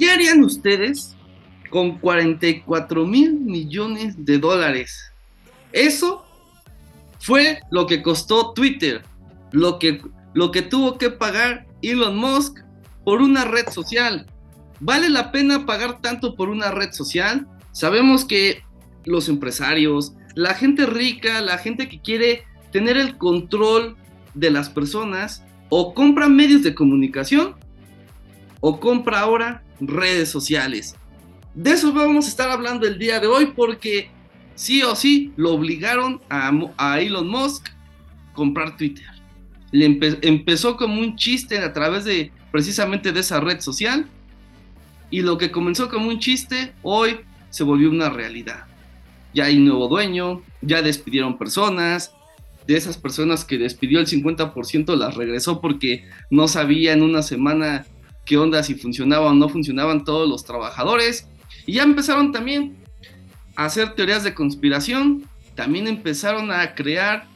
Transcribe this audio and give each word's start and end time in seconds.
¿Qué 0.00 0.10
harían 0.10 0.42
ustedes 0.42 1.14
con 1.68 1.98
44 1.98 3.06
mil 3.06 3.34
millones 3.34 4.24
de 4.24 4.38
dólares? 4.38 5.12
Eso 5.72 6.24
fue 7.18 7.60
lo 7.70 7.86
que 7.86 8.02
costó 8.02 8.54
Twitter, 8.54 9.02
lo 9.52 9.78
que, 9.78 10.00
lo 10.32 10.52
que 10.52 10.62
tuvo 10.62 10.96
que 10.96 11.10
pagar 11.10 11.66
Elon 11.82 12.16
Musk 12.16 12.60
por 13.04 13.20
una 13.20 13.44
red 13.44 13.68
social. 13.68 14.24
¿Vale 14.80 15.10
la 15.10 15.32
pena 15.32 15.66
pagar 15.66 16.00
tanto 16.00 16.34
por 16.34 16.48
una 16.48 16.70
red 16.70 16.92
social? 16.92 17.46
Sabemos 17.72 18.24
que 18.24 18.62
los 19.04 19.28
empresarios, 19.28 20.14
la 20.34 20.54
gente 20.54 20.86
rica, 20.86 21.42
la 21.42 21.58
gente 21.58 21.90
que 21.90 22.00
quiere 22.00 22.44
tener 22.72 22.96
el 22.96 23.18
control 23.18 23.98
de 24.32 24.50
las 24.50 24.70
personas, 24.70 25.44
o 25.68 25.92
compra 25.92 26.26
medios 26.26 26.62
de 26.62 26.74
comunicación 26.74 27.54
o 28.60 28.80
compra 28.80 29.20
ahora 29.20 29.62
redes 29.80 30.28
sociales. 30.28 30.96
De 31.54 31.72
eso 31.72 31.92
vamos 31.92 32.26
a 32.26 32.28
estar 32.28 32.50
hablando 32.50 32.86
el 32.86 32.98
día 32.98 33.20
de 33.20 33.26
hoy 33.26 33.46
porque 33.56 34.10
sí 34.54 34.82
o 34.82 34.94
sí 34.94 35.32
lo 35.36 35.54
obligaron 35.54 36.20
a, 36.28 37.00
Elon 37.00 37.28
Musk 37.28 37.68
comprar 38.34 38.76
Twitter. 38.76 39.06
Le 39.72 39.98
empezó 40.22 40.76
como 40.76 41.00
un 41.00 41.16
chiste 41.16 41.58
a 41.58 41.72
través 41.72 42.04
de 42.04 42.32
precisamente 42.50 43.12
de 43.12 43.20
esa 43.20 43.40
red 43.40 43.60
social 43.60 44.06
y 45.10 45.22
lo 45.22 45.38
que 45.38 45.50
comenzó 45.50 45.88
como 45.88 46.08
un 46.08 46.18
chiste 46.18 46.72
hoy 46.82 47.20
se 47.50 47.64
volvió 47.64 47.90
una 47.90 48.10
realidad. 48.10 48.64
Ya 49.32 49.44
hay 49.44 49.58
nuevo 49.58 49.88
dueño, 49.88 50.42
ya 50.60 50.82
despidieron 50.82 51.38
personas, 51.38 52.14
de 52.66 52.76
esas 52.76 52.96
personas 52.96 53.44
que 53.44 53.58
despidió 53.58 53.98
el 53.98 54.06
50% 54.06 54.96
las 54.96 55.16
regresó 55.16 55.60
porque 55.60 56.04
no 56.30 56.46
sabía 56.46 56.92
en 56.92 57.02
una 57.02 57.22
semana 57.22 57.86
qué 58.24 58.36
onda 58.36 58.62
si 58.62 58.74
funcionaban 58.74 59.32
o 59.32 59.34
no 59.34 59.48
funcionaban 59.48 60.04
todos 60.04 60.28
los 60.28 60.44
trabajadores. 60.44 61.28
Y 61.66 61.74
ya 61.74 61.82
empezaron 61.82 62.32
también 62.32 62.76
a 63.56 63.66
hacer 63.66 63.94
teorías 63.94 64.24
de 64.24 64.34
conspiración, 64.34 65.24
también 65.54 65.86
empezaron 65.86 66.50
a 66.50 66.74
crear, 66.74 67.26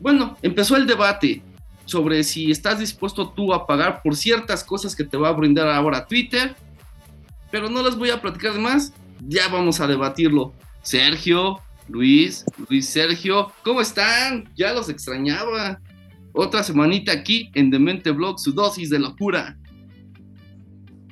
bueno, 0.00 0.36
empezó 0.42 0.76
el 0.76 0.86
debate 0.86 1.42
sobre 1.84 2.22
si 2.22 2.50
estás 2.50 2.78
dispuesto 2.78 3.30
tú 3.30 3.52
a 3.52 3.66
pagar 3.66 4.00
por 4.02 4.14
ciertas 4.14 4.62
cosas 4.62 4.94
que 4.94 5.04
te 5.04 5.16
va 5.16 5.30
a 5.30 5.32
brindar 5.32 5.68
ahora 5.68 6.06
Twitter, 6.06 6.54
pero 7.50 7.68
no 7.68 7.82
les 7.82 7.96
voy 7.96 8.10
a 8.10 8.20
platicar 8.20 8.58
más, 8.58 8.92
ya 9.26 9.48
vamos 9.48 9.80
a 9.80 9.86
debatirlo. 9.88 10.52
Sergio, 10.82 11.60
Luis, 11.88 12.44
Luis 12.68 12.88
Sergio, 12.88 13.52
¿cómo 13.64 13.80
están? 13.80 14.48
Ya 14.54 14.72
los 14.72 14.88
extrañaba. 14.88 15.80
Otra 16.32 16.62
semanita 16.62 17.12
aquí 17.12 17.50
en 17.54 17.70
Demente 17.70 18.10
Blog, 18.12 18.38
su 18.38 18.52
dosis 18.52 18.90
de 18.90 18.98
locura. 18.98 19.56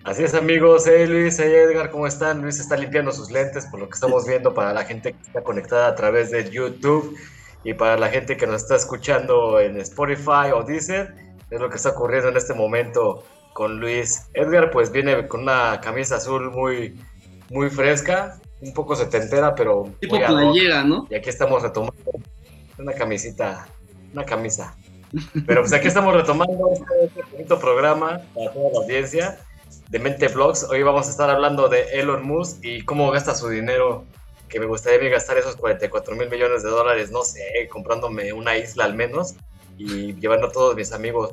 Así 0.05 0.23
es, 0.23 0.35
amigos. 0.35 0.85
Hey, 0.87 1.07
Luis, 1.07 1.39
hey, 1.39 1.53
Edgar, 1.53 1.91
¿cómo 1.91 2.07
están? 2.07 2.41
Luis 2.41 2.59
está 2.61 2.77
limpiando 2.77 3.13
sus 3.13 3.31
lentes 3.31 3.67
por 3.67 3.81
lo 3.81 3.89
que 3.89 3.95
estamos 3.95 4.27
viendo 4.27 4.55
para 4.55 4.73
la 4.73 4.85
gente 4.85 5.13
que 5.13 5.23
está 5.23 5.43
conectada 5.43 5.89
a 5.89 5.95
través 5.95 6.31
de 6.31 6.49
YouTube 6.51 7.17
y 7.65 7.75
para 7.75 7.99
la 7.99 8.09
gente 8.09 8.37
que 8.37 8.47
nos 8.47 8.63
está 8.63 8.77
escuchando 8.77 9.61
en 9.61 9.77
Spotify 9.79 10.53
o 10.55 10.63
Deezer. 10.63 11.15
Es 11.51 11.61
lo 11.61 11.69
que 11.69 11.77
está 11.77 11.91
ocurriendo 11.91 12.29
en 12.29 12.37
este 12.37 12.55
momento 12.55 13.25
con 13.53 13.81
Luis. 13.81 14.29
Edgar, 14.35 14.71
pues 14.71 14.93
viene 14.93 15.27
con 15.27 15.43
una 15.43 15.81
camisa 15.81 16.17
azul 16.17 16.53
muy, 16.53 16.99
muy 17.51 17.69
fresca, 17.69 18.39
un 18.61 18.73
poco 18.73 18.95
setentera, 18.95 19.55
pero. 19.55 19.93
Tipo 20.01 20.17
playera, 20.17 20.85
¿no? 20.85 21.07
Y 21.11 21.17
aquí 21.17 21.29
estamos 21.29 21.63
retomando 21.63 21.95
una 22.79 22.93
camisita, 22.93 23.67
una 24.13 24.25
camisa. 24.25 24.77
Pero 25.47 25.63
pues 25.63 25.73
aquí 25.73 25.89
estamos 25.89 26.15
retomando 26.15 26.71
este, 26.73 27.23
bonito 27.33 27.59
programa 27.59 28.21
para 28.35 28.53
toda 28.53 28.73
la 28.73 28.79
audiencia 28.81 29.39
de 29.89 29.99
Mente 29.99 30.29
Vlogs. 30.29 30.65
Hoy 30.65 30.83
vamos 30.83 31.07
a 31.07 31.11
estar 31.11 31.31
hablando 31.31 31.69
de 31.69 31.83
Elon 31.93 32.27
Musk 32.27 32.59
y 32.63 32.83
cómo 32.83 33.11
gasta 33.11 33.35
su 33.35 33.49
dinero. 33.49 34.05
Que 34.49 34.61
me 34.61 34.67
gustaría 34.67 35.11
gastar 35.11 35.37
esos 35.37 35.57
44 35.57 36.17
mil 36.17 36.31
millones 36.31 36.63
de 36.63 36.71
dólares, 36.71 37.11
no 37.11 37.23
sé, 37.23 37.69
comprándome 37.71 38.33
una 38.33 38.57
isla 38.57 38.85
al 38.85 38.95
menos 38.95 39.35
y 39.77 40.15
llevando 40.15 40.49
a 40.49 40.53
todos 40.53 40.75
mis 40.75 40.93
amigos. 40.93 41.33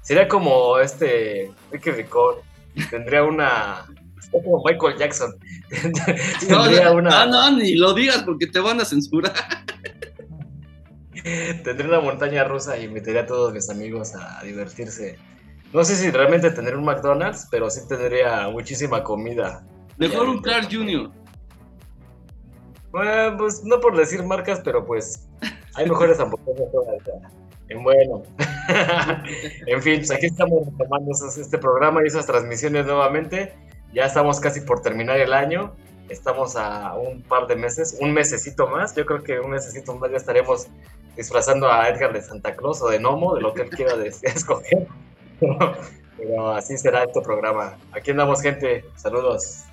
Sería 0.00 0.28
como 0.28 0.78
este 0.78 1.50
Ricky 1.70 1.90
Ricón, 1.90 2.36
tendría 2.88 3.24
una, 3.24 3.86
como 4.30 4.62
Michael 4.64 4.96
Jackson. 4.96 5.34
no, 6.48 6.92
una... 6.94 7.26
no, 7.26 7.56
ni 7.56 7.74
lo 7.74 7.94
digas 7.94 8.22
porque 8.22 8.46
te 8.46 8.60
van 8.60 8.80
a 8.80 8.84
censurar. 8.84 9.32
Tendría 11.64 11.88
una 11.88 12.00
montaña 12.00 12.44
rusa 12.44 12.78
y 12.78 12.88
metería 12.88 13.22
a 13.22 13.26
todos 13.26 13.52
mis 13.52 13.70
amigos 13.70 14.14
a 14.14 14.42
divertirse. 14.42 15.18
No 15.72 15.84
sé 15.84 15.96
si 15.96 16.10
realmente 16.10 16.50
tendría 16.50 16.76
un 16.76 16.84
McDonald's, 16.84 17.48
pero 17.50 17.70
sí 17.70 17.80
tendría 17.88 18.48
muchísima 18.48 19.02
comida. 19.02 19.64
Mejor 19.96 20.28
un 20.28 20.42
Clark 20.42 20.68
Jr. 20.70 21.10
Bueno, 22.90 23.36
pues 23.38 23.64
no 23.64 23.80
por 23.80 23.96
decir 23.96 24.22
marcas, 24.22 24.60
pero 24.62 24.84
pues 24.84 25.28
hay 25.74 25.88
mejores 25.88 26.20
hamburguesas. 26.20 26.68
En 27.68 27.82
bueno. 27.82 28.22
en 29.66 29.82
fin, 29.82 29.96
pues 29.96 30.10
aquí 30.10 30.26
estamos 30.26 30.68
tomando 30.76 31.12
este 31.12 31.58
programa 31.58 32.02
y 32.02 32.08
esas 32.08 32.26
transmisiones 32.26 32.84
nuevamente. 32.84 33.54
Ya 33.94 34.04
estamos 34.04 34.40
casi 34.40 34.60
por 34.60 34.82
terminar 34.82 35.18
el 35.20 35.32
año. 35.32 35.74
Estamos 36.12 36.56
a 36.56 36.94
un 36.94 37.22
par 37.22 37.46
de 37.46 37.56
meses, 37.56 37.96
un 37.98 38.12
mesecito 38.12 38.66
más. 38.66 38.94
Yo 38.94 39.06
creo 39.06 39.22
que 39.22 39.40
un 39.40 39.50
mesecito 39.50 39.94
más 39.96 40.10
ya 40.10 40.18
estaremos 40.18 40.68
disfrazando 41.16 41.72
a 41.72 41.88
Edgar 41.88 42.12
de 42.12 42.20
Santa 42.20 42.54
Claus 42.54 42.82
o 42.82 42.90
de 42.90 43.00
Nomo, 43.00 43.34
de 43.34 43.40
lo 43.40 43.54
que 43.54 43.62
él 43.62 43.70
quiera 43.76 43.94
escoger. 44.22 44.86
Pero 46.18 46.52
así 46.52 46.76
será 46.76 47.04
este 47.04 47.20
programa. 47.22 47.78
Aquí 47.92 48.10
andamos, 48.10 48.42
gente. 48.42 48.84
Saludos. 48.96 49.64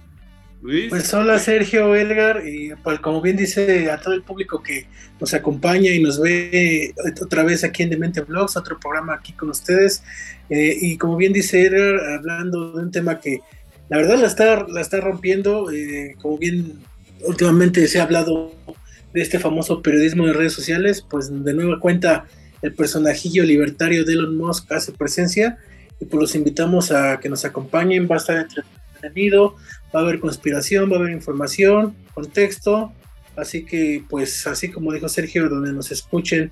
Luis. 0.62 0.90
Pues 0.90 1.14
hola 1.14 1.40
Sergio, 1.40 1.96
Edgar, 1.96 2.46
y 2.46 2.74
pues 2.84 3.00
como 3.00 3.22
bien 3.22 3.38
dice 3.38 3.90
a 3.90 3.98
todo 3.98 4.14
el 4.14 4.24
público 4.24 4.62
que 4.62 4.88
nos 5.18 5.34
acompaña 5.34 5.90
y 5.90 6.04
nos 6.04 6.20
ve 6.20 6.94
otra 7.22 7.44
vez 7.44 7.64
aquí 7.64 7.84
en 7.84 7.90
Demente 7.90 8.20
Vlogs, 8.22 8.58
otro 8.58 8.78
programa 8.78 9.14
aquí 9.14 9.32
con 9.32 9.50
ustedes. 9.50 10.04
Eh, 10.50 10.76
y 10.82 10.98
como 10.98 11.16
bien 11.16 11.32
dice 11.32 11.66
Edgar, 11.66 12.18
hablando 12.18 12.74
de 12.74 12.84
un 12.84 12.92
tema 12.92 13.20
que 13.22 13.40
la 13.90 13.98
verdad 13.98 14.20
la 14.20 14.28
está, 14.28 14.66
la 14.68 14.82
está 14.82 15.02
rompiendo, 15.02 15.72
eh, 15.72 16.16
como 16.22 16.38
bien 16.38 16.80
últimamente 17.26 17.88
se 17.88 18.00
ha 18.00 18.04
hablado 18.04 18.54
de 19.14 19.22
este 19.22 19.40
famoso 19.40 19.82
periodismo 19.82 20.28
de 20.28 20.34
redes 20.34 20.54
sociales, 20.54 21.04
pues 21.10 21.32
de 21.44 21.54
nueva 21.54 21.80
cuenta 21.80 22.26
el 22.62 22.74
personajillo 22.74 23.44
libertario 23.44 24.06
de 24.06 24.14
Elon 24.14 24.38
Musk 24.38 24.72
hace 24.72 24.92
presencia 24.92 25.58
y 26.00 26.06
pues 26.06 26.22
los 26.22 26.36
invitamos 26.36 26.92
a 26.92 27.20
que 27.20 27.30
nos 27.30 27.46
acompañen, 27.46 28.08
va 28.10 28.16
a 28.16 28.20
estar 28.20 28.38
entretenido, 28.38 29.56
va 29.94 30.02
a 30.02 30.04
haber 30.04 30.20
conspiración, 30.20 30.92
va 30.92 30.98
a 30.98 31.00
haber 31.00 31.12
información, 31.12 31.96
contexto, 32.14 32.94
así 33.36 33.66
que 33.66 34.04
pues 34.08 34.46
así 34.46 34.70
como 34.70 34.94
dijo 34.94 35.10
Sergio, 35.10 35.50
donde 35.50 35.74
nos 35.74 35.92
escuchen 35.92 36.52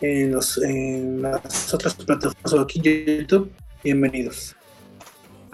en, 0.00 0.32
los, 0.32 0.60
en 0.62 1.22
las 1.22 1.72
otras 1.72 1.94
plataformas 1.94 2.52
o 2.52 2.60
aquí 2.60 2.80
en 2.84 3.20
YouTube, 3.20 3.52
bienvenidos. 3.84 4.56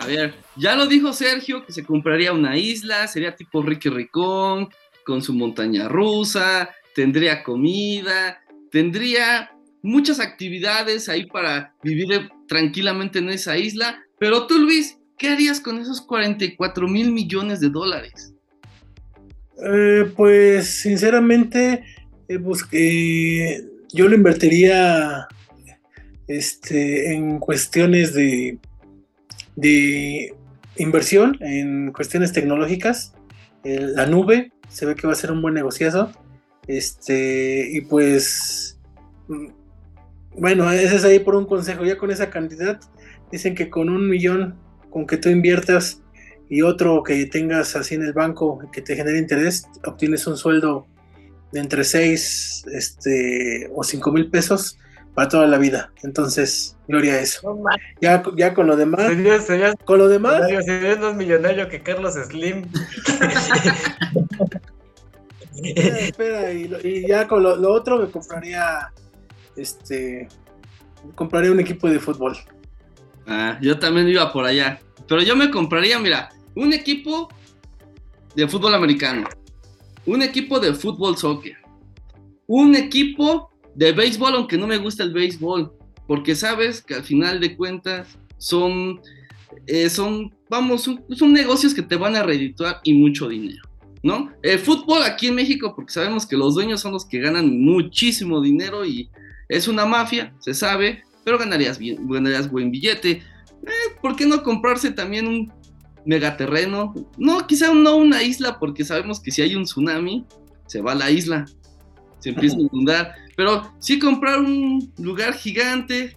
A 0.00 0.06
ver, 0.06 0.34
ya 0.56 0.74
lo 0.76 0.86
dijo 0.86 1.12
Sergio 1.12 1.64
que 1.66 1.72
se 1.72 1.84
compraría 1.84 2.32
una 2.32 2.56
isla, 2.56 3.06
sería 3.06 3.36
tipo 3.36 3.62
Ricky 3.62 3.90
Ricón, 3.90 4.70
con 5.04 5.20
su 5.20 5.34
montaña 5.34 5.88
rusa, 5.88 6.70
tendría 6.94 7.42
comida, 7.42 8.40
tendría 8.70 9.50
muchas 9.82 10.18
actividades 10.18 11.08
ahí 11.10 11.26
para 11.26 11.74
vivir 11.82 12.30
tranquilamente 12.48 13.18
en 13.18 13.28
esa 13.28 13.58
isla. 13.58 14.02
Pero 14.18 14.46
tú, 14.46 14.58
Luis, 14.58 14.96
¿qué 15.18 15.28
harías 15.28 15.60
con 15.60 15.78
esos 15.78 16.00
44 16.00 16.88
mil 16.88 17.12
millones 17.12 17.60
de 17.60 17.68
dólares? 17.68 18.32
Eh, 19.62 20.10
pues 20.16 20.66
sinceramente, 20.66 21.84
eh, 22.26 23.64
yo 23.92 24.08
lo 24.08 24.14
invertiría 24.14 25.28
este, 26.26 27.12
en 27.12 27.38
cuestiones 27.38 28.14
de 28.14 28.58
de 29.60 30.34
inversión 30.76 31.36
en 31.40 31.92
cuestiones 31.92 32.32
tecnológicas. 32.32 33.14
la 33.62 34.06
nube 34.06 34.52
se 34.68 34.86
ve 34.86 34.94
que 34.94 35.06
va 35.06 35.12
a 35.12 35.16
ser 35.16 35.32
un 35.32 35.42
buen 35.42 35.54
negociazo. 35.54 36.10
Este, 36.66 37.68
y 37.70 37.82
pues, 37.82 38.78
mm, 39.28 39.48
bueno, 40.38 40.70
ese 40.70 40.96
es 40.96 41.04
ahí 41.04 41.18
por 41.18 41.34
un 41.34 41.46
consejo. 41.46 41.84
Ya 41.84 41.98
con 41.98 42.10
esa 42.10 42.30
cantidad, 42.30 42.80
dicen 43.30 43.54
que 43.54 43.68
con 43.68 43.90
un 43.90 44.08
millón, 44.08 44.56
con 44.90 45.06
que 45.06 45.16
tú 45.16 45.28
inviertas 45.28 46.02
y 46.48 46.62
otro 46.62 47.02
que 47.02 47.26
tengas 47.26 47.76
así 47.76 47.94
en 47.94 48.02
el 48.02 48.12
banco 48.12 48.60
que 48.72 48.82
te 48.82 48.96
genere 48.96 49.18
interés, 49.18 49.66
obtienes 49.84 50.26
un 50.26 50.36
sueldo 50.36 50.86
de 51.52 51.60
entre 51.60 51.84
6 51.84 52.64
este, 52.72 53.70
o 53.74 53.84
5 53.84 54.12
mil 54.12 54.30
pesos 54.30 54.78
para 55.14 55.28
toda 55.28 55.46
la 55.46 55.58
vida. 55.58 55.92
Entonces, 56.02 56.76
gloria 56.88 57.14
a 57.14 57.20
eso. 57.20 57.58
ya, 58.00 58.22
ya 58.36 58.54
con 58.54 58.66
lo 58.66 58.76
demás. 58.76 59.10
con 59.84 59.98
lo 59.98 60.08
demás. 60.08 60.42
Sería 60.64 60.96
más 60.96 61.14
millonario 61.14 61.68
que 61.68 61.82
Carlos 61.82 62.14
Slim. 62.14 62.66
Eh, 65.62 66.06
espera, 66.08 66.52
y, 66.54 67.06
ya 67.06 67.28
con 67.28 67.42
lo, 67.42 67.72
otro 67.72 67.98
me 67.98 68.10
compraría. 68.10 68.92
Este. 69.56 70.26
compraría 71.14 71.52
un 71.52 71.60
equipo 71.60 71.90
de 71.90 71.98
fútbol. 71.98 72.34
Ah, 73.26 73.58
yo 73.60 73.78
también 73.78 74.08
iba 74.08 74.32
por 74.32 74.46
allá. 74.46 74.80
Pero 75.06 75.22
yo 75.22 75.36
me 75.36 75.50
compraría, 75.50 75.98
mira, 75.98 76.30
un 76.54 76.72
equipo 76.72 77.28
de 78.34 78.48
fútbol 78.48 78.74
americano, 78.74 79.28
un 80.06 80.22
equipo 80.22 80.60
de 80.60 80.72
fútbol 80.72 81.16
soccer, 81.16 81.56
un 82.46 82.74
equipo 82.74 83.50
de 83.74 83.92
béisbol, 83.92 84.34
aunque 84.34 84.58
no 84.58 84.66
me 84.66 84.78
gusta 84.78 85.02
el 85.02 85.12
béisbol, 85.12 85.72
porque 86.06 86.34
sabes 86.34 86.82
que 86.82 86.94
al 86.94 87.04
final 87.04 87.40
de 87.40 87.56
cuentas 87.56 88.18
son, 88.38 89.00
eh, 89.66 89.88
son 89.88 90.32
vamos, 90.50 90.82
son, 90.82 91.32
negocios 91.32 91.72
que 91.72 91.82
te 91.82 91.96
van 91.96 92.16
a 92.16 92.22
redituar 92.22 92.80
y 92.82 92.92
mucho 92.94 93.28
dinero. 93.28 93.62
¿No? 94.02 94.32
El 94.42 94.58
fútbol 94.58 95.02
aquí 95.02 95.26
en 95.26 95.34
México, 95.34 95.74
porque 95.76 95.92
sabemos 95.92 96.26
que 96.26 96.36
los 96.36 96.54
dueños 96.54 96.80
son 96.80 96.92
los 96.92 97.04
que 97.04 97.20
ganan 97.20 97.60
muchísimo 97.60 98.40
dinero 98.40 98.86
y 98.86 99.10
es 99.48 99.68
una 99.68 99.84
mafia, 99.84 100.34
se 100.38 100.54
sabe, 100.54 101.04
pero 101.22 101.38
ganarías, 101.38 101.78
bien, 101.78 102.08
ganarías 102.08 102.50
buen 102.50 102.70
billete. 102.70 103.10
Eh, 103.10 103.96
¿Por 104.00 104.16
qué 104.16 104.24
no 104.24 104.42
comprarse 104.42 104.90
también 104.90 105.28
un 105.28 105.52
megaterreno? 106.06 106.94
No, 107.18 107.46
quizá 107.46 107.74
no 107.74 107.96
una 107.96 108.22
isla, 108.22 108.58
porque 108.58 108.84
sabemos 108.86 109.20
que 109.20 109.30
si 109.30 109.42
hay 109.42 109.54
un 109.54 109.64
tsunami, 109.64 110.24
se 110.66 110.80
va 110.80 110.94
la 110.94 111.10
isla, 111.10 111.44
se 112.20 112.30
empieza 112.30 112.56
a 112.56 112.60
inundar. 112.60 113.14
Pero 113.36 113.72
sí 113.78 113.98
comprar 113.98 114.38
un 114.38 114.92
lugar 114.98 115.34
gigante, 115.34 116.16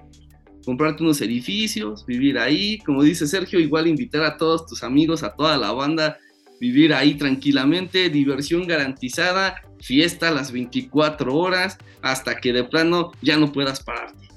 comprarte 0.66 1.04
unos 1.04 1.22
edificios, 1.22 2.06
vivir 2.06 2.38
ahí, 2.38 2.80
como 2.80 3.04
dice 3.04 3.28
Sergio, 3.28 3.60
igual 3.60 3.88
invitar 3.88 4.24
a 4.24 4.38
todos 4.38 4.66
tus 4.66 4.84
amigos, 4.84 5.24
a 5.24 5.34
toda 5.34 5.58
la 5.58 5.72
banda, 5.72 6.18
vivir 6.60 6.94
ahí 6.94 7.16
tranquilamente, 7.16 8.10
diversión 8.10 8.68
garantizada, 8.68 9.62
fiesta 9.80 10.32
las 10.32 10.52
24 10.52 11.36
horas, 11.36 11.78
hasta 12.02 12.40
que 12.40 12.54
de 12.54 12.64
plano 12.64 13.12
ya 13.22 13.38
no 13.38 13.52
puedas 13.52 13.84
pararte. 13.84 14.30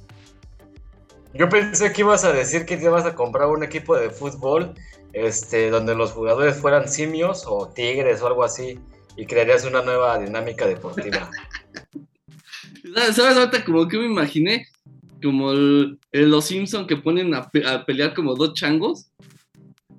Yo 1.34 1.48
pensé 1.48 1.92
que 1.92 2.00
ibas 2.00 2.24
a 2.24 2.32
decir 2.32 2.64
que 2.64 2.76
te 2.76 2.84
ibas 2.84 3.04
a 3.04 3.14
comprar 3.14 3.48
un 3.48 3.62
equipo 3.62 3.94
de 3.96 4.10
fútbol 4.10 4.72
este, 5.12 5.70
donde 5.70 5.94
los 5.94 6.12
jugadores 6.12 6.56
fueran 6.56 6.88
simios 6.88 7.44
o 7.46 7.68
tigres 7.68 8.22
o 8.22 8.26
algo 8.26 8.42
así 8.42 8.78
y 9.16 9.26
crearías 9.26 9.64
una 9.64 9.82
nueva 9.82 10.18
dinámica 10.18 10.66
deportiva. 10.66 11.30
¿Sabes 13.12 13.36
ahorita 13.36 13.64
como 13.64 13.88
que 13.88 13.98
me 13.98 14.06
imaginé? 14.06 14.66
como 15.22 15.52
el, 15.52 15.98
los 16.12 16.46
Simpson 16.46 16.86
que 16.86 16.96
ponen 16.96 17.34
a, 17.34 17.50
pelear 17.84 18.14
como 18.14 18.34
dos 18.34 18.54
changos. 18.54 19.08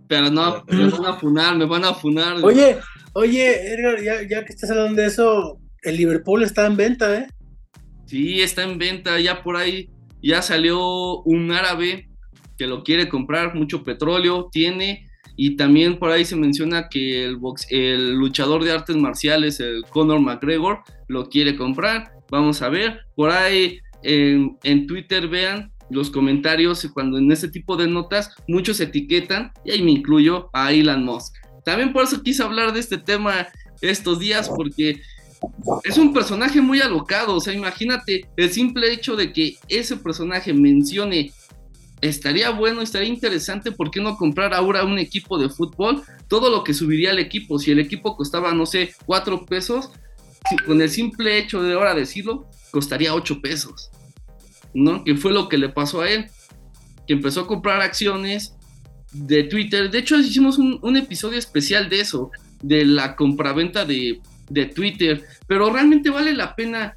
Pero 0.07 0.29
no, 0.31 0.63
me 0.67 0.89
van 0.89 1.05
a 1.05 1.13
funar, 1.17 1.57
me 1.57 1.65
van 1.65 1.83
a 1.83 1.93
funar. 1.93 2.37
Oye, 2.41 2.77
oye, 3.13 3.73
Edgar, 3.73 4.27
ya, 4.27 4.45
que 4.45 4.53
estás 4.53 4.71
hablando 4.71 5.01
de 5.01 5.07
eso, 5.09 5.59
el 5.81 5.97
Liverpool 5.97 6.43
está 6.43 6.65
en 6.65 6.77
venta, 6.77 7.17
¿eh? 7.17 7.27
Sí, 8.05 8.41
está 8.41 8.63
en 8.63 8.77
venta, 8.77 9.19
ya 9.19 9.43
por 9.43 9.57
ahí, 9.57 9.89
ya 10.23 10.41
salió 10.41 11.19
un 11.23 11.51
árabe 11.51 12.09
que 12.57 12.67
lo 12.67 12.83
quiere 12.83 13.09
comprar, 13.09 13.53
mucho 13.53 13.83
petróleo 13.83 14.47
tiene, 14.49 15.06
y 15.39 15.55
también 15.55 15.99
por 15.99 16.09
ahí 16.09 16.25
se 16.25 16.35
menciona 16.35 16.89
que 16.89 17.25
el, 17.25 18.13
luchador 18.15 18.63
de 18.63 18.71
artes 18.71 18.95
marciales, 18.97 19.59
el 19.59 19.83
Conor 19.83 20.19
McGregor, 20.19 20.79
lo 21.07 21.29
quiere 21.29 21.55
comprar, 21.55 22.11
vamos 22.31 22.63
a 22.63 22.69
ver, 22.69 23.01
por 23.15 23.29
ahí 23.29 23.79
en, 24.01 24.87
Twitter 24.87 25.27
vean 25.27 25.71
los 25.91 26.09
comentarios 26.09 26.89
cuando 26.91 27.19
en 27.19 27.31
ese 27.31 27.47
tipo 27.47 27.77
de 27.77 27.87
notas 27.87 28.35
muchos 28.47 28.79
etiquetan 28.79 29.51
y 29.63 29.71
ahí 29.71 29.83
me 29.83 29.91
incluyo 29.91 30.49
a 30.53 30.73
Elon 30.73 31.05
Musk. 31.05 31.35
También 31.63 31.93
por 31.93 32.03
eso 32.03 32.23
quise 32.23 32.43
hablar 32.43 32.73
de 32.73 32.79
este 32.79 32.97
tema 32.97 33.47
estos 33.81 34.19
días 34.19 34.49
porque 34.49 35.01
es 35.83 35.97
un 35.99 36.13
personaje 36.13 36.61
muy 36.61 36.81
alocado, 36.81 37.35
o 37.35 37.39
sea, 37.39 37.53
imagínate 37.53 38.27
el 38.35 38.51
simple 38.51 38.91
hecho 38.91 39.15
de 39.15 39.31
que 39.31 39.55
ese 39.69 39.97
personaje 39.97 40.51
mencione 40.51 41.31
estaría 42.01 42.51
bueno, 42.51 42.81
estaría 42.81 43.09
interesante, 43.09 43.71
¿por 43.71 43.91
qué 43.91 44.01
no 44.01 44.17
comprar 44.17 44.53
ahora 44.53 44.83
un 44.83 44.99
equipo 44.99 45.37
de 45.37 45.49
fútbol? 45.49 46.03
Todo 46.27 46.49
lo 46.49 46.63
que 46.63 46.73
subiría 46.73 47.11
el 47.11 47.19
equipo, 47.19 47.59
si 47.59 47.71
el 47.71 47.79
equipo 47.79 48.15
costaba, 48.15 48.53
no 48.53 48.65
sé, 48.65 48.93
cuatro 49.05 49.45
pesos, 49.45 49.91
con 50.65 50.81
el 50.81 50.89
simple 50.89 51.37
hecho 51.37 51.61
de 51.61 51.73
ahora 51.73 51.93
decirlo, 51.93 52.49
costaría 52.71 53.13
8 53.13 53.41
pesos, 53.41 53.89
¿no? 54.73 55.03
Que 55.03 55.15
fue 55.15 55.33
lo 55.33 55.49
que 55.49 55.57
le 55.57 55.69
pasó 55.69 56.01
a 56.01 56.09
él, 56.09 56.29
que 57.05 57.13
empezó 57.13 57.41
a 57.41 57.47
comprar 57.47 57.81
acciones 57.81 58.55
de 59.11 59.43
Twitter. 59.43 59.89
De 59.89 59.99
hecho, 59.99 60.17
hicimos 60.17 60.57
un, 60.57 60.97
episodio 60.97 61.37
especial 61.37 61.89
de 61.89 62.01
eso, 62.01 62.31
de 62.61 62.85
la 62.85 63.15
compraventa 63.15 63.85
de 63.85 64.21
Twitter, 64.73 65.23
pero 65.47 65.69
realmente 65.69 66.09
vale 66.09 66.33
la 66.33 66.55
pena 66.55 66.95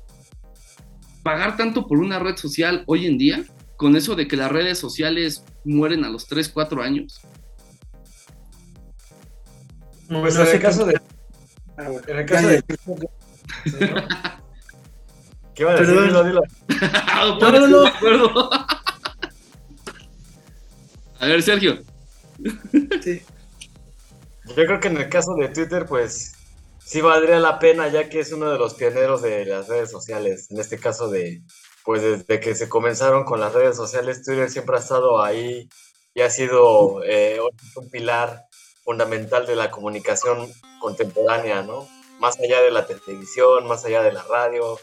pagar 1.23 1.57
tanto 1.57 1.87
por 1.87 1.99
una 1.99 2.19
red 2.19 2.37
social 2.37 2.83
hoy 2.87 3.07
en 3.07 3.19
día, 3.19 3.45
con 3.81 3.97
eso 3.97 4.15
de 4.15 4.29
que 4.29 4.37
las 4.37 4.53
redes 4.53 4.79
sociales 4.79 5.43
mueren 5.65 6.05
a 6.05 6.11
los 6.11 6.27
3, 6.27 6.51
4 6.51 6.83
años. 6.83 7.23
Pues 10.07 10.37
en 10.37 10.47
el 10.49 10.61
caso 10.61 10.85
de. 10.85 11.01
En 11.79 12.19
el 12.19 12.27
caso 12.27 12.49
de. 12.49 12.63
¿Qué 15.55 15.65
va 15.65 15.73
a 15.73 15.77
decir? 15.77 15.99
Dilo, 15.99 16.25
dilo. 16.25 16.43
no, 17.41 17.53
no, 17.53 17.67
no. 18.19 18.51
A 21.21 21.27
ver, 21.27 21.43
Sergio. 21.43 21.79
Sí. 23.03 23.23
Yo 24.45 24.55
creo 24.55 24.79
que 24.79 24.89
en 24.89 24.99
el 24.99 25.09
caso 25.09 25.35
de 25.37 25.49
Twitter, 25.49 25.87
pues 25.87 26.35
sí 26.85 27.01
valdría 27.01 27.41
la 27.41 27.59
pena, 27.59 27.89
ya 27.89 28.11
que 28.11 28.21
es 28.21 28.31
uno 28.31 28.51
de 28.51 28.59
los 28.59 28.75
pioneros 28.75 29.23
de 29.23 29.47
las 29.47 29.69
redes 29.69 29.91
sociales. 29.91 30.51
En 30.51 30.61
este 30.61 30.79
caso 30.79 31.09
de, 31.09 31.41
pues 31.85 32.03
desde 32.03 32.41
que 32.41 32.55
se 32.55 32.69
comenzaron 32.69 33.25
con 33.25 33.41
las 33.41 33.53
redes 33.53 33.77
sociales, 33.77 34.23
Twitter 34.23 34.51
siempre 34.51 34.77
ha 34.77 34.81
estado 34.81 35.23
ahí 35.23 35.69
y 36.15 36.21
ha 36.21 36.31
sido 36.31 37.03
eh, 37.05 37.39
un 37.77 37.91
pilar 37.91 38.47
fundamental 38.85 39.47
de 39.47 39.57
la 39.57 39.71
comunicación 39.71 40.51
contemporánea, 40.81 41.63
¿no? 41.63 41.89
Más 42.19 42.39
allá 42.39 42.61
de 42.61 42.71
la 42.71 42.87
televisión, 42.87 43.67
más 43.67 43.85
allá 43.85 44.03
de 44.03 44.13
la 44.13 44.23
radio, 44.23 44.79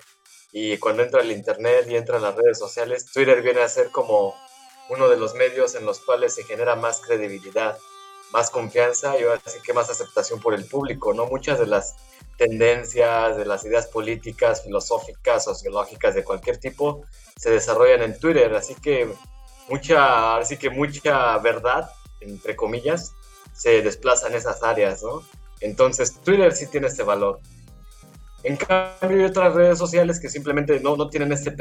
y 0.51 0.77
cuando 0.77 1.03
entra 1.03 1.21
el 1.21 1.31
Internet 1.31 1.87
y 1.89 1.95
entra 1.95 2.19
las 2.19 2.35
redes 2.35 2.57
sociales, 2.57 3.05
Twitter 3.11 3.41
viene 3.41 3.61
a 3.61 3.69
ser 3.69 3.91
como 3.91 4.33
uno 4.89 5.09
de 5.09 5.17
los 5.17 5.35
medios 5.35 5.75
en 5.75 5.85
los 5.85 5.99
cuales 5.99 6.33
se 6.33 6.43
genera 6.43 6.75
más 6.75 7.01
credibilidad, 7.01 7.77
más 8.31 8.49
confianza 8.49 9.17
y 9.19 9.23
así 9.23 9.59
que 9.63 9.73
más 9.73 9.89
aceptación 9.89 10.39
por 10.39 10.53
el 10.53 10.65
público, 10.65 11.13
¿no? 11.13 11.25
Muchas 11.27 11.59
de 11.59 11.67
las 11.67 11.95
tendencias, 12.37 13.37
de 13.37 13.45
las 13.45 13.65
ideas 13.65 13.87
políticas, 13.87 14.63
filosóficas, 14.63 15.43
sociológicas 15.43 16.13
de 16.15 16.23
cualquier 16.23 16.57
tipo 16.57 17.03
se 17.35 17.49
desarrollan 17.51 18.01
en 18.01 18.19
Twitter, 18.19 18.53
así 18.55 18.75
que 18.75 19.11
mucha, 19.69 20.37
así 20.37 20.57
que 20.57 20.69
mucha 20.69 21.37
verdad, 21.39 21.89
entre 22.21 22.55
comillas, 22.55 23.13
se 23.53 23.81
desplaza 23.81 24.27
en 24.27 24.35
esas 24.35 24.63
áreas, 24.63 25.03
¿no? 25.03 25.23
Entonces 25.59 26.13
Twitter 26.23 26.53
sí 26.53 26.67
tiene 26.67 26.87
este 26.87 27.03
valor. 27.03 27.39
En 28.43 28.55
cambio, 28.55 29.19
hay 29.19 29.25
otras 29.25 29.53
redes 29.55 29.77
sociales 29.77 30.19
que 30.19 30.29
simplemente 30.29 30.79
no, 30.79 30.95
no 30.95 31.09
tienen 31.09 31.31
este 31.31 31.51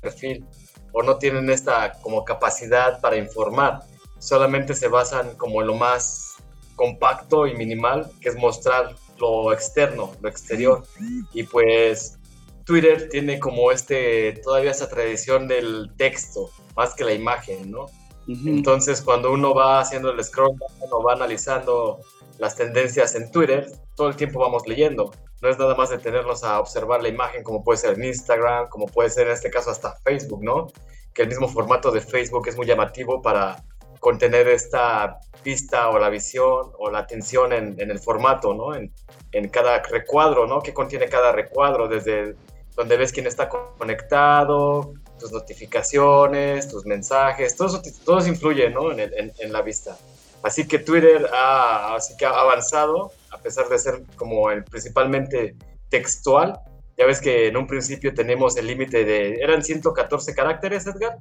perfil 0.00 0.46
o 0.92 1.02
no 1.02 1.18
tienen 1.18 1.50
esta 1.50 1.92
como 2.00 2.24
capacidad 2.24 3.00
para 3.00 3.16
informar. 3.16 3.80
Solamente 4.20 4.74
se 4.74 4.86
basan 4.86 5.36
como 5.36 5.60
en 5.60 5.66
lo 5.66 5.74
más 5.74 6.36
compacto 6.76 7.48
y 7.48 7.56
minimal, 7.56 8.08
que 8.20 8.28
es 8.28 8.36
mostrar 8.36 8.94
lo 9.18 9.52
externo, 9.52 10.12
lo 10.20 10.28
exterior. 10.28 10.84
Y 11.32 11.42
pues 11.42 12.18
Twitter 12.64 13.08
tiene 13.08 13.40
como 13.40 13.72
este, 13.72 14.34
todavía 14.44 14.70
esa 14.70 14.88
tradición 14.88 15.48
del 15.48 15.90
texto, 15.96 16.50
más 16.76 16.94
que 16.94 17.04
la 17.04 17.12
imagen, 17.12 17.72
¿no? 17.72 17.86
Entonces, 18.28 19.02
cuando 19.02 19.32
uno 19.32 19.52
va 19.52 19.80
haciendo 19.80 20.12
el 20.12 20.22
scroll, 20.22 20.56
uno 20.78 21.02
va 21.02 21.14
analizando 21.14 21.98
las 22.38 22.54
tendencias 22.54 23.16
en 23.16 23.32
Twitter, 23.32 23.66
todo 23.96 24.08
el 24.08 24.14
tiempo 24.14 24.38
vamos 24.38 24.68
leyendo 24.68 25.10
no 25.40 25.48
es 25.48 25.58
nada 25.58 25.74
más 25.74 25.90
detenernos 25.90 26.44
a 26.44 26.60
observar 26.60 27.02
la 27.02 27.08
imagen 27.08 27.42
como 27.42 27.64
puede 27.64 27.78
ser 27.78 27.94
en 27.94 28.04
Instagram, 28.04 28.68
como 28.68 28.86
puede 28.86 29.10
ser 29.10 29.26
en 29.26 29.32
este 29.32 29.50
caso 29.50 29.70
hasta 29.70 29.96
Facebook, 30.04 30.42
¿no? 30.42 30.68
Que 31.14 31.22
el 31.22 31.28
mismo 31.28 31.48
formato 31.48 31.90
de 31.90 32.00
Facebook 32.00 32.48
es 32.48 32.56
muy 32.56 32.66
llamativo 32.66 33.22
para 33.22 33.64
contener 34.00 34.48
esta 34.48 35.20
vista 35.44 35.90
o 35.90 35.98
la 35.98 36.08
visión 36.08 36.72
o 36.78 36.90
la 36.90 36.98
atención 37.00 37.52
en, 37.52 37.78
el 37.78 37.98
formato, 38.00 38.54
¿no? 38.54 38.74
En, 38.74 39.48
cada 39.50 39.82
recuadro, 39.82 40.46
¿no? 40.46 40.60
¿Qué 40.60 40.74
contiene 40.74 41.08
cada 41.08 41.32
recuadro? 41.32 41.86
Desde 41.86 42.34
donde 42.74 42.96
ves 42.96 43.12
quién 43.12 43.26
está 43.26 43.48
conectado, 43.48 44.94
tus 45.18 45.30
notificaciones, 45.30 46.68
tus 46.68 46.86
mensajes, 46.86 47.54
todo 47.54 47.68
eso, 47.68 47.82
todo 48.04 48.18
eso 48.18 48.28
influye, 48.28 48.70
¿no? 48.70 48.90
En, 48.92 49.32
en 49.38 49.52
la 49.52 49.62
vista. 49.62 49.96
Así 50.42 50.66
que 50.66 50.78
Twitter 50.78 51.28
ha, 51.32 51.94
así 51.94 52.16
que 52.16 52.24
ha 52.24 52.30
avanzado, 52.30 53.12
a 53.30 53.38
pesar 53.38 53.68
de 53.68 53.78
ser 53.78 54.02
como 54.16 54.50
el 54.50 54.64
principalmente 54.64 55.54
textual. 55.88 56.58
Ya 56.96 57.06
ves 57.06 57.20
que 57.20 57.48
en 57.48 57.56
un 57.56 57.66
principio 57.66 58.14
tenemos 58.14 58.56
el 58.56 58.66
límite 58.66 59.04
de... 59.04 59.34
¿Eran 59.40 59.62
114 59.62 60.34
caracteres, 60.34 60.86
Edgar? 60.86 61.18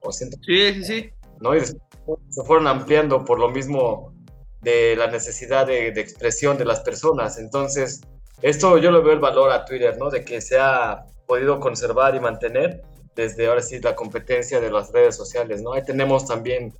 ¿O 0.00 0.12
Sí, 0.12 0.28
sí, 0.74 0.84
sí. 0.84 1.10
¿No? 1.42 1.54
Y 1.54 1.60
se 1.60 2.44
fueron 2.46 2.66
ampliando 2.66 3.24
por 3.24 3.38
lo 3.38 3.48
mismo 3.50 4.14
de 4.62 4.96
la 4.96 5.08
necesidad 5.08 5.66
de, 5.66 5.88
expresión 5.88 6.56
de 6.56 6.64
las 6.64 6.80
personas. 6.80 7.38
Entonces, 7.38 8.00
esto 8.40 8.78
yo 8.78 8.90
lo 8.90 9.02
veo 9.02 9.12
el 9.12 9.18
valor 9.18 9.50
a 9.50 9.64
Twitter, 9.64 9.96
¿no? 9.98 10.10
De 10.10 10.24
que 10.24 10.40
se 10.40 10.58
ha 10.58 11.04
podido 11.26 11.60
conservar 11.60 12.14
y 12.14 12.20
mantener 12.20 12.82
desde 13.14 13.46
ahora 13.46 13.60
sí 13.60 13.78
la 13.80 13.94
competencia 13.94 14.60
de 14.60 14.70
las 14.70 14.92
redes 14.92 15.16
sociales, 15.16 15.62
¿no? 15.62 15.74
Ahí 15.74 15.84
tenemos 15.84 16.26
también 16.26 16.72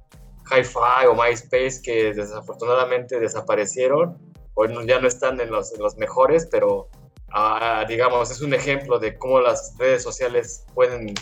Hi-Fi 0.51 1.07
o 1.09 1.15
MySpace 1.15 1.83
que 1.83 2.15
desafortunadamente 2.15 3.21
desaparecieron, 3.21 4.19
o 4.55 4.67
ya 4.67 5.01
no 5.01 5.09
están 5.09 5.41
en 5.41 5.51
los, 5.51 5.73
mejores, 5.97 6.49
pero 6.51 6.89
ah, 7.33 7.85
digamos, 7.89 8.31
es 8.31 8.41
un 8.41 8.55
ejemplo 8.55 8.99
de 8.99 9.17
cómo 9.19 9.41
las 9.41 9.75
redes 9.79 10.03
sociales 10.03 10.65
pueden 10.75 11.15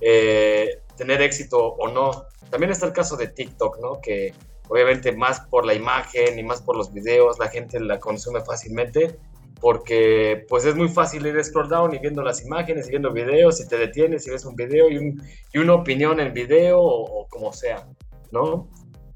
eh, 0.00 0.82
tener 0.96 1.22
éxito 1.22 1.58
o 1.58 1.88
no. 1.88 2.26
También 2.50 2.72
está 2.72 2.86
el 2.86 2.92
caso 2.92 3.16
de 3.16 3.28
TikTok, 3.28 3.78
¿no? 3.80 4.00
Que 4.00 4.32
obviamente 4.68 5.12
más 5.12 5.40
por 5.40 5.64
la 5.64 5.74
imagen 5.74 6.38
y 6.38 6.42
más 6.42 6.62
por 6.62 6.76
los 6.76 6.92
videos, 6.92 7.38
la 7.38 7.48
gente 7.48 7.78
la 7.80 7.98
consume 7.98 8.40
fácilmente 8.40 9.18
porque 9.60 10.44
pues 10.48 10.64
es 10.64 10.74
muy 10.74 10.88
fácil 10.88 11.26
ir 11.26 11.42
scroll 11.42 11.68
down 11.68 11.94
y 11.94 11.98
viendo 11.98 12.22
las 12.22 12.44
imágenes 12.44 12.86
y 12.86 12.90
viendo 12.90 13.12
videos 13.12 13.60
y 13.60 13.68
te 13.68 13.78
detienes 13.78 14.26
y 14.26 14.30
ves 14.30 14.44
un 14.44 14.54
video 14.54 14.90
y, 14.90 15.16
y 15.52 15.58
una 15.58 15.74
opinión 15.74 16.20
en 16.20 16.32
video 16.34 16.78
o, 16.80 17.26
como 17.28 17.52
sea, 17.52 17.88
¿no? 18.30 18.68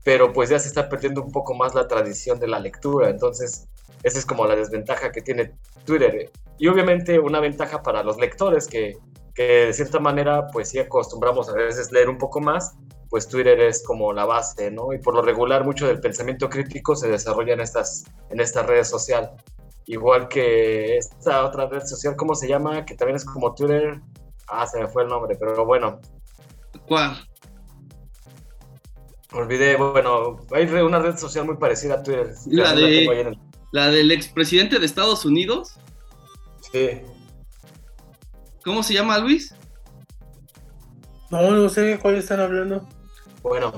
Pero 0.03 0.33
pues 0.33 0.49
ya 0.49 0.59
se 0.59 0.69
está 0.69 0.89
perdiendo 0.89 1.23
un 1.23 1.31
poco 1.31 1.55
más 1.55 1.75
la 1.75 1.87
tradición 1.87 2.41
de 2.41 2.49
la 2.49 2.59
lectura, 2.59 3.11
entonces 3.11 3.69
esa 4.03 4.19
es 4.19 4.25
como 4.25 4.47
la 4.47 4.57
desventaja 4.57 5.13
que 5.13 5.21
tiene 5.21 5.53
Twitter. 5.85 6.31
Y 6.59 6.69
obviamente 6.69 7.19
una 7.19 7.41
ventaja 7.41 7.83
para 7.83 8.03
los 8.03 8.17
lectores 8.19 8.67
que, 8.67 8.97
que 9.35 9.67
de 9.67 9.73
cierta 9.75 10.01
manera 10.01 10.47
pues 10.49 10.71
sí 10.71 10.79
acostumbramos 10.79 11.51
a 11.51 11.53
veces 11.53 11.93
leer 11.93 12.09
un 12.09 12.17
poco 12.17 12.41
más, 12.41 12.77
pues 13.11 13.27
Twitter 13.27 13.61
es 13.61 13.83
como 13.83 14.13
la 14.13 14.25
base, 14.25 14.71
¿no? 14.71 14.93
Y 14.93 14.99
por 14.99 15.15
lo 15.15 15.23
regular 15.23 15.65
mucho 15.65 15.89
del 15.89 16.01
pensamiento 16.01 16.49
crítico 16.49 16.95
se 16.95 17.09
desarrolla 17.09 17.55
en 17.55 17.61
estas, 17.61 18.05
en 18.31 18.41
esta 18.41 18.63
red 18.63 18.85
social. 18.85 19.33
Igual 19.87 20.29
que 20.29 20.97
esta 20.97 21.45
otra 21.45 21.67
red 21.69 21.83
social, 21.85 22.15
¿cómo 22.15 22.37
se 22.37 22.49
llama? 22.49 22.85
Que 22.87 22.95
también 22.95 23.17
es 23.17 23.25
como 23.25 23.53
Twitter. 23.53 24.01
Ah, 24.47 24.65
se 24.65 24.79
me 24.79 24.87
fue 24.87 25.03
el 25.03 25.09
nombre, 25.09 25.37
pero 25.39 25.67
bueno. 25.67 26.01
¿Cuál? 26.87 27.17
Olvidé, 29.33 29.77
bueno, 29.77 30.39
hay 30.53 30.67
una 30.67 31.01
red 31.01 31.17
social 31.17 31.45
muy 31.45 31.57
parecida 31.57 31.95
a 31.95 32.03
Twitter. 32.05 32.33
La, 32.47 32.75
de, 32.75 33.37
la 33.73 33.89
del 33.89 34.13
expresidente 34.13 34.79
de 34.79 34.87
Estados 34.87 35.25
Unidos. 35.25 35.75
Sí. 36.73 37.01
¿Cómo 38.65 38.85
se 38.85 38.95
llama, 38.95 39.19
Luis? 39.19 39.53
No, 41.31 41.51
no 41.51 41.69
sé 41.69 41.99
cuál 42.01 42.17
están 42.17 42.39
hablando. 42.39 42.87
Bueno. 43.43 43.73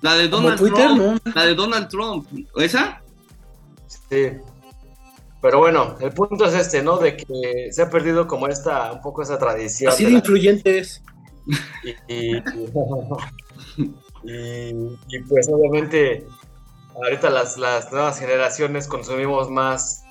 La 0.00 0.14
de 0.14 0.28
Donald 0.28 0.58
Twitter, 0.58 0.86
Trump. 0.86 1.22
¿no? 1.24 1.32
La 1.34 1.44
de 1.46 1.54
Donald 1.54 1.88
Trump. 1.88 2.26
¿Esa? 2.56 3.02
Sí. 3.86 4.32
Pero 5.40 5.58
bueno, 5.58 5.96
el 6.00 6.10
punto 6.12 6.46
es 6.46 6.54
este, 6.54 6.82
¿no? 6.82 6.96
De 6.98 7.16
que 7.16 7.68
se 7.70 7.82
ha 7.82 7.90
perdido 7.90 8.26
como 8.26 8.48
esta, 8.48 8.92
un 8.92 9.00
poco 9.02 9.22
esa 9.22 9.38
tradición. 9.38 9.92
Así 9.92 10.04
de, 10.04 10.12
influyente 10.12 10.78
es. 10.78 11.02
Y, 14.26 15.18
pues 15.28 15.50
obviamente 15.52 16.26
ahorita 16.94 17.28
las, 17.28 17.58
las 17.58 17.92
nuevas 17.92 18.18
generaciones 18.18 18.88
consumimos 18.88 19.50
más 19.50 20.04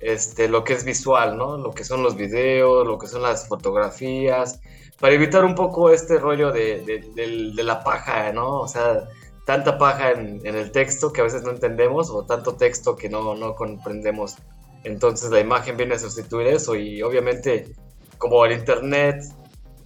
este, 0.00 0.48
lo 0.48 0.64
que 0.64 0.72
es 0.74 0.84
visual, 0.84 1.36
¿no? 1.36 1.58
Lo 1.58 1.72
que 1.72 1.84
son 1.84 2.02
los 2.02 2.16
videos, 2.16 2.86
lo 2.86 2.98
que 2.98 3.06
son 3.06 3.22
las 3.22 3.48
fotografías, 3.48 4.60
para 5.00 5.14
evitar 5.14 5.44
un 5.44 5.54
poco 5.54 5.90
este 5.90 6.18
rollo 6.18 6.52
de, 6.52 6.80
de 7.14 7.62
la 7.62 7.82
paja, 7.82 8.32
¿no? 8.32 8.60
O 8.60 8.68
sea, 8.68 9.08
tanta 9.44 9.76
paja 9.78 10.12
en, 10.12 10.40
el 10.44 10.70
texto 10.72 11.12
que 11.12 11.20
a 11.20 11.24
veces 11.24 11.42
no 11.42 11.50
entendemos 11.50 12.10
o 12.10 12.24
tanto 12.24 12.54
texto 12.54 12.96
que 12.96 13.08
no, 13.08 13.34
no 13.34 13.54
comprendemos. 13.54 14.36
Entonces 14.84 15.30
la 15.30 15.40
imagen 15.40 15.76
viene 15.76 15.94
a 15.94 15.98
sustituir 15.98 16.48
eso 16.48 16.74
y 16.74 17.02
obviamente 17.02 17.74
como 18.18 18.44
el 18.44 18.52
Internet 18.52 19.22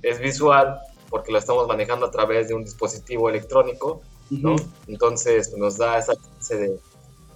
es 0.03 0.21
visual, 0.21 0.79
porque 1.11 1.33
lo 1.33 1.39
estamos 1.39 1.67
manejando 1.67 2.07
a 2.07 2.11
través 2.11 2.49
de 2.49 2.55
un 2.55 2.65
dispositivo 2.65 3.29
electrónico, 3.29 4.03
¿no? 4.31 4.57
Entonces 4.87 5.57
nos 5.57 5.77
da 5.79 5.99
esa 5.99 6.15
chance 6.15 6.57
de, 6.57 6.79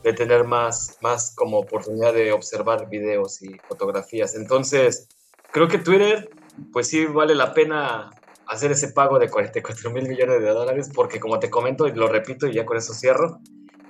de, 0.04 0.12
tener 0.12 0.44
más, 0.44 0.98
más 1.00 1.34
como 1.34 1.58
oportunidad 1.58 2.12
de 2.12 2.32
observar 2.32 2.88
videos 2.88 3.42
y 3.42 3.58
fotografías. 3.68 4.34
Entonces, 4.34 5.08
creo 5.50 5.68
que 5.68 5.78
Twitter, 5.78 6.30
pues 6.72 6.88
sí 6.88 7.06
vale 7.06 7.34
la 7.34 7.54
pena 7.54 8.10
hacer 8.46 8.72
ese 8.72 8.88
pago 8.88 9.18
de 9.18 9.30
44 9.30 9.90
mil 9.90 10.08
millones 10.08 10.40
de 10.40 10.48
dólares, 10.48 10.90
porque 10.94 11.20
como 11.20 11.38
te 11.38 11.50
comento 11.50 11.86
y 11.86 11.92
lo 11.92 12.08
repito 12.08 12.46
y 12.46 12.54
ya 12.54 12.66
con 12.66 12.76
eso 12.76 12.94
cierro, 12.94 13.40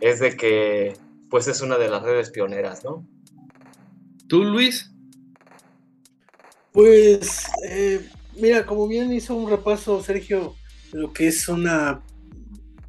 es 0.01 0.21
de 0.21 0.37
que 0.37 0.95
pues 1.31 1.49
es 1.49 1.63
una 1.63 1.79
de 1.79 1.89
las 1.89 2.03
redes 2.03 2.31
pioneras, 2.31 2.85
¿no? 2.85 3.07
¿Tú, 4.29 4.45
Luis? 4.45 4.91
Pues, 6.73 7.47
eh, 7.65 8.09
mira, 8.37 8.65
como 8.67 8.87
bien 8.89 9.13
hizo 9.13 9.35
un 9.35 9.51
repaso 9.51 10.03
Sergio, 10.03 10.55
lo 10.93 11.13
que 11.13 11.29
es 11.29 11.49
una 11.49 12.03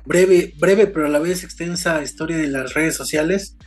breve, 0.06 0.54
breve 0.58 0.88
pero 0.88 1.08
a 1.08 1.10
la 1.10 1.20
vez 1.20 1.44
extensa 1.44 2.02
historia 2.02 2.38
de 2.38 2.48
las 2.48 2.74
redes 2.74 2.96
sociales, 2.96 3.58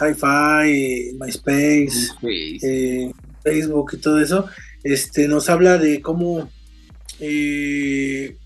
Hi-Fi, 0.00 1.16
MySpace, 1.18 2.12
eh, 2.62 3.12
Facebook 3.42 3.90
y 3.94 3.96
todo 3.98 4.20
eso, 4.20 4.46
este, 4.82 5.28
nos 5.28 5.48
habla 5.48 5.78
de 5.78 6.00
cómo 6.00 6.50
eh, 7.18 8.36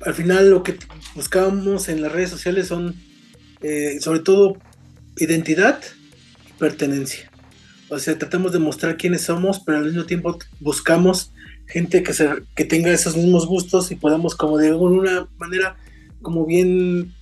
al 0.00 0.14
final 0.14 0.50
lo 0.50 0.62
que 0.62 0.76
buscamos 1.14 1.88
en 1.88 2.02
las 2.02 2.12
redes 2.12 2.30
sociales 2.30 2.68
son 2.68 2.94
eh, 3.62 3.98
sobre 4.00 4.20
todo 4.20 4.56
identidad 5.16 5.80
y 6.48 6.52
pertenencia. 6.58 7.30
O 7.88 7.98
sea, 7.98 8.16
tratamos 8.16 8.52
de 8.52 8.58
mostrar 8.58 8.96
quiénes 8.96 9.22
somos, 9.22 9.60
pero 9.60 9.78
al 9.78 9.86
mismo 9.86 10.04
tiempo 10.04 10.38
buscamos 10.60 11.32
gente 11.66 12.02
que, 12.02 12.12
se, 12.12 12.28
que 12.54 12.64
tenga 12.64 12.90
esos 12.90 13.16
mismos 13.16 13.46
gustos 13.46 13.90
y 13.90 13.96
podamos 13.96 14.34
como 14.34 14.58
de 14.58 14.68
alguna 14.68 15.28
manera, 15.38 15.76
como 16.22 16.46
bien 16.46 17.12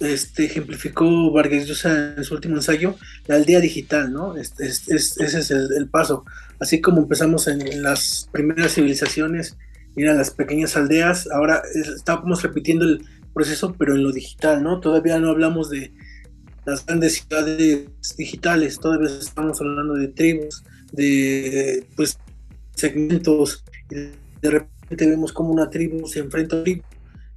este, 0.00 0.44
ejemplificó 0.44 1.32
Vargas 1.32 1.66
Llosa 1.66 2.14
en 2.16 2.24
su 2.24 2.34
último 2.34 2.56
ensayo, 2.56 2.96
la 3.26 3.36
aldea 3.36 3.60
digital, 3.60 4.12
¿no? 4.12 4.36
ese 4.36 4.66
es 4.66 5.50
el, 5.50 5.88
paso. 5.88 6.24
Así 6.60 6.80
como 6.80 7.02
empezamos 7.02 7.46
en 7.48 7.82
las 7.82 8.28
primeras 8.32 8.74
civilizaciones 8.74 9.56
ir 9.96 10.06
las 10.06 10.30
pequeñas 10.30 10.76
aldeas. 10.76 11.28
Ahora 11.30 11.62
estamos 11.74 12.42
repitiendo 12.42 12.84
el 12.84 13.04
proceso, 13.34 13.74
pero 13.78 13.94
en 13.94 14.02
lo 14.02 14.12
digital, 14.12 14.62
¿no? 14.62 14.80
Todavía 14.80 15.18
no 15.18 15.30
hablamos 15.30 15.70
de 15.70 15.92
las 16.64 16.84
grandes 16.84 17.14
ciudades 17.14 17.86
digitales, 18.16 18.78
todavía 18.78 19.08
estamos 19.08 19.60
hablando 19.60 19.94
de 19.94 20.08
tribus, 20.08 20.62
de 20.92 21.86
pues 21.96 22.18
segmentos, 22.74 23.64
de 23.88 24.50
repente 24.50 25.06
vemos 25.06 25.32
como 25.32 25.50
una 25.50 25.70
tribu 25.70 26.06
se 26.06 26.20
enfrenta 26.20 26.60
a 26.60 26.62
tribu, 26.62 26.82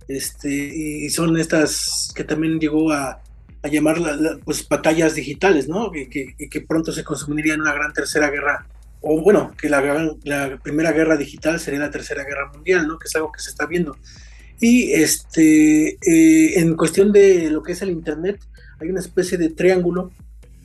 este, 0.07 0.49
y 0.49 1.09
son 1.09 1.37
estas 1.37 2.11
que 2.13 2.25
también 2.25 2.59
llegó 2.59 2.91
a, 2.91 3.21
a 3.63 3.67
llamar 3.67 3.97
pues 4.43 4.67
batallas 4.67 5.15
digitales, 5.15 5.69
¿no? 5.69 5.91
Y 5.95 6.09
que, 6.09 6.35
que, 6.49 6.61
pronto 6.61 6.91
se 6.91 7.03
consumiría 7.03 7.53
en 7.53 7.61
una 7.61 7.73
gran 7.73 7.93
tercera 7.93 8.29
guerra 8.29 8.67
o 9.01 9.21
bueno, 9.21 9.51
que 9.59 9.67
la, 9.67 10.59
primera 10.63 10.91
guerra 10.91 11.17
digital 11.17 11.59
sería 11.59 11.79
la 11.79 11.91
tercera 11.91 12.23
guerra 12.23 12.51
mundial, 12.53 12.87
¿no? 12.87 12.99
Que 12.99 13.07
es 13.07 13.15
algo 13.15 13.31
que 13.31 13.41
se 13.41 13.49
está 13.49 13.65
viendo. 13.65 13.97
Y 14.59 14.91
este, 14.91 15.97
eh, 16.05 16.59
en 16.59 16.75
cuestión 16.77 17.11
de 17.11 17.49
lo 17.49 17.63
que 17.63 17.71
es 17.71 17.81
el 17.81 17.89
Internet, 17.89 18.39
hay 18.79 18.89
una 18.89 18.99
especie 18.99 19.39
de 19.39 19.49
triángulo 19.49 20.11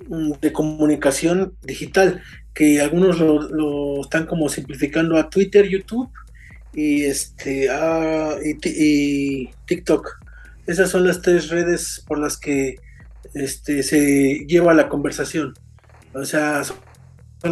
mm, 0.09 0.33
de 0.40 0.52
comunicación 0.52 1.55
digital, 1.62 2.23
que 2.52 2.81
algunos 2.81 3.19
lo, 3.21 4.02
están 4.02 4.26
como 4.26 4.50
simplificando 4.50 5.16
a 5.16 5.31
Twitter, 5.31 5.66
YouTube 5.66 6.11
y, 6.75 7.05
este, 7.05 7.69
y, 8.64 9.49
TikTok. 9.66 10.09
Esas 10.66 10.90
son 10.90 11.07
las 11.07 11.23
tres 11.23 11.49
redes 11.49 12.05
por 12.07 12.19
las 12.19 12.37
que 12.37 12.76
este, 13.33 13.83
se 13.83 14.45
lleva 14.47 14.75
la 14.75 14.90
conversación. 14.90 15.55
O 16.12 16.25
sea, 16.25 16.62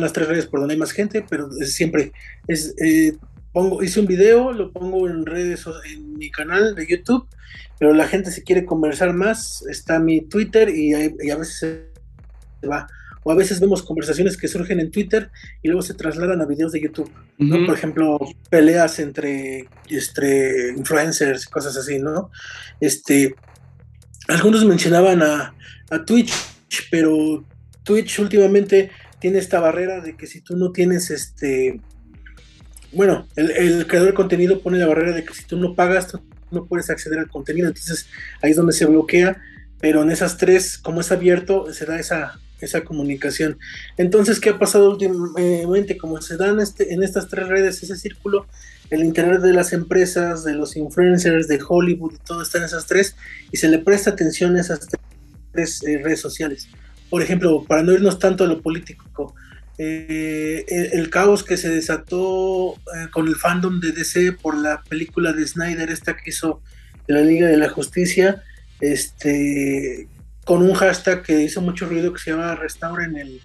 las 0.01 0.13
tres 0.13 0.29
redes 0.29 0.47
por 0.47 0.61
donde 0.61 0.75
hay 0.75 0.81
más 0.81 0.93
gente, 0.93 1.25
pero 1.29 1.49
es 1.61 1.75
siempre 1.75 2.13
es 2.47 2.75
eh, 2.79 3.17
pongo 3.53 3.83
hice 3.83 4.01
un 4.01 4.07
video, 4.07 4.53
lo 4.53 4.73
pongo 4.73 5.09
en 5.09 5.25
redes 5.25 5.65
en 5.91 6.19
mi 6.19 6.31
canal 6.31 6.75
de 6.75 6.87
YouTube, 6.87 7.27
pero 7.79 7.95
la 7.95 8.07
gente 8.07 8.31
si 8.31 8.43
quiere 8.43 8.65
conversar 8.67 9.13
más 9.15 9.65
está 9.71 9.99
mi 9.99 10.21
Twitter 10.21 10.69
y, 10.69 10.93
a 10.93 11.37
veces 11.37 11.59
se 11.59 12.69
va 12.69 12.87
o 13.23 13.33
a 13.33 13.35
veces 13.35 13.59
vemos 13.59 13.83
conversaciones 13.83 14.37
que 14.37 14.49
surgen 14.49 14.81
en 14.81 14.91
Twitter 14.91 15.31
y 15.63 15.69
luego 15.69 15.83
se 15.83 15.95
trasladan 15.95 16.43
a 16.43 16.45
videos 16.45 16.73
de 16.73 16.83
YouTube, 16.83 17.11
¿no? 17.39 17.65
Por 17.65 17.75
ejemplo, 17.75 18.19
peleas 18.51 18.99
entre, 18.99 19.67
entre 19.89 20.71
influencers 20.77 21.47
y 21.47 21.51
cosas 21.51 21.77
así, 21.77 21.99
¿no? 21.99 22.31
Este, 22.81 23.35
algunos 24.29 24.65
mencionaban 24.67 25.23
a, 25.23 25.55
a 25.91 26.05
Twitch, 26.05 26.35
pero 26.91 27.43
Twitch 27.83 28.19
últimamente 28.19 28.91
tiene 29.25 29.38
esta 29.38 29.59
barrera 29.59 30.02
de 30.02 30.19
que 30.19 30.26
si 30.26 30.43
tú 30.43 30.54
no 30.54 30.71
tienes 30.71 31.11
este, 31.11 31.81
bueno, 32.93 33.26
el, 33.37 33.87
creador 33.87 34.11
de 34.11 34.14
contenido 34.14 34.61
pone 34.61 34.76
la 34.76 34.87
barrera 34.87 35.12
de 35.12 35.25
que 35.25 35.33
si 35.33 35.47
tú 35.47 35.57
no 35.57 35.75
pagas, 35.75 36.09
tú 36.09 36.21
no 36.50 36.66
puedes 36.66 36.90
acceder 36.90 37.19
al 37.19 37.31
contenido, 37.31 37.69
entonces 37.69 38.07
ahí 38.43 38.50
es 38.50 38.57
donde 38.59 38.75
se 38.75 38.85
bloquea, 38.85 39.40
pero 39.81 40.02
en 40.02 40.11
esas 40.11 40.37
tres, 40.37 40.76
como 40.76 41.00
es 41.00 41.11
abierto, 41.11 41.73
se 41.73 41.87
da 41.87 41.99
esa, 41.99 42.38
esa 42.61 42.85
comunicación. 42.85 43.57
Entonces, 43.97 44.40
¿qué 44.40 44.50
ha 44.50 44.59
pasado 44.59 44.90
últimamente? 44.90 45.97
Como 45.97 46.21
se 46.21 46.37
dan 46.37 46.61
este, 46.61 46.93
en 46.93 47.02
estas 47.02 47.26
tres 47.26 47.49
redes 47.49 47.83
ese 47.83 47.97
círculo, 47.97 48.47
el 48.90 49.04
interior 49.04 49.40
de 49.40 49.54
las 49.54 49.73
empresas, 49.73 50.45
de 50.45 50.52
los 50.52 50.76
influencers, 50.76 51.49
de 51.49 51.61
Hollywood, 51.66 52.19
todo 52.26 52.43
está 52.43 52.59
en 52.59 52.64
esas 52.64 52.85
tres, 52.85 53.16
y 53.50 53.57
se 53.57 53.69
le 53.69 53.78
presta 53.78 54.11
atención 54.11 54.54
a 54.57 54.61
esas 54.61 54.87
tres 55.50 55.83
eh, 55.83 55.99
redes 56.04 56.21
sociales. 56.21 56.69
Por 57.14 57.23
ejemplo, 57.23 57.62
para 57.62 57.85
no 57.85 57.92
irnos 57.92 58.18
tanto 58.18 58.42
a 58.42 58.49
lo 58.49 58.61
político, 58.61 59.37
eh, 59.78 60.64
el, 60.92 61.11
caos 61.11 61.44
que 61.44 61.56
se 61.56 61.68
desató 61.68 62.75
eh, 62.75 63.06
con 63.12 63.28
el 63.28 63.37
fandom 63.37 63.78
de 63.78 63.92
DC 63.92 64.33
por 64.33 64.59
la 64.59 64.83
película 64.83 65.33
de 65.33 65.47
Snyder, 65.47 65.92
esta 65.92 66.16
que 66.16 66.30
hizo 66.30 66.61
de 67.06 67.14
la 67.14 67.21
Liga 67.21 67.47
de 67.47 67.56
la 67.56 67.68
Justicia, 67.68 68.42
este, 68.80 70.09
con 70.44 70.62
un 70.62 70.75
hashtag 70.75 71.23
que 71.23 71.40
hizo 71.40 71.61
mucho 71.61 71.87
ruido 71.87 72.12
que 72.12 72.18
se 72.18 72.33
llama 72.33 72.56
Restauren 72.56 73.16
el 73.16 73.40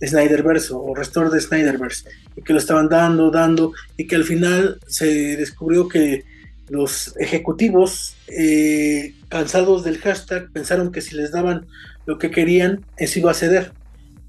Snyderverse 0.00 0.72
o 0.72 0.94
Restore 0.94 1.30
de 1.30 1.40
Snyderverse, 1.40 2.08
y 2.36 2.42
que 2.42 2.52
lo 2.52 2.60
estaban 2.60 2.88
dando, 2.88 3.32
dando, 3.32 3.72
y 3.96 4.06
que 4.06 4.14
al 4.14 4.22
final 4.22 4.78
se 4.86 5.36
descubrió 5.36 5.88
que 5.88 6.22
los 6.68 7.16
ejecutivos, 7.18 8.14
eh, 8.28 9.12
cansados 9.28 9.82
del 9.82 9.98
hashtag, 9.98 10.52
pensaron 10.52 10.92
que 10.92 11.00
si 11.00 11.16
les 11.16 11.32
daban 11.32 11.66
lo 12.08 12.18
que 12.18 12.30
querían, 12.30 12.86
eso 12.96 13.18
iba 13.18 13.30
a 13.30 13.34
ceder, 13.34 13.72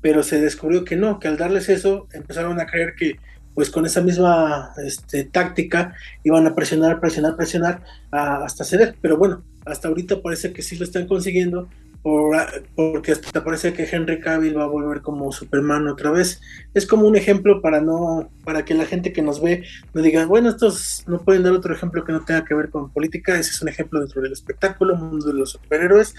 pero 0.02 0.22
se 0.22 0.42
descubrió 0.42 0.84
que 0.84 0.98
no, 0.98 1.18
que 1.18 1.30
al 1.30 1.38
darles 1.38 1.70
eso, 1.70 2.10
empezaron 2.12 2.60
a 2.60 2.66
creer 2.66 2.94
que 2.94 3.16
pues 3.56 3.70
con 3.70 3.86
esa 3.86 4.02
misma 4.02 4.74
este, 4.86 5.24
táctica 5.24 5.96
iban 6.26 6.46
a 6.46 6.54
presionar, 6.54 7.00
presionar, 7.00 7.38
presionar 7.38 7.82
hasta 8.12 8.66
ceder, 8.66 8.96
pero 9.00 9.16
bueno, 9.16 9.46
hasta 9.66 9.88
ahorita 9.88 10.22
parece 10.22 10.52
que 10.52 10.62
sí 10.62 10.76
lo 10.76 10.84
están 10.84 11.08
consiguiendo 11.08 11.70
porque 12.02 13.14
hasta 13.14 13.44
parece 13.46 13.72
que 13.72 13.88
Henry 13.90 14.20
Cavill 14.20 14.58
va 14.58 14.64
a 14.64 14.68
volver 14.68 15.02
como 15.02 15.32
Superman 15.32 15.88
otra 15.88 16.12
vez. 16.12 16.42
Es 16.74 16.86
como 16.86 17.08
un 17.08 17.16
ejemplo 17.16 17.62
para 17.62 17.82
no, 17.82 18.30
para 18.44 18.64
que 18.66 18.74
la 18.74 18.86
gente 18.86 19.14
que 19.14 19.22
nos 19.22 19.42
ve 19.42 19.64
no 19.94 20.02
diga, 20.02 20.26
bueno, 20.26 20.50
estos 20.50 21.04
no 21.08 21.20
pueden 21.20 21.44
dar 21.44 21.54
otro 21.54 21.74
ejemplo 21.74 22.04
que 22.04 22.12
no 22.12 22.26
tenga 22.26 22.44
que 22.46 22.56
ver 22.56 22.70
con 22.70 22.92
política, 22.92 23.38
ese 23.38 23.52
es 23.52 23.62
un 23.62 23.70
ejemplo 23.70 24.00
dentro 24.00 24.22
del 24.22 24.34
espectáculo, 24.34 24.96
mundo 24.96 25.28
de 25.28 25.34
los 25.34 25.52
superhéroes. 25.52 26.14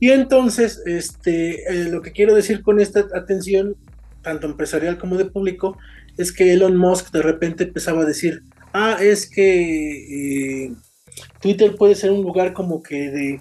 Y 0.00 0.10
entonces, 0.10 0.82
este, 0.86 1.62
eh, 1.72 1.88
lo 1.90 2.02
que 2.02 2.12
quiero 2.12 2.34
decir 2.34 2.62
con 2.62 2.80
esta 2.80 3.06
atención, 3.14 3.76
tanto 4.22 4.46
empresarial 4.46 4.98
como 4.98 5.16
de 5.16 5.26
público, 5.26 5.78
es 6.16 6.32
que 6.32 6.52
Elon 6.52 6.76
Musk 6.76 7.12
de 7.12 7.22
repente 7.22 7.64
empezaba 7.64 8.02
a 8.02 8.06
decir, 8.06 8.42
ah, 8.72 8.96
es 9.00 9.28
que 9.28 10.64
eh, 10.64 10.72
Twitter 11.40 11.76
puede 11.76 11.94
ser 11.94 12.10
un 12.10 12.22
lugar 12.22 12.52
como 12.52 12.82
que 12.82 13.10
de 13.10 13.40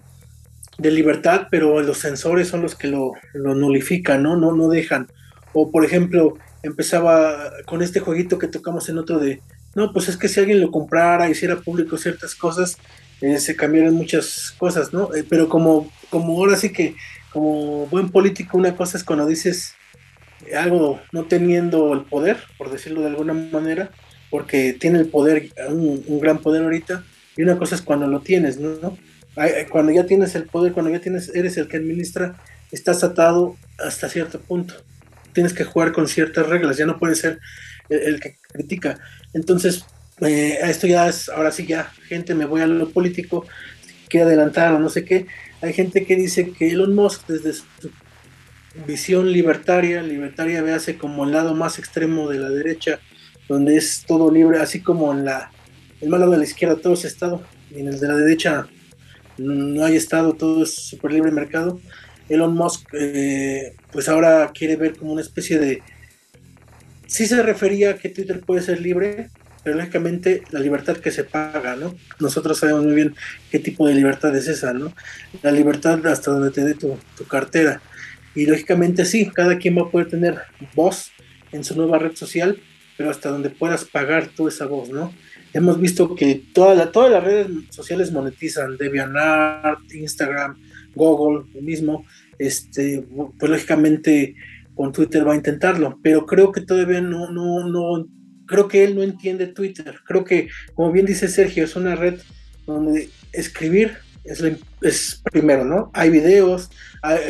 de 0.80 0.92
libertad, 0.92 1.48
pero 1.52 1.82
los 1.82 2.00
sensores 2.00 2.48
son 2.48 2.62
los 2.62 2.74
que 2.74 2.88
lo, 2.88 3.12
lo 3.34 3.54
nulifican, 3.54 4.24
¿no? 4.24 4.36
¿no? 4.38 4.56
No 4.56 4.70
dejan. 4.70 5.08
O 5.54 5.72
por 5.72 5.86
ejemplo, 5.86 6.36
empezaba 6.64 7.52
con 7.66 7.82
este 7.82 8.00
jueguito 8.00 8.40
que 8.40 8.48
tocamos 8.48 8.88
en 8.90 8.98
otro 8.98 9.20
de, 9.20 9.42
no, 9.76 9.92
pues 9.92 10.08
es 10.08 10.18
que 10.18 10.30
si 10.30 10.40
alguien 10.40 10.62
lo 10.62 10.72
comprara, 10.72 11.30
hiciera 11.30 11.60
público 11.60 11.98
ciertas 11.98 12.34
cosas, 12.34 12.78
eh, 13.22 13.40
se 13.40 13.56
cambiaran 13.56 13.94
muchas 13.94 14.54
cosas, 14.58 14.94
¿no? 14.94 15.14
Eh, 15.16 15.26
pero 15.28 15.50
como, 15.50 15.92
como 16.10 16.38
ahora 16.38 16.56
sí 16.56 16.72
que, 16.72 16.96
como 17.32 17.88
buen 17.88 18.10
político, 18.10 18.58
una 18.58 18.76
cosa 18.76 18.98
es 18.98 19.04
cuando 19.04 19.26
dices 19.26 19.76
algo 20.58 21.02
no 21.12 21.26
teniendo 21.26 21.94
el 21.94 22.02
poder, 22.02 22.38
por 22.58 22.72
decirlo 22.72 23.02
de 23.02 23.08
alguna 23.08 23.34
manera, 23.34 23.92
porque 24.30 24.74
tiene 24.74 25.00
el 25.00 25.08
poder, 25.08 25.50
un, 25.70 26.04
un 26.08 26.20
gran 26.20 26.40
poder 26.40 26.64
ahorita, 26.64 27.04
y 27.36 27.44
una 27.44 27.58
cosa 27.58 27.76
es 27.76 27.82
cuando 27.82 28.08
lo 28.08 28.22
tienes, 28.22 28.58
¿no? 28.58 28.98
cuando 29.70 29.92
ya 29.92 30.06
tienes 30.06 30.36
el 30.36 30.44
poder, 30.44 30.74
cuando 30.74 30.92
ya 30.92 31.00
tienes, 31.00 31.30
eres 31.34 31.58
el 31.58 31.68
que 31.68 31.78
administra, 31.78 32.36
estás 32.72 33.04
atado 33.04 33.56
hasta 33.78 34.10
cierto 34.10 34.40
punto. 34.40 34.74
Tienes 35.34 35.54
que 35.54 35.64
jugar 35.64 35.92
con 35.92 36.08
ciertas 36.08 36.48
reglas, 36.48 36.78
ya 36.78 36.86
no 36.86 36.98
puedes 36.98 37.20
ser 37.20 37.40
el, 37.90 38.20
que 38.20 38.38
critica. 38.52 39.00
Entonces, 39.34 39.86
eh, 40.22 40.60
esto 40.64 40.88
ya 40.88 41.08
es, 41.08 41.30
ahora 41.30 41.52
sí 41.52 41.66
ya, 41.66 41.92
gente, 42.08 42.36
me 42.36 42.46
voy 42.46 42.62
a 42.62 42.68
lo 42.68 42.90
político, 42.90 43.46
quiere 44.08 44.26
adelantar 44.26 44.74
o 44.74 44.80
no 44.80 44.90
sé 44.90 45.06
qué. 45.06 45.28
Hay 45.62 45.74
gente 45.74 46.06
que 46.06 46.16
dice 46.16 46.52
que 46.52 46.70
Elon 46.70 46.96
Musk, 46.96 47.28
desde 47.28 47.54
su 47.54 47.66
visión 48.88 49.32
libertaria, 49.32 50.02
libertaria 50.02 50.64
hace 50.76 50.98
como 50.98 51.26
el 51.26 51.32
lado 51.32 51.54
más 51.54 51.80
extremo 51.80 52.30
de 52.30 52.40
la 52.40 52.50
derecha, 52.50 53.00
donde 53.48 53.78
es 53.78 54.04
todo 54.08 54.32
libre, 54.32 54.60
así 54.60 54.82
como 54.82 55.12
en 55.12 55.26
la, 55.26 55.52
el 56.02 56.10
malo 56.10 56.30
de 56.30 56.38
la 56.38 56.44
izquierda 56.44 56.76
todo 56.76 56.94
es 56.94 57.06
Estado, 57.06 57.44
y 57.72 57.80
en 57.80 57.88
el 57.88 58.00
de 58.00 58.08
la 58.08 58.16
derecha 58.16 58.68
no 59.40 59.86
hay 59.86 59.96
estado, 59.96 60.34
todo 60.34 60.64
es 60.64 60.76
super 60.76 61.12
libre 61.12 61.32
mercado. 61.32 61.80
Elon 62.28 62.54
Musk, 62.54 62.88
eh, 62.94 63.76
pues 63.92 64.10
ahora 64.10 64.52
quiere 64.54 64.76
ver 64.76 64.98
como 64.98 65.14
una 65.14 65.22
especie 65.22 65.58
de. 65.58 65.82
Sí 67.08 67.26
se 67.26 67.42
refería 67.42 67.92
a 67.92 67.96
que 67.96 68.10
Twitter 68.10 68.42
puede 68.42 68.62
ser 68.62 68.82
libre, 68.82 69.30
pero 69.70 69.82
lógicamente 69.82 70.42
la 70.50 70.60
libertad 70.60 70.98
que 70.98 71.12
se 71.12 71.24
paga, 71.24 71.76
¿no? 71.76 71.94
Nosotros 72.20 72.58
sabemos 72.58 72.86
muy 72.86 72.96
bien 72.96 73.14
qué 73.52 73.60
tipo 73.60 73.88
de 73.88 73.94
libertad 73.94 74.36
es 74.36 74.48
esa, 74.48 74.74
¿no? 74.74 74.94
La 75.44 75.52
libertad 75.52 76.04
hasta 76.08 76.32
donde 76.32 76.50
te 76.50 76.66
dé 76.66 76.74
tu, 76.74 76.98
tu 77.16 77.26
cartera. 77.26 77.80
Y 78.34 78.48
lógicamente 78.48 79.06
sí, 79.06 79.30
cada 79.30 79.60
quien 79.60 79.78
va 79.78 79.84
a 79.84 79.92
poder 79.92 80.10
tener 80.10 80.40
voz 80.74 81.12
en 81.52 81.64
su 81.64 81.76
nueva 81.76 82.00
red 82.00 82.16
social, 82.16 82.60
pero 82.98 83.12
hasta 83.12 83.30
donde 83.30 83.52
puedas 83.52 83.86
pagar 83.86 84.30
tú 84.36 84.48
esa 84.48 84.66
voz, 84.66 84.90
¿no? 84.90 85.14
hemos 85.54 85.80
visto 85.80 86.16
que 86.16 86.44
toda 86.52 86.92
todas 86.92 87.12
las 87.12 87.24
redes 87.24 87.48
sociales 87.70 88.12
monetizan, 88.12 88.76
DeviantArt, 88.76 89.80
Instagram, 89.94 90.58
Google, 90.96 91.48
lo 91.54 91.62
mismo, 91.62 92.06
este, 92.40 93.06
pues 93.38 93.52
lógicamente 93.52 94.36
con 94.74 94.92
Twitter 94.92 95.28
va 95.28 95.34
a 95.34 95.38
intentarlo, 95.38 96.00
pero 96.02 96.26
creo 96.26 96.52
que 96.52 96.62
todavía 96.62 97.02
no, 97.02 97.32
no, 97.32 97.68
no, 97.68 98.08
creo 98.50 98.68
que 98.68 98.84
él 98.84 98.96
no 98.96 99.04
entiende 99.04 99.48
Twitter, 99.48 99.96
creo 100.06 100.26
que, 100.26 100.50
como 100.74 100.92
bien 100.92 101.06
dice 101.06 101.28
Sergio, 101.28 101.64
es 101.64 101.76
una 101.76 101.96
red 101.96 102.20
donde 102.66 103.10
escribir 103.32 103.98
es, 104.24 104.44
es 104.82 105.22
primero, 105.32 105.64
¿no? 105.66 105.92
Hay 105.94 106.10
videos, 106.10 106.70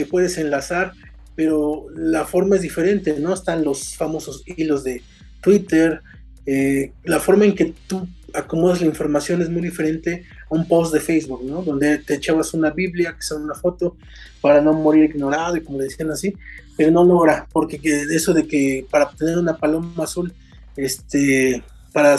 puedes 0.10 0.38
enlazar, 0.38 0.94
pero 1.36 1.86
la 1.96 2.26
forma 2.26 2.56
es 2.56 2.62
diferente, 2.62 3.18
¿no? 3.20 3.34
Están 3.34 3.64
los 3.64 3.96
famosos 3.96 4.44
hilos 4.46 4.84
de 4.84 5.02
Twitter, 5.42 6.02
eh, 6.46 6.94
la 7.04 7.20
forma 7.20 7.46
en 7.46 7.56
que 7.56 7.74
tú 7.88 8.08
acomodas 8.34 8.82
la 8.82 8.88
información 8.88 9.42
es 9.42 9.50
muy 9.50 9.62
diferente 9.62 10.26
a 10.50 10.56
un 10.56 10.68
post 10.68 10.94
de 10.94 11.00
Facebook, 11.00 11.44
¿no? 11.44 11.62
Donde 11.62 12.00
te 12.00 12.16
echabas 12.16 12.54
una 12.54 12.72
Biblia, 12.72 13.16
que 13.18 13.36
una 13.36 13.56
foto, 13.56 13.98
para 14.42 14.62
no 14.62 14.74
morir 14.74 15.06
ignorado 15.06 15.58
y 15.58 15.62
como 15.62 15.78
le 15.78 15.86
decían 15.86 16.12
así, 16.12 16.34
pero 16.78 16.92
no 16.92 17.04
logra, 17.04 17.48
porque 17.52 17.80
eso 17.84 18.34
de 18.34 18.48
que 18.48 18.86
para 18.90 19.06
obtener 19.06 19.38
una 19.38 19.58
paloma 19.58 20.04
azul, 20.04 20.34
este, 20.76 21.64
para 21.94 22.18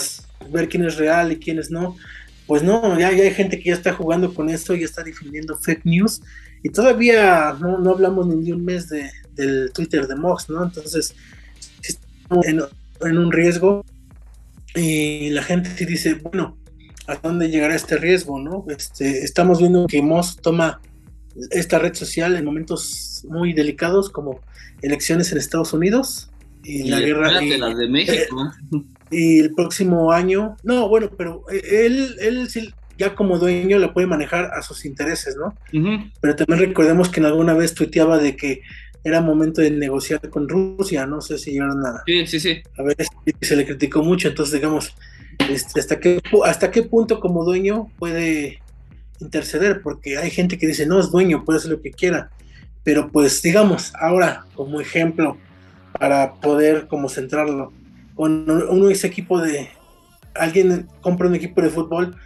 ver 0.51 0.69
quién 0.69 0.85
es 0.85 0.97
real 0.97 1.33
y 1.33 1.37
quién 1.37 1.59
es 1.59 1.71
no, 1.71 1.97
pues 2.47 2.63
no, 2.63 2.99
ya, 2.99 3.09
hay 3.09 3.31
gente 3.33 3.59
que 3.59 3.71
ya 3.71 3.75
está 3.75 3.93
jugando 3.93 4.35
con 4.35 4.49
esto, 4.49 4.75
ya 4.75 4.85
está 4.85 5.03
difundiendo 5.03 5.57
fake 5.57 5.85
news, 5.85 6.21
y 6.63 6.71
todavía 6.71 7.57
no, 7.61 7.91
hablamos 7.91 8.27
ni 8.27 8.45
de 8.45 8.53
un 8.53 8.65
mes 8.65 8.89
de, 8.89 9.11
del 9.35 9.73
Twitter 9.73 10.07
de 10.07 10.17
Mox, 10.17 10.51
¿no? 10.51 10.65
Entonces, 10.65 11.15
estamos 11.83 12.47
en 12.47 13.19
un 13.19 13.33
riesgo 13.33 13.85
y 14.75 15.31
la 15.31 15.43
gente 15.43 15.71
sí 15.77 15.85
dice, 15.85 16.15
bueno, 16.15 16.57
¿a 17.07 17.17
dónde 17.17 17.51
llegará 17.51 17.75
este 17.75 17.97
riesgo? 17.97 18.39
¿no? 18.39 18.65
Este, 18.69 19.25
estamos 19.25 19.59
viendo 19.59 19.87
que 19.87 20.03
Moss 20.03 20.37
toma 20.37 20.81
esta 21.51 21.79
red 21.79 21.95
social 21.95 22.37
en 22.37 22.45
momentos 22.45 23.25
muy 23.29 23.53
delicados 23.53 24.11
como 24.11 24.41
elecciones 24.83 25.33
en 25.33 25.39
Estados 25.39 25.73
Unidos 25.73 26.30
y, 26.63 26.85
la 26.85 27.01
guerra 27.01 27.43
y, 27.43 27.57
las 27.57 27.77
de 27.77 27.89
México. 27.89 28.53
y 29.11 29.41
el 29.41 29.55
próximo 29.55 30.13
año, 30.13 30.57
no, 30.63 30.89
bueno, 30.89 31.11
pero 31.17 31.45
él, 31.51 32.17
él 32.21 32.49
ya 33.01 33.15
como 33.15 33.39
dueño 33.39 33.79
la 33.79 33.95
puede 33.95 34.07
manejar 34.07 34.51
a 34.53 34.63
sus 34.63 34.85
intereses, 34.85 35.35
¿no? 35.37 35.55
Pero 36.21 36.37
también 36.37 36.69
recordemos 36.69 37.09
que 37.09 37.21
en 37.21 37.27
alguna 37.27 37.55
vez 37.55 37.75
tuiteaba 37.75 38.19
de 38.19 38.37
que 38.37 38.61
era 39.03 39.23
momento 39.23 39.63
de 39.63 39.71
negociar 39.71 40.29
con 40.29 40.47
Rusia, 40.47 41.07
no 41.07 41.23
sé 41.23 41.39
si 41.39 41.53
llegaron 41.53 41.85
a, 41.87 42.03
sí, 42.07 42.27
sí, 42.27 42.39
sí. 42.39 42.63
a 42.77 42.83
ver, 42.83 42.97
se 43.41 43.57
le 43.57 43.65
criticó 43.65 44.03
mucho, 44.03 44.29
entonces 44.29 44.53
digamos, 44.53 44.95
este, 45.49 45.81
hasta, 45.81 45.99
qué, 45.99 46.21
hasta 46.45 46.71
qué 46.71 46.83
punto 46.83 47.19
como 47.21 47.43
dueño 47.43 47.91
puede 47.99 48.61
interceder, 49.19 49.81
porque 49.81 50.19
hay 50.19 50.31
gente 50.31 50.59
que 50.59 50.67
dice, 50.67 50.85
no, 50.85 51.01
es 51.01 51.11
dueño, 51.11 51.47
puede 51.47 51.59
hacer 51.59 51.71
lo 51.71 51.81
que 51.81 51.93
quiera, 51.93 52.31
pero 52.85 53.11
pues 53.11 53.41
digamos, 53.41 53.93
ahora 53.99 54.45
como 54.55 54.83
ejemplo, 54.83 55.39
para 55.99 56.35
poder 56.35 56.89
como 56.89 57.09
centrarlo, 57.09 57.73
cuando 58.15 58.71
uno 58.71 58.91
es 58.91 59.05
equipo 59.05 59.41
de, 59.41 59.71
alguien 60.35 60.89
compra 61.01 61.29
un 61.29 61.35
equipo 61.35 61.61
de 61.63 61.71
fútbol, 61.71 62.17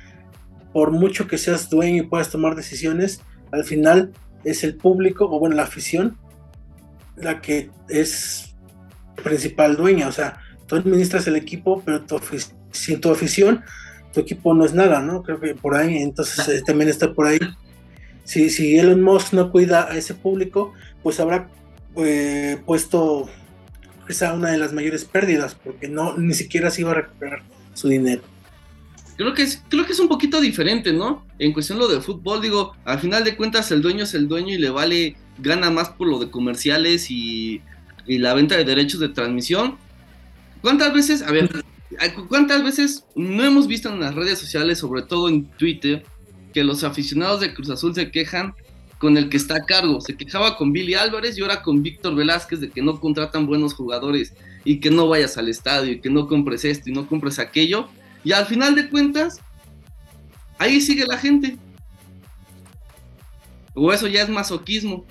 por 0.72 0.90
mucho 0.90 1.28
que 1.28 1.38
seas 1.38 1.70
dueño 1.70 2.02
y 2.02 2.06
puedas 2.06 2.30
tomar 2.30 2.56
decisiones, 2.56 3.20
al 3.52 3.64
final 3.64 4.12
es 4.42 4.64
el 4.64 4.76
público, 4.76 5.26
o 5.30 5.38
bueno, 5.38 5.56
la 5.56 5.62
afición, 5.62 6.18
la 7.16 7.40
que 7.40 7.70
es 7.88 8.54
principal 9.22 9.76
dueña. 9.76 10.08
O 10.08 10.12
sea, 10.12 10.40
tú 10.66 10.76
administras 10.76 11.26
el 11.26 11.36
equipo, 11.36 11.82
pero 11.84 12.02
tu 12.02 12.20
sin 12.72 13.00
tu 13.00 13.10
afición, 13.10 13.62
tu 14.12 14.20
equipo 14.20 14.52
no 14.54 14.64
es 14.64 14.74
nada, 14.74 15.00
¿no? 15.00 15.22
Creo 15.22 15.40
que 15.40 15.54
por 15.54 15.76
ahí, 15.76 15.98
entonces 15.98 16.48
eh, 16.48 16.62
también 16.66 16.90
está 16.90 17.12
por 17.12 17.26
ahí. 17.26 17.38
Si, 18.24 18.50
si 18.50 18.78
Elon 18.78 19.02
Musk 19.02 19.32
no 19.32 19.50
cuida 19.52 19.88
a 19.90 19.96
ese 19.96 20.14
público, 20.14 20.72
pues 21.02 21.20
habrá 21.20 21.48
eh, 21.96 22.58
puesto 22.66 23.28
esa 24.08 24.34
una 24.34 24.50
de 24.50 24.58
las 24.58 24.72
mayores 24.72 25.04
pérdidas, 25.04 25.54
porque 25.54 25.88
no 25.88 26.16
ni 26.16 26.34
siquiera 26.34 26.70
se 26.70 26.82
iba 26.82 26.92
a 26.92 26.94
recuperar 26.94 27.42
su 27.74 27.88
dinero. 27.88 28.22
creo 29.16 29.34
que 29.34 29.42
es, 29.42 29.62
creo 29.68 29.86
que 29.86 29.92
es 29.92 30.00
un 30.00 30.08
poquito 30.08 30.40
diferente, 30.40 30.92
¿no? 30.92 31.24
En 31.38 31.52
cuestión 31.52 31.78
lo 31.78 31.88
de 31.88 32.00
fútbol, 32.00 32.40
digo, 32.40 32.74
al 32.84 32.98
final 32.98 33.24
de 33.24 33.36
cuentas 33.36 33.70
el 33.70 33.82
dueño 33.82 34.04
es 34.04 34.14
el 34.14 34.28
dueño 34.28 34.54
y 34.54 34.58
le 34.58 34.70
vale, 34.70 35.16
gana 35.38 35.70
más 35.70 35.90
por 35.90 36.08
lo 36.08 36.18
de 36.18 36.30
comerciales 36.30 37.10
y, 37.10 37.62
y 38.06 38.18
la 38.18 38.34
venta 38.34 38.56
de 38.56 38.64
derechos 38.64 39.00
de 39.00 39.08
transmisión. 39.08 39.76
¿Cuántas 40.60 40.92
veces, 40.92 41.22
a 41.22 41.30
ver, 41.30 41.50
cuántas 42.28 42.64
veces 42.64 43.04
no 43.14 43.44
hemos 43.44 43.66
visto 43.66 43.88
en 43.88 44.00
las 44.00 44.14
redes 44.14 44.38
sociales, 44.38 44.78
sobre 44.78 45.02
todo 45.02 45.28
en 45.28 45.44
Twitter, 45.44 46.04
que 46.52 46.64
los 46.64 46.84
aficionados 46.84 47.40
de 47.40 47.52
Cruz 47.52 47.70
Azul 47.70 47.94
se 47.94 48.10
quejan 48.10 48.54
con 49.04 49.18
el 49.18 49.28
que 49.28 49.36
está 49.36 49.56
a 49.56 49.66
cargo? 49.66 50.00
Se 50.00 50.16
quejaba 50.16 50.56
con 50.56 50.72
Billy 50.72 50.94
Álvarez 50.94 51.36
y 51.36 51.42
ahora 51.42 51.60
con 51.60 51.82
Víctor 51.82 52.14
Velázquez 52.14 52.58
de 52.60 52.70
que 52.70 52.80
no 52.80 52.98
contratan 52.98 53.46
buenos 53.46 53.74
jugadores 53.74 54.32
y 54.64 54.80
que 54.80 54.90
no 54.90 55.08
vayas 55.08 55.36
al 55.36 55.50
estadio 55.50 55.92
y 55.92 56.00
que 56.00 56.08
no 56.08 56.26
compres 56.26 56.64
esto 56.64 56.88
y 56.88 56.94
no 56.94 57.06
compres 57.06 57.38
aquello 57.38 57.86
y 58.24 58.32
al 58.32 58.46
final 58.46 58.74
de 58.74 58.88
cuentas, 58.88 59.40
ahí 60.58 60.80
sigue 60.80 61.04
la 61.06 61.18
gente. 61.18 61.58
O 63.74 63.92
eso 63.92 64.06
ya 64.06 64.22
es 64.22 64.30
masoquismo. 64.30 65.04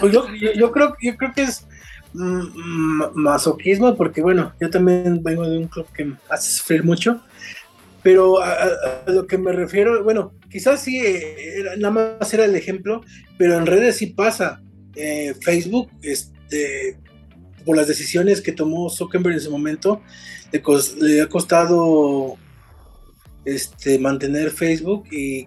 Pues 0.00 0.12
yo, 0.12 0.26
creo, 0.72 0.96
yo 1.00 1.16
creo 1.16 1.32
que 1.32 1.42
es 1.42 1.64
mm, 2.12 3.12
masoquismo 3.14 3.96
porque, 3.96 4.20
bueno, 4.20 4.52
yo 4.60 4.68
también 4.68 5.22
vengo 5.22 5.48
de 5.48 5.58
un 5.58 5.68
club 5.68 5.86
que 5.94 6.12
hace 6.28 6.58
sufrir 6.58 6.82
mucho. 6.82 7.22
Pero 8.02 8.42
a, 8.42 9.02
lo 9.06 9.26
que 9.26 9.38
me 9.38 9.52
refiero, 9.52 10.02
bueno, 10.02 10.32
quizás 10.50 10.82
sí, 10.82 10.98
eh, 10.98 11.64
nada 11.78 12.16
más 12.18 12.34
era 12.34 12.44
el 12.44 12.54
ejemplo, 12.54 13.02
pero 13.36 13.56
en 13.56 13.66
redes 13.66 13.96
sí 13.96 14.06
pasa. 14.06 14.62
Eh, 14.96 15.34
Facebook, 15.40 15.90
este, 16.02 16.98
por 17.64 17.76
las 17.76 17.88
decisiones 17.88 18.40
que 18.40 18.52
tomó 18.52 18.88
Zuckerberg 18.90 19.34
en 19.34 19.40
su 19.40 19.50
momento, 19.50 20.02
le, 21.00 21.20
ha 21.20 21.28
costado 21.28 22.36
este, 23.44 23.98
mantener 23.98 24.50
Facebook 24.50 25.04
y, 25.10 25.46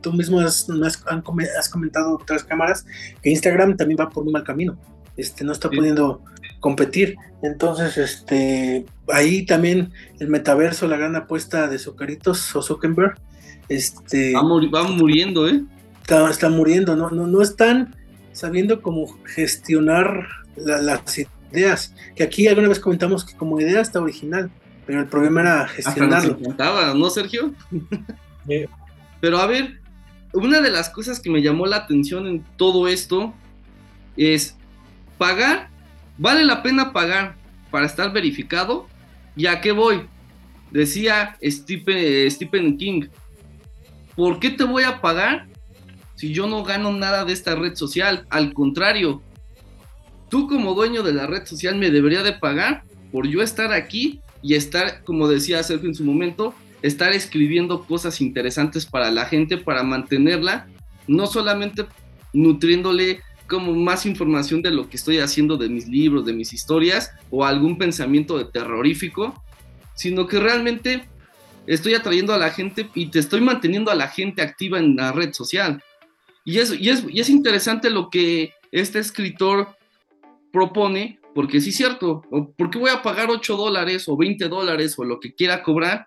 tú 0.00 0.12
mismo 0.12 0.38
has, 0.38 0.68
has, 0.70 1.68
comentado 1.68 2.14
otras 2.14 2.44
cámaras 2.44 2.86
que 3.20 3.30
Instagram 3.30 3.76
también 3.76 3.98
va 3.98 4.08
por 4.08 4.24
un 4.24 4.32
mal 4.32 4.44
camino. 4.44 4.78
Este, 5.16 5.42
no 5.42 5.52
está 5.52 5.68
pudiendo 5.68 6.22
competir. 6.62 7.16
Entonces, 7.42 7.98
este, 7.98 8.86
ahí 9.12 9.44
también 9.44 9.92
el 10.20 10.28
metaverso, 10.28 10.86
la 10.86 10.96
gran 10.96 11.16
apuesta 11.16 11.66
de 11.66 11.78
Zucaritos 11.78 12.54
o 12.56 12.62
Zuckerberg, 12.62 13.16
este, 13.68 14.32
va, 14.32 14.84
muriendo, 14.84 15.48
¿eh? 15.48 15.62
Está, 16.00 16.30
está, 16.30 16.48
muriendo, 16.48 16.96
no, 16.96 17.10
no, 17.10 17.26
no 17.26 17.42
están 17.42 17.94
sabiendo 18.32 18.80
cómo 18.80 19.18
gestionar 19.26 20.26
las 20.56 21.18
ideas. 21.52 21.94
Que 22.14 22.22
aquí 22.22 22.46
alguna 22.46 22.68
vez 22.68 22.80
comentamos 22.80 23.24
que 23.24 23.36
como 23.36 23.60
idea 23.60 23.80
está 23.80 24.00
original, 24.00 24.50
pero 24.86 25.00
el 25.00 25.06
problema 25.06 25.40
era 25.40 25.68
gestionarlo. 25.68 26.38
¿no, 26.94 27.10
Sergio? 27.10 27.52
Pero 29.20 29.38
a 29.38 29.46
ver, 29.46 29.80
una 30.32 30.60
de 30.60 30.70
las 30.70 30.90
cosas 30.90 31.20
que 31.20 31.30
me 31.30 31.42
llamó 31.42 31.66
la 31.66 31.76
atención 31.76 32.26
en 32.26 32.44
todo 32.56 32.88
esto 32.88 33.32
es 34.16 34.56
pagar, 35.16 35.70
vale 36.18 36.44
la 36.44 36.62
pena 36.62 36.92
pagar 36.92 37.36
para 37.70 37.86
estar 37.86 38.12
verificado. 38.12 38.86
¿Y 39.36 39.46
a 39.46 39.60
qué 39.60 39.72
voy? 39.72 40.06
Decía 40.70 41.36
Stephen, 41.42 42.30
Stephen 42.30 42.76
King, 42.76 43.06
¿por 44.14 44.40
qué 44.40 44.50
te 44.50 44.64
voy 44.64 44.84
a 44.84 45.00
pagar 45.00 45.46
si 46.14 46.32
yo 46.32 46.46
no 46.46 46.62
gano 46.62 46.92
nada 46.92 47.24
de 47.24 47.32
esta 47.32 47.54
red 47.54 47.74
social? 47.74 48.26
Al 48.30 48.52
contrario, 48.52 49.22
tú 50.28 50.48
como 50.48 50.74
dueño 50.74 51.02
de 51.02 51.12
la 51.12 51.26
red 51.26 51.46
social 51.46 51.76
me 51.76 51.90
debería 51.90 52.22
de 52.22 52.32
pagar 52.32 52.84
por 53.10 53.26
yo 53.26 53.42
estar 53.42 53.72
aquí 53.72 54.20
y 54.42 54.54
estar, 54.54 55.04
como 55.04 55.28
decía 55.28 55.62
Sergio 55.62 55.88
en 55.88 55.94
su 55.94 56.04
momento, 56.04 56.54
estar 56.82 57.12
escribiendo 57.12 57.84
cosas 57.84 58.20
interesantes 58.20 58.86
para 58.86 59.10
la 59.10 59.26
gente, 59.26 59.56
para 59.56 59.82
mantenerla, 59.82 60.66
no 61.06 61.26
solamente 61.26 61.86
nutriéndole 62.32 63.20
como 63.52 63.74
más 63.74 64.06
información 64.06 64.62
de 64.62 64.70
lo 64.70 64.88
que 64.88 64.96
estoy 64.96 65.18
haciendo 65.18 65.58
de 65.58 65.68
mis 65.68 65.86
libros, 65.86 66.24
de 66.24 66.32
mis 66.32 66.54
historias 66.54 67.12
o 67.30 67.44
algún 67.44 67.76
pensamiento 67.76 68.38
de 68.38 68.46
terrorífico, 68.46 69.44
sino 69.94 70.26
que 70.26 70.40
realmente 70.40 71.04
estoy 71.66 71.92
atrayendo 71.92 72.32
a 72.32 72.38
la 72.38 72.48
gente 72.48 72.88
y 72.94 73.10
te 73.10 73.18
estoy 73.18 73.42
manteniendo 73.42 73.90
a 73.90 73.94
la 73.94 74.08
gente 74.08 74.40
activa 74.40 74.78
en 74.78 74.96
la 74.96 75.12
red 75.12 75.34
social. 75.34 75.82
Y 76.46 76.60
es, 76.60 76.72
y 76.80 76.88
es, 76.88 77.04
y 77.06 77.20
es 77.20 77.28
interesante 77.28 77.90
lo 77.90 78.08
que 78.08 78.54
este 78.70 78.98
escritor 78.98 79.76
propone, 80.50 81.20
porque 81.34 81.60
sí 81.60 81.68
es 81.68 81.76
cierto, 81.76 82.22
¿por 82.56 82.70
qué 82.70 82.78
voy 82.78 82.90
a 82.90 83.02
pagar 83.02 83.28
8 83.28 83.54
dólares 83.54 84.08
o 84.08 84.16
20 84.16 84.48
dólares 84.48 84.98
o 84.98 85.04
lo 85.04 85.20
que 85.20 85.34
quiera 85.34 85.62
cobrar 85.62 86.06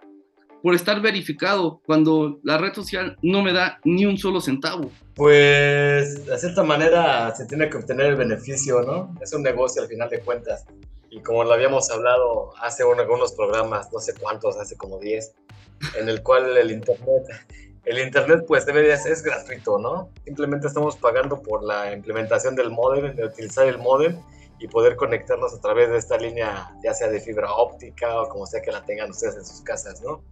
por 0.65 0.73
estar 0.73 0.99
verificado 0.99 1.79
cuando 1.85 2.39
la 2.41 2.57
red 2.57 2.73
social 2.73 3.15
no 3.21 3.43
me 3.43 3.53
da 3.53 3.79
ni 3.83 4.07
un 4.07 4.17
solo 4.17 4.41
centavo? 4.41 4.89
Pues 5.13 6.25
de 6.25 6.39
cierta 6.39 6.63
manera 6.63 7.35
se 7.35 7.45
tiene 7.45 7.69
que 7.69 7.77
obtener 7.77 8.07
el 8.07 8.15
beneficio, 8.15 8.81
¿no? 8.81 9.13
Es 9.21 9.31
un 9.33 9.43
negocio 9.43 9.83
al 9.83 9.87
final 9.87 10.09
de 10.09 10.21
cuentas. 10.21 10.65
Y 11.11 11.21
como 11.21 11.43
lo 11.43 11.53
habíamos 11.53 11.91
hablado 11.91 12.51
hace 12.59 12.81
algunos 12.81 13.33
programas, 13.33 13.93
no 13.93 13.99
sé 13.99 14.15
cuántos, 14.19 14.57
hace 14.57 14.75
como 14.75 14.97
10, 14.97 15.35
en 15.99 16.09
el 16.09 16.23
cual 16.23 16.57
el 16.57 16.71
Internet 16.71 17.25
el 17.85 17.99
internet 17.99 18.45
pues 18.47 18.65
debe 18.65 18.91
es, 18.91 19.05
es 19.05 19.21
gratuito, 19.21 19.77
¿no? 19.77 20.09
Simplemente 20.23 20.65
estamos 20.65 20.95
pagando 20.95 21.43
por 21.43 21.63
la 21.63 21.93
implementación 21.93 22.55
del 22.55 22.71
modem, 22.71 23.15
de 23.15 23.23
utilizar 23.23 23.67
el 23.67 23.77
modem 23.77 24.19
y 24.57 24.67
poder 24.67 24.95
conectarnos 24.95 25.53
a 25.53 25.61
través 25.61 25.91
de 25.91 25.97
esta 25.97 26.17
línea, 26.17 26.71
ya 26.83 26.95
sea 26.95 27.07
de 27.07 27.19
fibra 27.19 27.53
óptica 27.53 28.19
o 28.19 28.29
como 28.29 28.47
sea 28.47 28.63
que 28.63 28.71
la 28.71 28.83
tengan 28.83 29.11
ustedes 29.11 29.35
en 29.35 29.45
sus 29.45 29.61
casas, 29.61 30.01
¿no? 30.01 30.23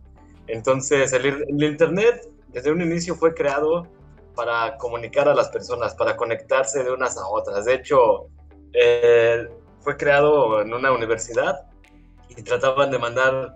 Entonces, 0.48 1.14
el, 1.14 1.46
internet 1.64 2.30
desde 2.50 2.72
un 2.72 2.82
inicio 2.82 3.16
fue 3.16 3.34
creado 3.34 3.88
para 4.36 4.78
comunicar 4.78 5.28
a 5.28 5.36
las 5.36 5.50
personas, 5.50 5.96
para 5.96 6.16
conectarse 6.16 6.84
de 6.84 6.92
unas 6.92 7.18
a 7.18 7.28
otras. 7.28 7.66
De 7.66 7.76
hecho, 7.76 8.28
eh, 8.74 9.48
fue 9.82 9.98
creado 9.98 10.62
en 10.62 10.74
una 10.74 10.92
universidad 10.92 11.68
y 12.30 12.42
trataban 12.42 12.90
de 12.92 13.00
mandar 13.00 13.56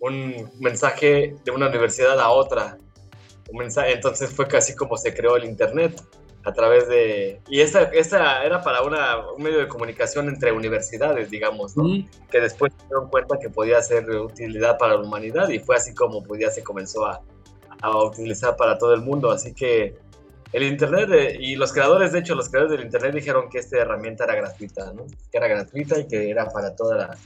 un 0.00 0.50
mensaje 0.60 1.34
de 1.44 1.50
una 1.50 1.68
universidad 1.68 2.20
a 2.20 2.30
otra 2.30 2.78
entonces 3.86 4.30
fue 4.30 4.46
casi 4.46 4.74
como 4.74 4.96
se 4.96 5.14
creó 5.14 5.36
el 5.36 5.44
Internet 5.44 6.02
a 6.44 6.52
través 6.52 6.88
de... 6.88 7.40
Y 7.48 7.60
esta, 7.60 7.82
esta 7.84 8.44
era 8.44 8.62
para 8.62 8.82
una, 8.82 9.30
un 9.32 9.42
medio 9.42 9.58
de 9.58 9.68
comunicación 9.68 10.28
entre 10.28 10.52
universidades, 10.52 11.30
digamos, 11.30 11.76
¿no? 11.76 11.84
Que 12.30 12.40
después 12.40 12.72
se 12.78 12.86
dieron 12.86 13.08
cuenta 13.08 13.38
que 13.38 13.50
podía 13.50 13.82
ser 13.82 14.06
de 14.06 14.18
utilidad 14.18 14.78
para 14.78 14.94
la 14.94 15.02
humanidad 15.02 15.48
y 15.48 15.58
fue 15.58 15.76
así 15.76 15.94
como 15.94 16.22
pues, 16.22 16.40
ya 16.40 16.50
se 16.50 16.62
comenzó 16.62 17.06
a, 17.06 17.20
a 17.82 18.04
utilizar 18.04 18.56
para 18.56 18.78
todo 18.78 18.94
el 18.94 19.02
mundo. 19.02 19.30
Así 19.30 19.52
que 19.52 19.96
el 20.52 20.62
Internet 20.62 21.10
eh, 21.12 21.36
y 21.38 21.56
los 21.56 21.72
creadores, 21.72 22.12
de 22.12 22.20
hecho, 22.20 22.34
los 22.34 22.48
creadores 22.48 22.76
del 22.76 22.86
Internet 22.86 23.14
dijeron 23.14 23.48
que 23.50 23.58
esta 23.58 23.78
herramienta 23.78 24.24
era 24.24 24.34
gratuita, 24.34 24.92
¿no? 24.92 25.06
Que 25.30 25.38
era 25.38 25.48
gratuita 25.48 25.98
y 25.98 26.06
que 26.06 26.30
era 26.30 26.48
para, 26.48 26.74
toda 26.74 27.16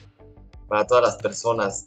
para 0.69 0.87
todas 0.87 1.05
las 1.05 1.17
personas. 1.17 1.85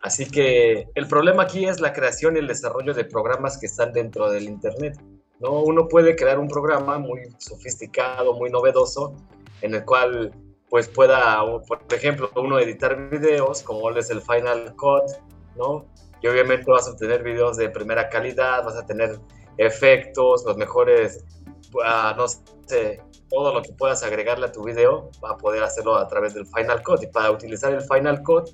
Así 0.00 0.26
que 0.26 0.88
el 0.96 1.06
problema 1.06 1.44
aquí 1.44 1.64
es 1.64 1.80
la 1.80 1.92
creación 1.92 2.34
y 2.34 2.40
el 2.40 2.48
desarrollo 2.48 2.92
de 2.92 3.04
programas 3.04 3.58
que 3.58 3.66
están 3.66 3.92
dentro 3.92 4.30
del 4.30 4.44
Internet. 4.44 4.98
¿No? 5.42 5.62
Uno 5.62 5.88
puede 5.88 6.16
crear 6.16 6.38
un 6.38 6.48
programa 6.48 6.98
muy 6.98 7.20
sofisticado, 7.38 8.34
muy 8.34 8.48
novedoso, 8.48 9.14
en 9.60 9.74
el 9.74 9.84
cual 9.84 10.32
pues 10.70 10.88
pueda, 10.88 11.42
por 11.66 11.80
ejemplo, 11.90 12.30
uno 12.36 12.58
editar 12.58 13.10
videos, 13.10 13.62
como 13.62 13.90
es 13.90 14.08
el 14.08 14.22
Final 14.22 14.74
Cut, 14.76 15.02
¿no? 15.54 15.84
Y 16.22 16.28
obviamente 16.28 16.70
vas 16.70 16.88
a 16.88 16.92
obtener 16.92 17.22
videos 17.22 17.58
de 17.58 17.68
primera 17.68 18.08
calidad, 18.08 18.64
vas 18.64 18.76
a 18.76 18.86
tener 18.86 19.18
efectos, 19.58 20.44
los 20.46 20.56
mejores, 20.56 21.24
uh, 21.74 22.16
no 22.16 22.26
sé, 22.66 23.02
todo 23.28 23.52
lo 23.52 23.60
que 23.60 23.72
puedas 23.72 24.02
agregarle 24.02 24.46
a 24.46 24.52
tu 24.52 24.64
video, 24.64 25.10
va 25.22 25.32
a 25.32 25.36
poder 25.36 25.62
hacerlo 25.62 25.96
a 25.96 26.06
través 26.06 26.32
del 26.32 26.46
Final 26.46 26.82
Cut. 26.82 27.02
Y 27.02 27.08
para 27.08 27.30
utilizar 27.30 27.72
el 27.72 27.82
Final 27.82 28.22
Cut, 28.22 28.48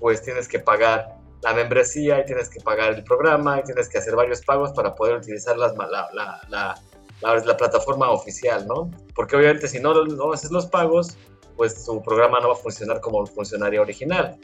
pues 0.00 0.22
tienes 0.22 0.48
que 0.48 0.60
pagar 0.60 1.17
la 1.42 1.54
membresía 1.54 2.20
y 2.20 2.26
tienes 2.26 2.48
que 2.48 2.60
pagar 2.60 2.94
el 2.94 3.04
programa 3.04 3.60
y 3.60 3.62
tienes 3.64 3.88
que 3.88 3.98
hacer 3.98 4.16
varios 4.16 4.42
pagos 4.42 4.72
para 4.72 4.94
poder 4.94 5.16
utilizar 5.16 5.56
las, 5.56 5.74
la, 5.76 6.08
la, 6.48 6.74
la, 7.20 7.56
plataforma 7.56 8.10
oficial, 8.10 8.66
¿no? 8.66 8.90
Porque 9.14 9.36
obviamente 9.36 9.68
si 9.68 9.80
no, 9.80 10.04
no 10.04 10.32
haces 10.32 10.50
los 10.50 10.66
pagos, 10.66 11.16
pues 11.56 11.84
tu 11.84 12.02
programa 12.02 12.40
no 12.40 12.48
va 12.48 12.54
a 12.54 12.56
funcionar 12.56 13.00
como 13.00 13.24
funcionaría 13.26 13.80
original. 13.80 14.38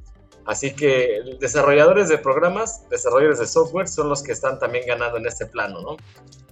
Así 0.46 0.74
que 0.74 1.20
desarrolladores 1.40 2.08
de 2.08 2.18
programas, 2.18 2.86
desarrolladores 2.90 3.38
de 3.38 3.46
software 3.46 3.88
son 3.88 4.08
los 4.08 4.22
que 4.22 4.32
están 4.32 4.58
también 4.58 4.84
ganando 4.86 5.16
en 5.16 5.26
este 5.26 5.46
plano, 5.46 5.80
¿no? 5.80 5.96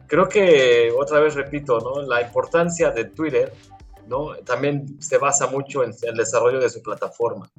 Creo 0.06 0.28
que, 0.28 0.92
otra 0.96 1.20
vez 1.20 1.34
repito, 1.34 1.78
¿no? 1.80 2.02
La 2.02 2.22
importancia 2.22 2.90
de 2.90 3.06
Twitter, 3.06 3.52
¿no? 4.12 4.36
También 4.44 5.00
se 5.00 5.18
basa 5.18 5.46
mucho 5.46 5.82
en 5.82 5.92
el 6.02 6.16
desarrollo 6.16 6.60
de 6.60 6.70
su 6.70 6.80
plataforma 6.82 7.50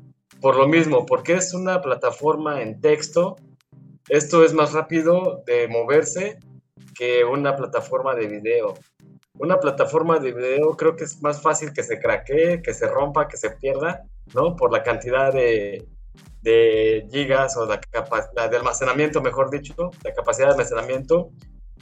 por 0.43 0.57
lo 0.57 0.67
mismo, 0.67 1.05
porque 1.05 1.35
es 1.35 1.53
una 1.53 1.81
plataforma 1.81 2.61
en 2.61 2.81
texto, 2.81 3.37
esto 4.09 4.43
es 4.43 4.53
más 4.53 4.73
rápido 4.73 5.41
de 5.45 5.69
moverse 5.69 6.37
que 6.93 7.23
una 7.23 7.55
plataforma 7.55 8.13
de 8.13 8.27
video. 8.27 8.73
Una 9.37 9.57
plataforma 9.61 10.19
de 10.19 10.33
video 10.33 10.75
creo 10.75 10.97
que 10.97 11.05
es 11.05 11.21
más 11.21 11.41
fácil 11.41 11.71
que 11.71 11.81
se 11.81 11.97
craquee, 11.97 12.61
que 12.61 12.73
se 12.73 12.87
rompa, 12.87 13.29
que 13.29 13.37
se 13.37 13.51
pierda, 13.51 14.03
¿no? 14.35 14.57
Por 14.57 14.73
la 14.73 14.83
cantidad 14.83 15.31
de, 15.31 15.87
de 16.41 17.07
gigas 17.09 17.55
o 17.55 17.65
la, 17.65 17.79
la 18.35 18.49
de 18.49 18.57
almacenamiento, 18.57 19.21
mejor 19.21 19.49
dicho, 19.49 19.91
la 20.03 20.13
capacidad 20.13 20.47
de 20.47 20.53
almacenamiento 20.55 21.29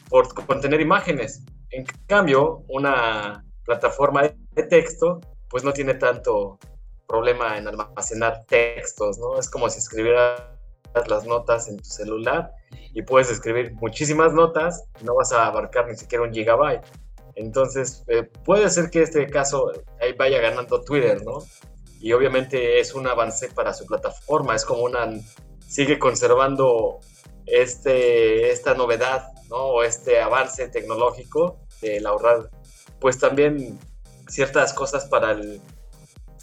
por 0.08 0.32
contener 0.46 0.82
imágenes. 0.82 1.44
En 1.72 1.84
cambio, 2.06 2.64
una 2.68 3.44
plataforma 3.66 4.30
de 4.52 4.64
texto, 4.64 5.20
pues 5.50 5.64
no 5.64 5.74
tiene 5.74 5.96
tanto 5.96 6.60
problema 7.08 7.58
en 7.58 7.68
almacenar 7.68 8.46
textos, 8.46 9.18
¿no? 9.18 9.38
Es 9.38 9.50
como 9.50 9.70
si 9.70 9.80
escribieras 9.80 10.42
las 11.08 11.26
notas 11.26 11.68
en 11.68 11.78
tu 11.78 11.86
celular 11.86 12.52
y 12.94 13.02
puedes 13.02 13.30
escribir 13.30 13.74
muchísimas 13.74 14.34
notas, 14.34 14.86
no 15.04 15.16
vas 15.16 15.32
a 15.32 15.46
abarcar 15.46 15.88
ni 15.88 15.96
siquiera 15.96 16.24
un 16.24 16.34
gigabyte. 16.34 16.86
Entonces, 17.36 18.04
eh, 18.08 18.24
puede 18.24 18.70
ser 18.70 18.90
que 18.90 19.02
este 19.02 19.26
caso 19.28 19.72
ahí 20.02 20.14
vaya 20.14 20.40
ganando 20.40 20.82
Twitter, 20.82 21.24
¿no? 21.24 21.40
Y 22.00 22.14
obviamente 22.14 22.80
es 22.80 22.94
un 22.94 23.08
avance 23.08 23.50
para 23.50 23.74
su 23.74 23.86
plataforma, 23.86 24.56
es 24.56 24.66
como 24.66 24.84
una, 24.84 25.08
sigue 25.68 26.00
conservando 26.00 27.00
este, 27.46 28.52
esta 28.52 28.74
novedad, 28.74 29.32
¿no? 29.50 29.58
O 29.58 29.84
este 29.84 30.20
avance 30.20 30.68
tecnológico 30.68 31.60
del 31.82 32.06
ahorrar, 32.06 32.50
pues 33.00 33.20
también 33.20 33.80
ciertas 34.32 34.74
cosas 34.74 35.06
para 35.06 35.32
el, 35.32 35.62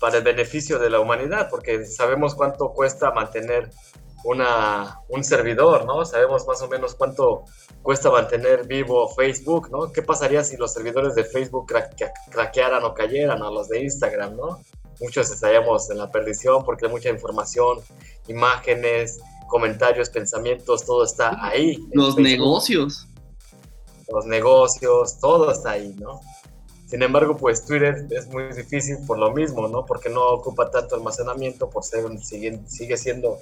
para 0.00 0.18
el 0.18 0.24
beneficio 0.24 0.78
de 0.78 0.90
la 0.90 1.00
humanidad, 1.00 1.48
porque 1.50 1.84
sabemos 1.86 2.34
cuánto 2.34 2.72
cuesta 2.72 3.10
mantener 3.10 3.70
una, 4.24 5.00
un 5.08 5.24
servidor, 5.24 5.84
¿no? 5.84 6.04
Sabemos 6.04 6.46
más 6.46 6.60
o 6.62 6.68
menos 6.68 6.94
cuánto 6.94 7.44
cuesta 7.82 8.10
mantener 8.10 8.66
vivo 8.66 9.08
Facebook, 9.08 9.70
¿no? 9.70 9.92
¿Qué 9.92 10.02
pasaría 10.02 10.44
si 10.44 10.56
los 10.56 10.72
servidores 10.72 11.14
de 11.14 11.24
Facebook 11.24 11.72
craquearan 12.30 12.84
o 12.84 12.94
cayeran 12.94 13.42
a 13.42 13.50
los 13.50 13.68
de 13.68 13.82
Instagram, 13.82 14.36
¿no? 14.36 14.60
Muchos 15.00 15.30
estaríamos 15.30 15.88
en 15.90 15.98
la 15.98 16.10
perdición 16.10 16.64
porque 16.64 16.86
hay 16.86 16.92
mucha 16.92 17.08
información, 17.08 17.78
imágenes, 18.26 19.20
comentarios, 19.46 20.10
pensamientos, 20.10 20.84
todo 20.84 21.04
está 21.04 21.36
ahí. 21.40 21.78
Los 21.92 22.16
negocios. 22.16 23.06
Los 24.08 24.26
negocios, 24.26 25.18
todo 25.20 25.52
está 25.52 25.72
ahí, 25.72 25.94
¿no? 26.00 26.20
Sin 26.88 27.02
embargo, 27.02 27.36
pues 27.36 27.64
Twitter 27.64 28.06
es 28.10 28.26
muy 28.28 28.44
difícil 28.52 28.96
por 29.06 29.18
lo 29.18 29.32
mismo, 29.32 29.68
¿no? 29.68 29.84
Porque 29.84 30.08
no 30.08 30.26
ocupa 30.26 30.70
tanto 30.70 30.96
almacenamiento, 30.96 31.68
por 31.68 31.84
ser, 31.84 32.04
sigue, 32.18 32.60
sigue 32.66 32.96
siendo 32.96 33.38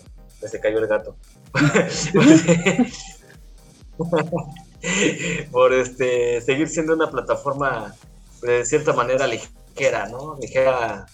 se 0.49 0.61
cayó 0.61 0.79
el 0.79 0.87
gato. 0.87 1.17
por 5.51 5.73
este 5.73 6.41
seguir 6.41 6.69
siendo 6.69 6.95
una 6.95 7.11
plataforma 7.11 7.95
de 8.43 8.65
cierta 8.65 8.93
manera 8.93 9.27
ligera, 9.27 10.09
¿no? 10.09 10.37
Ligera, 10.41 11.07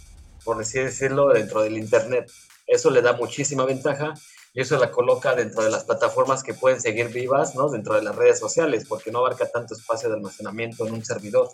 por 0.45 0.61
así 0.61 0.81
decirlo, 0.81 1.29
dentro 1.29 1.63
del 1.63 1.79
internet. 1.79 2.31
Eso 2.67 2.91
le 2.91 3.03
da 3.03 3.13
muchísima 3.13 3.65
ventaja 3.65 4.15
y 4.55 4.61
eso 4.61 4.79
la 4.79 4.91
coloca 4.91 5.35
dentro 5.35 5.63
de 5.63 5.71
las 5.71 5.85
plataformas 5.85 6.43
que 6.43 6.55
pueden 6.55 6.81
seguir 6.81 7.09
vivas, 7.09 7.55
¿no? 7.55 7.71
Dentro 7.71 7.95
de 7.95 8.03
las 8.03 8.17
redes 8.17 8.39
sociales, 8.39 8.85
porque 8.89 9.11
no 9.11 9.21
abarca 9.21 9.51
tanto 9.51 9.75
espacio 9.75 10.09
de 10.09 10.17
almacenamiento 10.17 10.87
en 10.87 10.95
un 10.95 11.05
servidor. 11.05 11.49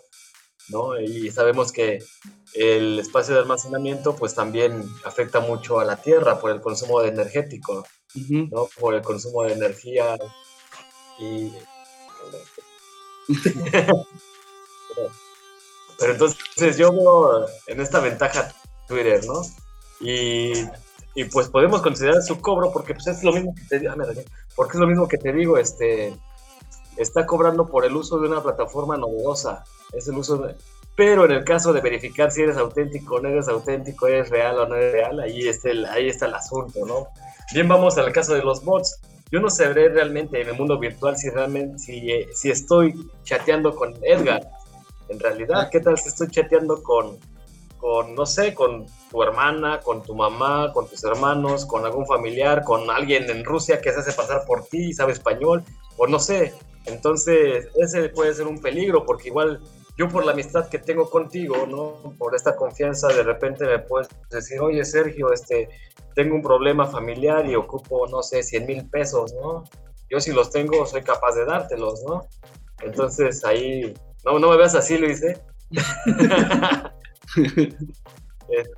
¿No? 0.69 0.99
Y 0.99 1.31
sabemos 1.31 1.71
que 1.71 1.99
el 2.53 2.99
espacio 2.99 3.35
de 3.35 3.41
almacenamiento 3.41 4.15
pues 4.15 4.35
también 4.35 4.83
afecta 5.05 5.39
mucho 5.39 5.79
a 5.79 5.85
la 5.85 5.97
tierra 5.97 6.39
por 6.39 6.51
el 6.51 6.61
consumo 6.61 7.01
de 7.01 7.09
energético, 7.09 7.85
¿no? 8.29 8.67
Por 8.79 8.95
el 8.95 9.01
consumo 9.01 9.43
de 9.43 9.53
energía 9.53 10.17
y... 11.19 11.51
Pero 15.99 16.13
entonces 16.13 16.77
yo 16.77 16.91
veo 16.93 17.45
en 17.67 17.81
esta 17.81 17.99
ventaja 17.99 18.53
Twitter, 18.87 19.23
¿no? 19.25 19.41
Y, 19.99 20.53
y, 21.13 21.25
pues 21.25 21.49
podemos 21.49 21.81
considerar 21.81 22.21
su 22.23 22.39
cobro 22.39 22.71
porque 22.71 22.93
pues 22.93 23.07
es 23.07 23.21
lo 23.23 23.33
mismo 23.33 23.53
que 23.53 23.63
te 23.63 23.79
digo, 23.79 23.93
porque 24.55 24.77
es 24.77 24.79
lo 24.79 24.87
mismo 24.87 25.07
que 25.09 25.17
te 25.17 25.33
digo, 25.33 25.57
este 25.57 26.13
está 26.99 27.25
cobrando 27.25 27.67
por 27.67 27.85
el 27.85 27.95
uso 27.95 28.19
de 28.19 28.27
una 28.27 28.43
plataforma 28.43 28.97
novedosa, 28.97 29.63
es 29.93 30.07
el 30.07 30.17
uso 30.17 30.37
de, 30.37 30.55
pero 30.95 31.23
en 31.23 31.31
el 31.31 31.45
caso 31.45 31.71
de 31.71 31.79
verificar 31.79 32.29
si 32.29 32.41
eres 32.41 32.57
auténtico 32.57 33.15
o 33.15 33.21
no 33.21 33.29
eres 33.29 33.47
auténtico, 33.47 34.07
eres 34.07 34.29
real 34.29 34.59
o 34.59 34.67
no 34.67 34.75
eres 34.75 34.91
real, 34.91 35.19
ahí 35.21 35.47
está 35.47 35.69
el, 35.69 35.85
ahí 35.85 36.09
está 36.09 36.25
el 36.25 36.33
asunto, 36.33 36.85
¿no? 36.85 37.07
Bien, 37.53 37.67
vamos 37.69 37.97
al 37.97 38.11
caso 38.11 38.33
de 38.33 38.43
los 38.43 38.63
bots. 38.65 38.99
Yo 39.31 39.39
no 39.39 39.49
sabré 39.49 39.87
realmente 39.89 40.41
en 40.41 40.49
el 40.49 40.55
mundo 40.55 40.77
virtual 40.77 41.15
si 41.15 41.29
realmente, 41.29 41.79
si, 41.79 42.09
si 42.33 42.51
estoy 42.51 42.93
chateando 43.23 43.75
con 43.75 43.93
Edgar, 44.03 44.41
en 45.07 45.19
realidad, 45.19 45.69
¿qué 45.71 45.79
tal 45.79 45.97
si 45.97 46.09
estoy 46.09 46.27
chateando 46.27 46.83
con, 46.83 47.17
con, 47.77 48.13
no 48.13 48.25
sé, 48.25 48.53
con 48.53 48.85
tu 49.09 49.23
hermana, 49.23 49.79
con 49.79 50.03
tu 50.03 50.13
mamá, 50.15 50.73
con 50.73 50.87
tus 50.87 51.03
hermanos, 51.05 51.65
con 51.65 51.85
algún 51.85 52.05
familiar, 52.05 52.63
con 52.63 52.89
alguien 52.89 53.29
en 53.29 53.45
Rusia 53.45 53.79
que 53.79 53.91
se 53.93 53.99
hace 54.01 54.11
pasar 54.11 54.43
por 54.45 54.65
ti 54.65 54.89
y 54.89 54.93
sabe 54.93 55.13
español, 55.13 55.63
o 55.97 56.07
no 56.07 56.19
sé. 56.19 56.53
Entonces, 56.85 57.67
ese 57.75 58.09
puede 58.09 58.33
ser 58.33 58.47
un 58.47 58.59
peligro 58.59 59.05
porque 59.05 59.27
igual 59.27 59.61
yo 59.97 60.07
por 60.07 60.25
la 60.25 60.31
amistad 60.31 60.69
que 60.69 60.79
tengo 60.79 61.09
contigo, 61.09 61.67
¿no? 61.67 62.15
Por 62.17 62.33
esta 62.33 62.55
confianza, 62.55 63.09
de 63.09 63.23
repente 63.23 63.65
me 63.65 63.79
puedes 63.79 64.07
decir, 64.29 64.59
oye 64.61 64.85
Sergio, 64.85 65.33
este, 65.33 65.69
tengo 66.15 66.35
un 66.35 66.41
problema 66.41 66.85
familiar 66.85 67.45
y 67.45 67.55
ocupo, 67.55 68.07
no 68.07 68.23
sé, 68.23 68.41
100 68.41 68.65
mil 68.65 68.89
pesos, 68.89 69.33
¿no? 69.33 69.65
Yo 70.09 70.19
si 70.19 70.31
los 70.31 70.51
tengo, 70.51 70.85
soy 70.85 71.03
capaz 71.03 71.33
de 71.33 71.45
dártelos, 71.45 72.01
¿no? 72.07 72.25
Entonces 72.81 73.43
ahí, 73.43 73.93
no, 74.23 74.39
no 74.39 74.49
me 74.49 74.57
veas 74.57 74.73
así, 74.73 74.97
Luis, 74.97 75.21
¿eh? 75.21 75.37
Este, 78.51 78.71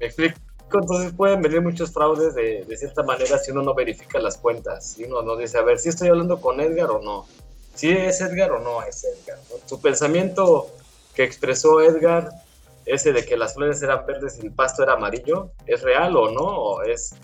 me 0.00 0.06
explico, 0.06 0.38
entonces 0.78 1.12
pueden 1.12 1.42
venir 1.42 1.60
muchos 1.60 1.92
fraudes 1.92 2.34
de, 2.34 2.64
de, 2.64 2.76
cierta 2.76 3.02
manera 3.02 3.38
si 3.38 3.50
uno 3.50 3.62
no 3.62 3.74
verifica 3.74 4.18
las 4.20 4.36
cuentas, 4.36 4.92
si 4.92 5.04
uno 5.04 5.22
no 5.22 5.36
dice, 5.36 5.58
a 5.58 5.62
ver, 5.62 5.78
si 5.78 5.88
estoy 5.88 6.08
hablando 6.08 6.40
con 6.40 6.60
Edgar 6.60 6.90
o 6.90 7.00
no 7.00 7.26
si 7.80 7.90
es 7.90 8.20
Edgar 8.20 8.52
o 8.52 8.60
no 8.60 8.82
es 8.82 9.04
Edgar. 9.04 9.38
Su 9.64 9.80
pensamiento 9.80 10.68
que 11.14 11.24
expresó 11.24 11.80
Edgar, 11.80 12.30
ese 12.84 13.14
de 13.14 13.24
que 13.24 13.38
las 13.38 13.54
flores 13.54 13.82
eran 13.82 14.04
verdes 14.04 14.38
y 14.38 14.46
el 14.46 14.52
pasto 14.52 14.82
era 14.82 14.94
amarillo, 14.94 15.52
¿es 15.66 15.80
real 15.80 16.14
o 16.16 16.30
no? 16.30 16.82
es... 16.82 17.14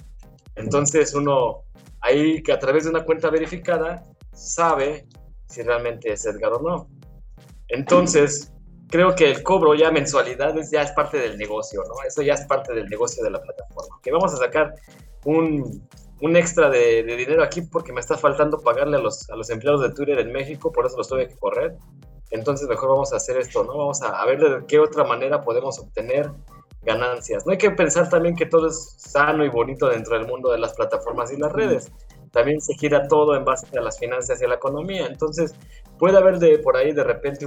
Entonces 0.55 1.13
uno 1.13 1.65
ahí 2.01 2.43
que 2.43 2.53
a 2.53 2.59
través 2.59 2.85
de 2.85 2.91
una 2.91 3.05
cuenta 3.05 3.29
verificada 3.29 4.03
sabe 4.33 5.07
si 5.47 5.61
realmente 5.63 6.11
es 6.11 6.25
Edgar 6.25 6.55
o 6.55 6.63
no. 6.63 6.89
Entonces, 7.69 8.53
creo 8.89 9.15
que 9.15 9.31
el 9.31 9.43
cobro 9.43 9.75
ya 9.75 9.91
mensualidades 9.91 10.71
ya 10.71 10.83
es 10.83 10.93
parte 10.93 11.19
del 11.19 11.37
negocio, 11.39 11.83
¿no? 11.87 11.95
Eso 12.07 12.23
ya 12.23 12.35
es 12.35 12.45
parte 12.47 12.75
del 12.75 12.87
negocio 12.87 13.23
de 13.23 13.31
la 13.31 13.41
plataforma. 13.41 13.99
Que 14.03 14.13
vamos 14.13 14.33
a 14.35 14.37
sacar 14.37 14.75
un, 15.25 15.87
un 16.21 16.37
extra 16.37 16.71
de, 16.71 17.03
dinero 17.03 17.43
aquí 17.43 17.63
porque 17.63 17.93
me 17.93 18.01
está 18.01 18.17
faltando 18.17 18.61
pagarle 18.61 18.97
a 18.97 19.01
los, 19.01 19.29
a 19.31 19.37
los 19.37 19.51
empleados 19.51 19.83
de 19.83 19.91
Twitter 19.91 20.19
en 20.19 20.33
México, 20.33 20.73
por 20.73 20.87
eso 20.87 20.97
los 20.97 21.09
tuve 21.09 21.29
que 21.29 21.37
correr. 21.37 21.77
Entonces 22.31 22.69
mejor 22.69 22.91
vamos 22.91 23.13
a 23.13 23.17
hacer 23.17 23.37
esto, 23.37 23.65
¿no? 23.65 23.77
Vamos 23.77 24.03
a, 24.03 24.25
ver 24.25 24.41
de 24.41 24.67
qué 24.67 24.79
otra 24.79 25.05
manera 25.05 25.43
podemos 25.43 25.79
obtener 25.79 26.31
ganancias. 26.83 27.45
No 27.47 27.53
hay 27.53 27.59
que 27.59 27.71
pensar 27.71 28.09
también 28.09 28.35
que 28.35 28.47
todo 28.47 28.69
es 28.69 28.95
sano 28.99 29.45
y 29.45 29.49
bonito 29.49 29.89
dentro 29.89 30.19
del 30.19 30.27
mundo 30.27 30.51
de 30.51 30.59
las 30.59 30.73
plataformas 30.75 31.33
y 31.33 31.37
las 31.37 31.53
redes. 31.53 31.93
También 32.33 32.61
se 32.61 32.75
gira 32.75 33.07
todo 33.09 33.37
en 33.37 33.45
base 33.45 33.67
a 33.79 33.81
las 33.81 33.99
finanzas 33.99 34.41
y 34.41 34.45
a 34.45 34.49
la 34.49 34.57
economía. 34.57 35.07
Entonces 35.07 35.55
puede 35.99 36.19
haber 36.19 36.39
de 36.39 36.59
por 36.59 36.77
ahí 36.77 36.93
de 36.93 37.05
repente 37.05 37.47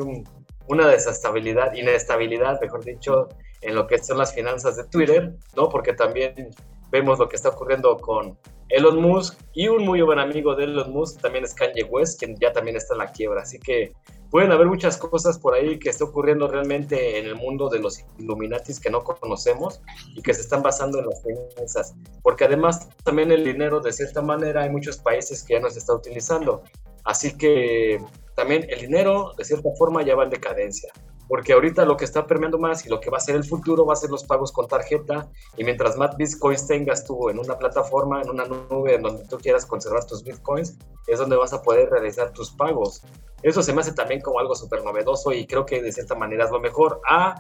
una 0.70 0.88
desestabilidad, 0.88 1.74
inestabilidad, 1.74 2.62
mejor 2.62 2.86
dicho, 2.86 3.28
en 3.62 3.76
lo 3.76 3.88
que 3.88 3.98
son 3.98 4.20
las 4.20 4.34
finanzas 4.34 4.78
de 4.78 4.86
Twitter, 4.86 5.34
¿no? 5.56 5.68
Porque 5.68 5.94
también 5.94 6.52
vemos 6.92 7.20
lo 7.20 7.28
que 7.28 7.36
está 7.36 7.50
ocurriendo 7.50 7.98
con 7.98 8.38
Elon 8.70 9.02
Musk 9.02 9.36
y 9.54 9.68
un 9.68 9.84
muy 9.84 10.02
buen 10.02 10.20
amigo 10.20 10.56
de 10.56 10.66
Elon 10.66 10.92
Musk 10.94 11.22
también 11.22 11.44
es 11.44 11.56
Kanye 11.56 11.84
West, 11.86 12.20
quien 12.20 12.36
ya 12.40 12.54
también 12.54 12.78
está 12.78 12.94
en 12.94 13.00
la 13.00 13.12
quiebra. 13.12 13.42
Así 13.42 13.58
que 13.58 13.94
pueden 14.30 14.52
haber 14.52 14.68
muchas 14.68 14.96
cosas 14.96 15.40
por 15.40 15.56
ahí 15.56 15.80
que 15.80 15.90
está 15.90 16.04
ocurriendo 16.04 16.48
realmente 16.48 17.18
en 17.18 17.26
el 17.26 17.36
mundo 17.36 17.68
de 17.70 17.80
los 17.80 18.06
Illuminatis 18.20 18.80
que 18.80 18.92
no 18.92 19.04
conocemos 19.04 19.82
y 20.16 20.22
que 20.22 20.36
se 20.36 20.42
están 20.42 20.62
basando 20.62 21.00
en 21.00 21.08
las 21.08 21.24
finanzas. 21.24 21.96
Porque 22.22 22.46
además 22.46 22.90
también 23.04 23.32
el 23.32 23.44
dinero, 23.44 23.80
de 23.80 23.92
cierta 23.92 24.22
manera, 24.22 24.62
hay 24.62 24.70
muchos 24.70 24.98
países 24.98 25.44
que 25.44 25.56
ya 25.56 25.60
no 25.62 25.70
se 25.72 25.80
está 25.80 25.96
utilizando. 25.96 26.62
Así 27.06 27.36
que 27.36 28.00
también 28.40 28.66
el 28.70 28.80
dinero, 28.80 29.34
de 29.38 29.44
cierta 29.44 29.70
forma, 29.78 30.02
ya 30.02 30.16
va 30.16 30.24
en 30.24 30.30
decadencia 30.30 30.94
porque 31.30 31.54
ahorita 31.54 31.86
lo 31.86 31.96
que 31.96 32.06
está 32.06 32.26
permeando 32.26 32.58
más 32.58 32.86
y 32.88 32.90
lo 32.90 33.00
que 33.00 33.12
va 33.12 33.18
a 33.18 33.22
ser 33.22 33.36
el 33.36 33.44
futuro 33.44 33.86
va 33.86 33.94
a 33.94 33.96
ser 33.96 34.10
los 34.10 34.24
pagos 34.24 34.52
con 34.52 34.68
tarjeta 34.68 35.30
y 35.56 35.64
mientras 35.64 35.96
más 35.96 36.18
bitcoins 36.18 36.66
tengas 36.66 37.06
tú 37.06 37.30
en 37.30 37.38
una 37.38 37.56
plataforma, 37.56 38.20
en 38.24 38.32
una 38.32 38.46
nube 38.46 38.96
en 38.96 39.04
donde 39.04 39.26
tú 39.26 39.38
quieras 39.38 39.64
conservar 39.64 40.06
tus 40.06 40.24
bitcoins, 40.24 40.76
es 41.06 41.20
donde 41.20 41.36
vas 41.36 41.54
a 41.54 41.62
poder 41.62 41.92
realizar 41.92 42.34
tus 42.34 42.50
pagos. 42.50 43.04
Eso 43.44 43.62
se 43.62 43.74
me 43.74 43.82
hace 43.82 43.94
también 43.94 44.22
como 44.22 44.40
algo 44.40 44.56
súper 44.56 44.84
novedoso 44.84 45.32
y 45.32 45.46
creo 45.46 45.68
que 45.68 45.84
de 45.84 45.92
cierta 45.92 46.16
manera 46.16 46.46
es 46.46 46.52
lo 46.52 46.60
mejor. 46.60 47.00
A, 47.08 47.36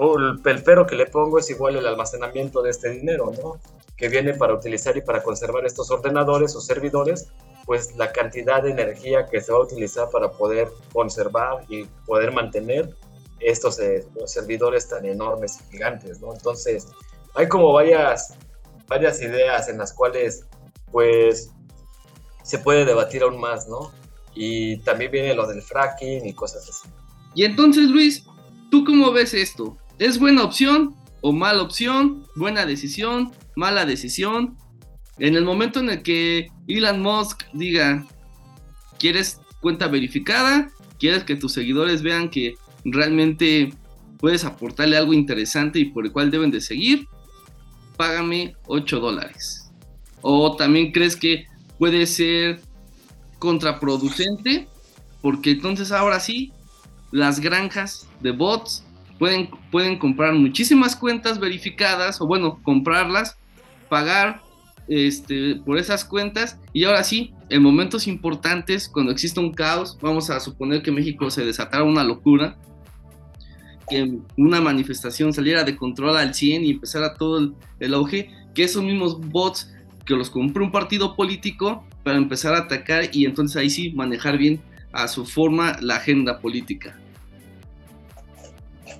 el, 0.00 0.40
el 0.44 0.62
pero 0.64 0.86
que 0.86 0.96
le 0.96 1.06
pongo 1.06 1.38
es 1.38 1.48
igual 1.50 1.76
el 1.76 1.86
almacenamiento 1.86 2.62
de 2.62 2.70
este 2.70 2.90
dinero, 2.90 3.30
¿no? 3.40 3.60
Que 3.96 4.08
viene 4.08 4.34
para 4.34 4.54
utilizar 4.54 4.96
y 4.96 5.02
para 5.02 5.22
conservar 5.22 5.64
estos 5.64 5.88
ordenadores 5.92 6.56
o 6.56 6.60
servidores 6.60 7.28
pues 7.68 7.94
la 7.96 8.10
cantidad 8.10 8.62
de 8.62 8.70
energía 8.70 9.26
que 9.26 9.42
se 9.42 9.52
va 9.52 9.58
a 9.58 9.60
utilizar 9.60 10.08
para 10.10 10.32
poder 10.32 10.68
conservar 10.90 11.66
y 11.68 11.84
poder 12.06 12.32
mantener 12.32 12.94
estos 13.40 13.78
eh, 13.78 14.06
servidores 14.24 14.88
tan 14.88 15.04
enormes 15.04 15.58
y 15.60 15.72
gigantes, 15.72 16.18
¿no? 16.22 16.32
Entonces, 16.32 16.88
hay 17.34 17.46
como 17.46 17.70
varias 17.74 18.38
varias 18.88 19.20
ideas 19.20 19.68
en 19.68 19.76
las 19.76 19.92
cuales 19.92 20.46
pues 20.90 21.50
se 22.42 22.58
puede 22.58 22.86
debatir 22.86 23.22
aún 23.22 23.38
más, 23.38 23.68
¿no? 23.68 23.92
Y 24.34 24.78
también 24.78 25.10
viene 25.10 25.34
lo 25.34 25.46
del 25.46 25.60
fracking 25.60 26.24
y 26.24 26.32
cosas 26.32 26.66
así. 26.70 26.88
Y 27.34 27.44
entonces, 27.44 27.90
Luis, 27.90 28.24
¿tú 28.70 28.82
cómo 28.82 29.12
ves 29.12 29.34
esto? 29.34 29.76
¿Es 29.98 30.18
buena 30.18 30.42
opción 30.42 30.96
o 31.20 31.32
mala 31.32 31.60
opción? 31.60 32.26
¿Buena 32.34 32.64
decisión? 32.64 33.30
¿Mala 33.56 33.84
decisión? 33.84 34.56
En 35.18 35.34
el 35.34 35.44
momento 35.44 35.80
en 35.80 35.90
el 35.90 36.02
que 36.02 36.48
Elon 36.68 37.02
Musk 37.02 37.42
diga, 37.52 38.06
¿quieres 38.98 39.40
cuenta 39.60 39.88
verificada? 39.88 40.70
¿Quieres 40.98 41.24
que 41.24 41.36
tus 41.36 41.52
seguidores 41.52 42.02
vean 42.02 42.30
que 42.30 42.54
realmente 42.84 43.72
puedes 44.18 44.44
aportarle 44.44 44.96
algo 44.96 45.12
interesante 45.12 45.78
y 45.78 45.86
por 45.86 46.06
el 46.06 46.12
cual 46.12 46.30
deben 46.30 46.50
de 46.50 46.60
seguir? 46.60 47.06
Págame 47.96 48.54
8 48.66 49.00
dólares. 49.00 49.70
O 50.20 50.56
también 50.56 50.92
crees 50.92 51.16
que 51.16 51.46
puede 51.78 52.06
ser 52.06 52.60
contraproducente 53.38 54.68
porque 55.20 55.52
entonces 55.52 55.92
ahora 55.92 56.20
sí 56.20 56.52
las 57.10 57.40
granjas 57.40 58.08
de 58.20 58.32
bots 58.32 58.84
pueden, 59.18 59.50
pueden 59.70 59.98
comprar 59.98 60.34
muchísimas 60.34 60.94
cuentas 60.94 61.40
verificadas 61.40 62.20
o 62.20 62.26
bueno, 62.26 62.60
comprarlas, 62.62 63.36
pagar 63.88 64.42
este, 64.88 65.56
por 65.56 65.78
esas 65.78 66.04
cuentas 66.04 66.58
y 66.72 66.84
ahora 66.84 67.04
sí, 67.04 67.32
en 67.50 67.62
momentos 67.62 68.06
importantes, 68.06 68.88
cuando 68.88 69.12
existe 69.12 69.40
un 69.40 69.52
caos, 69.52 69.98
vamos 70.00 70.30
a 70.30 70.40
suponer 70.40 70.82
que 70.82 70.90
México 70.90 71.30
se 71.30 71.44
desatara 71.44 71.84
una 71.84 72.04
locura, 72.04 72.56
que 73.88 74.18
una 74.36 74.60
manifestación 74.60 75.32
saliera 75.32 75.64
de 75.64 75.76
control 75.76 76.16
al 76.16 76.34
100 76.34 76.64
y 76.64 76.70
empezara 76.72 77.14
todo 77.14 77.38
el, 77.38 77.54
el 77.80 77.94
auge, 77.94 78.30
que 78.54 78.64
esos 78.64 78.82
mismos 78.82 79.20
bots 79.20 79.72
que 80.04 80.14
los 80.14 80.30
compró 80.30 80.64
un 80.64 80.72
partido 80.72 81.14
político 81.14 81.84
para 82.02 82.16
empezar 82.16 82.54
a 82.54 82.60
atacar 82.60 83.04
y 83.12 83.26
entonces 83.26 83.56
ahí 83.56 83.68
sí 83.68 83.92
manejar 83.92 84.38
bien 84.38 84.60
a 84.92 85.06
su 85.06 85.26
forma 85.26 85.76
la 85.80 85.96
agenda 85.96 86.40
política. 86.40 86.98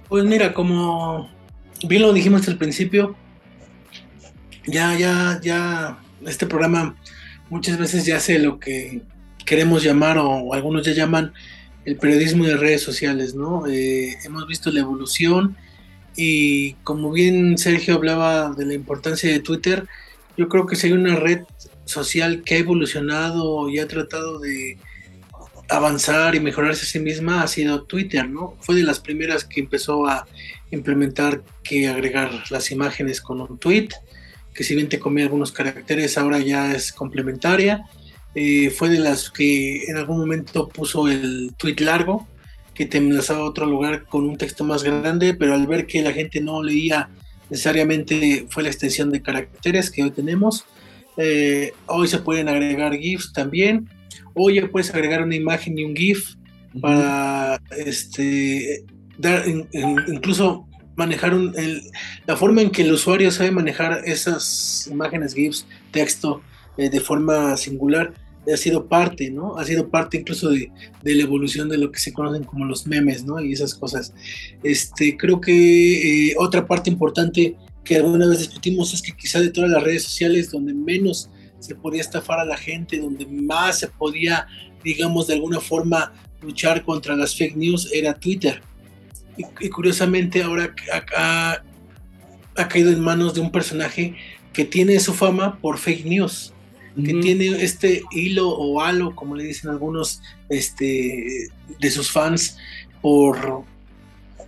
Pues 0.09 0.25
mira, 0.25 0.53
como 0.53 1.31
bien 1.87 2.03
lo 2.03 2.13
dijimos 2.13 2.47
al 2.49 2.59
principio, 2.59 3.17
ya, 4.69 4.97
ya, 4.97 5.41
ya, 5.43 5.99
este 6.27 6.47
programa 6.47 6.97
muchas 7.51 7.79
veces 7.79 8.05
ya 8.05 8.17
hace 8.17 8.39
lo 8.39 8.59
que 8.61 9.03
queremos 9.45 9.83
llamar 9.83 10.19
o 10.19 10.53
algunos 10.53 10.85
ya 10.85 10.93
llaman 10.93 11.33
el 11.85 11.97
periodismo 11.97 12.45
de 12.45 12.57
redes 12.57 12.83
sociales, 12.83 13.35
¿no? 13.35 13.67
Eh, 13.67 14.17
hemos 14.25 14.47
visto 14.47 14.71
la 14.71 14.81
evolución 14.81 15.57
y 16.17 16.75
como 16.85 17.11
bien 17.11 17.57
Sergio 17.57 17.95
hablaba 17.95 18.51
de 18.51 18.67
la 18.67 18.75
importancia 18.75 19.31
de 19.31 19.41
Twitter, 19.41 19.87
yo 20.37 20.49
creo 20.49 20.67
que 20.67 20.77
si 20.77 20.89
hay 20.89 20.93
una 20.93 21.17
red 21.17 21.43
social 21.87 22.43
que 22.45 22.57
ha 22.57 22.59
evolucionado 22.59 23.71
y 23.71 23.79
ha 23.79 23.89
tratado 23.89 24.39
de 24.39 24.79
avanzar 25.69 26.35
y 26.35 26.41
mejorarse 26.41 26.83
a 26.83 26.89
sí 26.89 26.99
misma 26.99 27.43
ha 27.43 27.49
sido 27.49 27.83
Twitter, 27.85 28.29
¿no? 28.29 28.57
Fue 28.61 28.75
de 28.75 28.83
las 28.83 29.01
primeras 29.01 29.45
que 29.45 29.61
empezó 29.61 30.07
a 30.07 30.27
implementar 30.71 31.43
que 31.63 31.89
agregar 31.89 32.31
las 32.51 32.71
imágenes 32.71 33.21
con 33.21 33.41
un 33.41 33.59
tweet 33.59 33.89
que 34.55 34.65
si 34.65 34.75
bien 34.75 34.89
te 34.89 34.99
comía 34.99 35.25
algunos 35.25 35.53
caracteres, 35.53 36.19
ahora 36.19 36.39
ya 36.39 36.75
es 36.75 36.93
complementaria. 36.93 37.85
Eh, 38.35 38.71
fue 38.71 38.89
de 38.89 38.99
las 38.99 39.31
que 39.31 39.85
en 39.85 39.97
algún 39.97 40.19
momento 40.19 40.69
puso 40.69 41.09
el 41.09 41.55
tweet 41.57 41.77
largo, 41.81 42.27
que 42.75 42.87
te 42.87 42.99
enlazaba 42.99 43.41
a 43.41 43.45
otro 43.45 43.67
lugar 43.67 44.05
con 44.05 44.29
un 44.29 44.37
texto 44.37 44.65
más 44.65 44.85
grande, 44.85 45.35
pero 45.35 45.55
al 45.55 45.67
ver 45.67 45.87
que 45.87 46.03
la 46.03 46.13
gente 46.13 46.41
no 46.41 46.63
leía 46.63 47.09
necesariamente 47.51 48.47
fue 48.51 48.63
la 48.63 48.69
extensión 48.69 49.11
de 49.11 49.23
caracteres 49.23 49.91
que 49.91 50.03
hoy 50.03 50.11
tenemos. 50.11 50.65
Eh, 51.17 51.73
hoy 51.87 52.07
se 52.07 52.19
pueden 52.19 52.49
agregar 52.49 52.95
GIFs 52.97 53.33
también. 53.33 53.89
Hoy 54.35 54.55
ya 54.55 54.69
puedes 54.69 54.95
agregar 54.95 55.23
una 55.23 55.35
imagen 55.35 55.77
y 55.79 55.85
un 55.85 55.97
GIF 55.97 56.35
para 56.81 57.61
este, 57.77 58.85
dar 59.17 59.45
incluso 59.49 60.68
manejar 60.99 61.33
la 62.27 62.37
forma 62.37 62.61
en 62.61 62.71
que 62.71 62.83
el 62.83 62.93
usuario 62.93 63.31
sabe 63.31 63.53
manejar 63.53 64.03
esas 64.05 64.89
imágenes, 64.91 65.33
GIFs, 65.33 65.65
texto 65.93 66.43
eh, 66.77 66.91
de 66.91 66.99
forma 66.99 67.57
singular, 67.57 68.13
ha 68.53 68.57
sido 68.57 68.89
parte, 68.89 69.31
¿no? 69.31 69.57
Ha 69.59 69.65
sido 69.65 69.91
parte 69.91 70.17
incluso 70.17 70.51
de, 70.51 70.73
la 71.05 71.23
evolución 71.23 71.69
de 71.69 71.79
lo 71.79 71.93
que 71.93 72.01
se 72.01 72.13
conocen 72.13 72.43
como 72.43 72.65
los 72.65 72.87
memes, 72.89 73.25
¿no? 73.25 73.41
Y 73.41 73.53
esas 73.53 73.77
cosas. 73.77 74.13
Este, 74.65 75.17
creo 75.17 75.41
que 75.41 76.31
eh, 76.31 76.35
otra 76.37 76.67
parte 76.67 76.91
importante 76.91 77.55
que 77.85 77.97
alguna 77.97 78.27
vez 78.27 78.41
discutimos 78.41 78.93
es 78.93 79.01
que 79.01 79.13
quizá 79.13 79.39
de 79.39 79.51
todas 79.51 79.71
las 79.71 79.83
redes 79.83 80.03
sociales 80.03 80.51
donde 80.51 80.75
menos 80.75 81.31
se 81.61 81.77
podía 81.77 82.01
estafar 82.01 82.41
a 82.41 82.45
la 82.45 82.57
gente, 82.57 82.99
donde 82.99 83.25
más 83.27 83.79
se 83.79 83.87
podía, 83.87 84.49
digamos, 84.83 85.29
de 85.29 85.35
alguna 85.35 85.61
forma 85.61 86.13
luchar 86.43 86.85
contra 86.85 87.15
las 87.15 87.37
fake 87.37 87.57
news 87.57 87.89
era 87.93 88.15
Twitter 88.15 88.63
y, 89.39 89.69
curiosamente 89.71 90.43
ahora 90.43 90.75
ha, 91.17 91.63
ha, 92.57 92.69
caído 92.69 92.91
en 92.91 93.01
manos 93.01 93.35
de 93.35 93.41
un 93.41 93.51
personaje 93.51 94.15
que 94.53 94.65
tiene 94.65 94.99
su 95.01 95.15
fama 95.15 95.59
por 95.61 95.79
fake 95.79 96.05
news, 96.05 96.53
que 96.97 97.15
tiene 97.15 97.47
este 97.63 98.03
hilo 98.11 98.49
o 98.49 98.81
halo, 98.81 99.15
como 99.15 99.37
le 99.37 99.45
dicen 99.45 99.71
algunos 99.71 100.21
este, 100.49 101.49
de 101.79 101.91
sus 101.91 102.11
fans, 102.11 102.57
por 103.01 103.63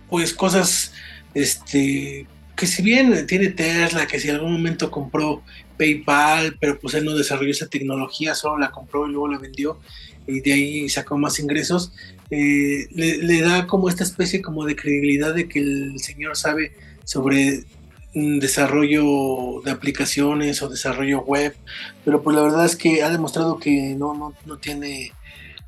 pues 0.09 0.33
cosas 0.33 0.91
este, 1.33 2.27
que 2.57 2.67
si 2.67 2.81
bien 2.81 3.25
tiene 3.25 3.47
Tesla, 3.49 4.05
que 4.05 4.19
si 4.19 4.27
en 4.27 4.35
algún 4.35 4.51
momento 4.51 4.91
compró 4.91 5.41
PayPal, 5.77 6.57
pero 6.59 6.77
pues 6.77 6.93
él 6.93 7.05
no 7.05 7.15
desarrolló 7.15 7.51
esa 7.51 7.67
tecnología, 7.67 8.35
solo 8.35 8.57
la 8.57 8.71
compró 8.71 9.07
y 9.07 9.11
luego 9.11 9.29
la 9.29 9.39
vendió 9.39 9.79
y 10.27 10.39
de 10.41 10.53
ahí 10.53 10.89
sacó 10.89 11.17
más 11.17 11.39
ingresos, 11.39 11.91
eh, 12.29 12.87
le, 12.91 13.41
da 13.41 13.67
como 13.67 13.89
esta 13.89 14.03
especie 14.03 14.41
como 14.41 14.65
de 14.65 14.75
credibilidad 14.75 15.33
de 15.33 15.47
que 15.47 15.59
el 15.59 15.99
señor 15.99 16.37
sabe 16.37 16.73
sobre 17.03 17.65
desarrollo 18.13 19.61
de 19.63 19.71
aplicaciones 19.71 20.61
o 20.61 20.69
desarrollo 20.69 21.21
web, 21.21 21.55
pero 22.03 22.21
pues 22.21 22.35
la 22.35 22.43
verdad 22.43 22.65
es 22.65 22.75
que 22.75 23.03
ha 23.03 23.09
demostrado 23.09 23.57
que 23.57 23.95
no, 23.95 24.33
no, 24.45 24.57
tiene 24.57 25.11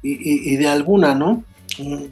idea 0.02 0.74
alguna, 0.74 1.16
¿no? 1.16 1.46
Mm, 1.80 2.06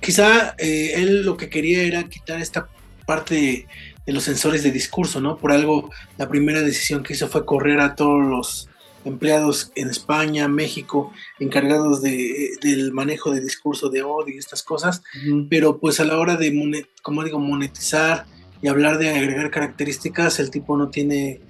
quizá 0.00 0.54
eh, 0.58 0.92
él 0.96 1.24
lo 1.24 1.36
que 1.36 1.48
quería 1.48 1.82
era 1.82 2.04
quitar 2.04 2.40
esta 2.40 2.68
parte 3.06 3.66
de, 4.06 4.12
los 4.12 4.24
sensores 4.24 4.62
de 4.62 4.70
discurso, 4.70 5.20
¿no? 5.20 5.36
Por 5.36 5.52
algo, 5.52 5.90
la 6.18 6.28
primera 6.28 6.60
decisión 6.60 7.02
que 7.02 7.12
hizo 7.12 7.28
fue 7.28 7.44
correr 7.44 7.80
a 7.80 7.94
todos 7.94 8.20
los 8.24 8.68
empleados 9.04 9.72
en 9.74 9.88
España, 9.90 10.48
México, 10.48 11.12
encargados 11.38 12.02
de, 12.02 12.50
del 12.62 12.92
manejo 12.92 13.30
de 13.30 13.40
discurso 13.40 13.88
de 13.88 14.02
odio 14.02 14.34
y 14.34 14.38
estas 14.38 14.62
cosas, 14.62 15.02
pero 15.50 15.78
pues 15.78 16.00
a 16.00 16.04
la 16.04 16.18
hora 16.18 16.36
de, 16.36 16.86
como 17.02 17.24
digo, 17.24 17.38
monetizar 17.38 18.26
y 18.60 18.68
hablar 18.68 18.98
de 18.98 19.10
agregar 19.10 19.50
características, 19.50 20.38
el 20.38 20.50
tipo 20.50 20.76
no 20.76 20.88
tiene 20.88 21.40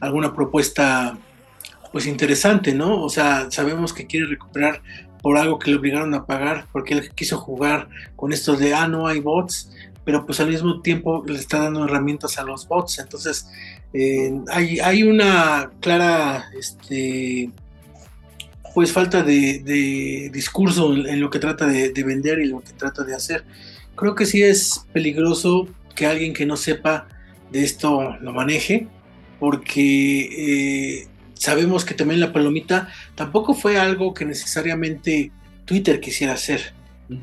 alguna 0.00 0.34
propuesta 0.34 1.18
pues 1.92 2.06
interesante, 2.06 2.74
¿no? 2.74 3.02
O 3.02 3.10
sea, 3.10 3.50
sabemos 3.50 3.92
que 3.92 4.06
quiere 4.06 4.26
recuperar 4.26 4.82
por 5.20 5.36
algo 5.36 5.58
que 5.58 5.70
le 5.70 5.76
obligaron 5.76 6.14
a 6.14 6.26
pagar, 6.26 6.66
porque 6.72 6.94
él 6.94 7.10
quiso 7.14 7.38
jugar 7.38 7.88
con 8.16 8.32
esto 8.32 8.56
de, 8.56 8.74
ah, 8.74 8.88
no 8.88 9.06
hay 9.06 9.20
bots, 9.20 9.70
pero 10.04 10.26
pues 10.26 10.40
al 10.40 10.48
mismo 10.48 10.80
tiempo 10.80 11.22
le 11.26 11.38
está 11.38 11.60
dando 11.60 11.84
herramientas 11.84 12.38
a 12.38 12.44
los 12.44 12.66
bots, 12.66 12.98
entonces 12.98 13.46
eh, 13.94 14.32
hay, 14.48 15.02
una 15.02 15.70
clara 15.80 16.50
este, 16.58 17.50
pues 18.74 18.90
falta 18.92 19.22
de, 19.22 20.30
discurso 20.32 20.94
en, 20.94 21.20
lo 21.20 21.28
que 21.30 21.38
trata 21.38 21.66
de, 21.66 21.92
vender 22.02 22.40
y 22.40 22.46
lo 22.46 22.60
que 22.60 22.72
trata 22.72 23.04
de 23.04 23.14
hacer. 23.14 23.44
Creo 23.94 24.14
que 24.14 24.26
sí 24.26 24.42
es 24.42 24.86
peligroso 24.92 25.68
que 25.94 26.06
alguien 26.06 26.32
que 26.32 26.46
no 26.46 26.56
sepa 26.56 27.06
de 27.50 27.64
esto 27.64 28.16
lo 28.20 28.32
maneje, 28.32 28.88
porque 29.38 31.02
eh, 31.02 31.08
sabemos 31.34 31.84
que 31.84 31.94
también 31.94 32.20
la 32.20 32.32
palomita 32.32 32.88
tampoco 33.14 33.52
fue 33.52 33.78
algo 33.78 34.14
que 34.14 34.24
necesariamente 34.24 35.32
Twitter 35.66 36.00
quisiera 36.00 36.32
hacer. 36.32 36.72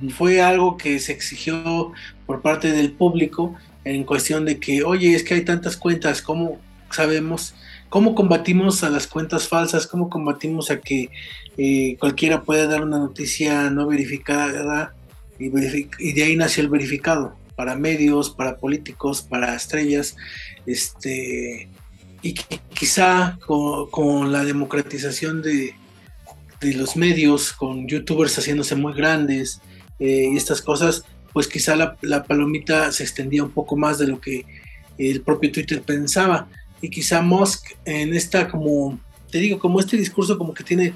Fue 0.10 0.39
algo 0.39 0.78
que 0.78 1.00
se 1.00 1.14
exigió 1.14 1.94
por 2.28 2.44
parte 2.44 2.72
del 2.72 2.91
público 2.91 3.56
en 3.84 4.04
cuestión 4.04 4.46
de 4.46 4.60
que, 4.60 4.84
oye, 4.84 5.16
es 5.16 5.24
que 5.24 5.36
hay 5.36 5.46
tantas 5.46 5.78
cuentas, 5.78 6.22
¿cómo 6.22 6.60
sabemos? 6.92 7.54
¿Cómo 7.90 8.14
combatimos 8.14 8.84
a 8.84 8.90
las 8.90 9.08
cuentas 9.08 9.48
falsas? 9.48 9.88
¿Cómo 9.88 10.10
combatimos 10.10 10.70
a 10.70 10.80
que 10.80 11.10
eh, 11.58 11.98
cualquiera 12.00 12.44
pueda 12.44 12.68
dar 12.68 12.84
una 12.84 13.00
noticia 13.00 13.70
no 13.70 13.88
verificada? 13.88 14.94
Y, 15.40 15.50
de 15.50 16.24
ahí 16.24 16.36
nació 16.36 16.64
el 16.64 16.70
verificado, 16.70 17.36
para 17.56 17.76
medios, 17.76 18.30
para 18.30 18.58
políticos, 18.58 19.22
para 19.22 19.56
estrellas, 19.56 20.18
este, 20.66 21.70
y 22.22 22.34
quizá 22.34 23.40
con, 23.46 24.32
la 24.32 24.44
democratización 24.44 25.42
de, 25.42 25.74
los 26.62 26.98
medios, 26.98 27.54
con 27.54 27.88
youtubers 27.88 28.38
haciéndose 28.38 28.76
muy 28.76 28.94
grandes 28.94 29.62
eh, 30.00 30.30
y 30.32 30.36
estas 30.36 30.62
cosas, 30.62 31.06
pues 31.34 31.48
quizá 31.48 31.76
la, 31.76 32.24
palomita 32.24 32.92
se 32.92 33.04
extendía 33.04 33.44
un 33.44 33.52
poco 33.52 33.76
más 33.76 33.98
de 34.00 34.08
lo 34.08 34.20
que 34.20 34.46
el 34.98 35.22
propio 35.22 35.52
Twitter 35.52 35.82
pensaba. 35.82 36.48
y 36.82 36.90
quizá 36.90 37.22
Musk 37.22 37.72
en 37.86 38.14
esta 38.14 38.48
como, 38.48 39.00
te 39.32 39.40
digo, 39.40 39.60
como 39.60 39.80
este 39.80 39.98
discurso 39.98 40.38
como 40.38 40.54
que 40.54 40.64
tiene 40.64 40.94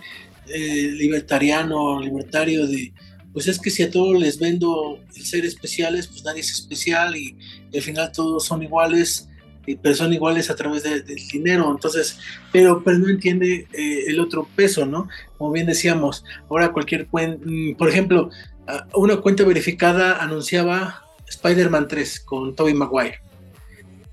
eh, 0.48 0.92
libertariano, 0.98 2.02
libertario 2.02 2.68
de, 2.68 2.94
pues 3.34 3.48
es 3.48 3.60
que 3.60 3.72
si 3.72 3.82
a 3.82 3.90
todos 3.90 4.18
les 4.20 4.40
vendo 4.40 5.00
el 5.16 5.26
ser 5.26 5.44
especiales, 5.44 6.08
pues 6.08 6.24
nadie 6.24 6.42
es 6.42 6.52
especial 6.52 7.18
y, 7.18 7.36
al 7.74 7.82
final 7.82 8.12
todos 8.12 8.46
son 8.46 8.62
iguales, 8.62 9.28
pero 9.82 9.96
son 9.96 10.14
iguales 10.14 10.52
a 10.52 10.56
través 10.56 10.84
del 10.84 11.04
dinero. 11.32 11.72
Entonces, 11.72 12.20
pero, 12.52 12.84
pero 12.84 13.00
no 13.00 13.10
entiende 13.10 13.68
eh, 13.74 14.04
el 14.08 14.20
otro 14.20 14.48
peso, 14.56 14.86
¿no? 14.86 15.08
Como 15.38 15.52
bien 15.52 15.66
decíamos, 15.66 16.24
ahora 16.48 16.72
cualquier 16.72 17.08
mm, 17.12 17.74
por 17.74 17.90
ejemplo, 17.90 18.30
una 18.93 19.18
cuenta 19.18 19.43
verificada 19.43 20.22
anunciaba 20.22 21.03
Spider-Man 21.28 21.88
3 21.88 22.20
con 22.22 22.55
Tobey 22.55 22.74
Maguire. 22.74 23.20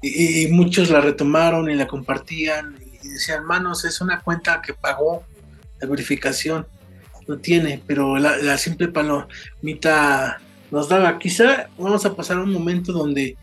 Y, 0.03 0.49
muchos 0.49 0.89
la 0.89 1.01
retomaron 1.01 1.71
y 1.71 1.75
la 1.75 1.87
compartían 1.87 2.77
y 3.03 3.09
decían, 3.09 3.45
manos, 3.45 3.85
es 3.85 4.01
una 4.01 4.21
cuenta 4.21 4.63
que 4.63 4.73
pagó 4.73 5.25
la 5.81 5.89
verificación 5.89 6.67
no 7.27 7.39
tiene, 7.39 7.83
pero 7.87 8.19
la, 8.19 8.59
simple 8.59 8.89
palomita 8.89 10.41
nos 10.71 10.89
daba. 10.89 11.19
Quizá 11.19 11.69
vamos 11.79 12.05
a 12.05 12.15
pasar 12.15 12.39
un 12.39 12.53
momento 12.53 12.93
donde 12.93 13.37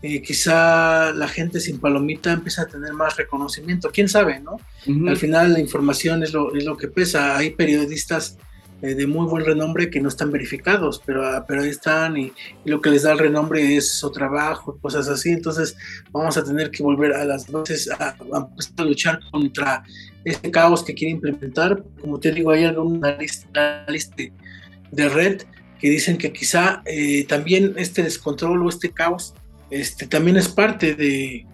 eh, 0.00 0.22
quizá 0.22 1.12
la 1.12 1.28
gente 1.28 1.60
sin 1.60 1.80
palomita 1.80 2.32
empieza 2.32 2.62
a 2.62 2.66
tener 2.66 2.92
más 2.92 3.16
reconocimiento. 3.16 3.90
¿Quién 3.90 4.08
sabe, 4.08 4.40
no? 4.40 4.60
Al 5.08 5.16
final 5.16 5.54
la 5.54 5.60
información 5.60 6.22
es 6.22 6.32
lo, 6.32 6.54
es 6.54 6.64
lo 6.64 6.76
que 6.76 6.88
pesa. 6.88 7.36
Hay 7.36 7.50
periodistas 7.50 8.38
eh, 8.82 8.96
de 8.96 9.06
muy 9.06 9.26
buen 9.26 9.44
renombre 9.44 9.90
que 9.90 10.00
no 10.00 10.08
están 10.08 10.32
verificados, 10.32 11.00
pero, 11.06 11.24
ah, 11.24 11.44
pero 11.46 11.62
ahí 11.62 11.68
están 11.68 12.16
y, 12.16 12.32
lo 12.64 12.80
que 12.80 12.90
les 12.90 13.04
da 13.04 13.12
el 13.12 13.18
renombre 13.20 13.76
es 13.76 13.92
su 13.92 14.10
trabajo, 14.10 14.76
cosas 14.80 15.08
así. 15.08 15.30
Entonces 15.30 15.76
vamos 16.10 16.36
a 16.36 16.42
tener 16.42 16.72
que 16.72 16.82
volver 16.82 17.12
a 17.12 17.24
las 17.24 17.48
bases 17.48 17.88
a, 17.90 18.16
luchar 18.78 19.20
contra 19.30 19.84
este 20.24 20.50
caos 20.50 20.82
que 20.82 20.94
quiere 20.94 21.12
implementar. 21.12 21.84
Como 22.00 22.18
te 22.18 22.32
digo, 22.32 22.50
hay 22.50 22.64
alguna 22.64 23.16
lista, 23.16 23.86
lista 23.86 24.16
de 24.90 25.08
red 25.08 25.42
que 25.78 25.88
dicen 25.88 26.18
que 26.18 26.32
quizá 26.32 26.82
eh, 26.84 27.24
también 27.28 27.74
este 27.76 28.02
descontrol 28.02 28.64
o 28.64 28.68
este 28.68 28.90
caos 28.90 29.34
este, 29.70 30.08
también 30.08 30.36
es 30.36 30.48
parte 30.48 30.94
de, 30.94 31.46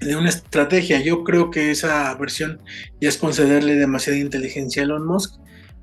de 0.00 0.16
una 0.16 0.28
estrategia. 0.28 1.00
Yo 1.00 1.22
creo 1.22 1.52
que 1.52 1.70
esa 1.70 2.12
versión 2.16 2.60
ya 3.00 3.08
es 3.08 3.16
concederle 3.16 3.76
demasiada 3.76 4.18
inteligencia 4.18 4.82
a 4.82 4.86
Elon 4.86 5.06
Musk 5.06 5.40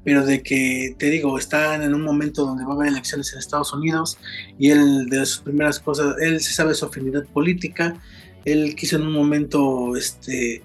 pero 0.08 0.26
de 0.26 0.42
que, 0.42 0.96
te 0.98 1.10
digo, 1.10 1.38
están 1.38 1.84
en 1.84 1.94
un 1.94 2.02
momento 2.02 2.46
donde 2.46 2.64
va 2.64 2.72
a 2.72 2.76
haber 2.76 2.88
elecciones 2.88 3.34
en 3.34 3.40
Estados 3.40 3.74
Unidos 3.74 4.18
y 4.58 4.70
él, 4.70 5.10
de 5.10 5.26
sus 5.26 5.40
primeras 5.40 5.82
cosas, 5.82 6.16
él 6.22 6.40
se 6.40 6.54
sabe 6.54 6.74
su 6.76 6.86
afinidad 6.86 7.26
política, 7.26 7.94
él 8.46 8.74
quiso 8.78 8.96
en 8.96 9.02
un 9.02 9.12
momento 9.12 9.98
este, 9.98 10.64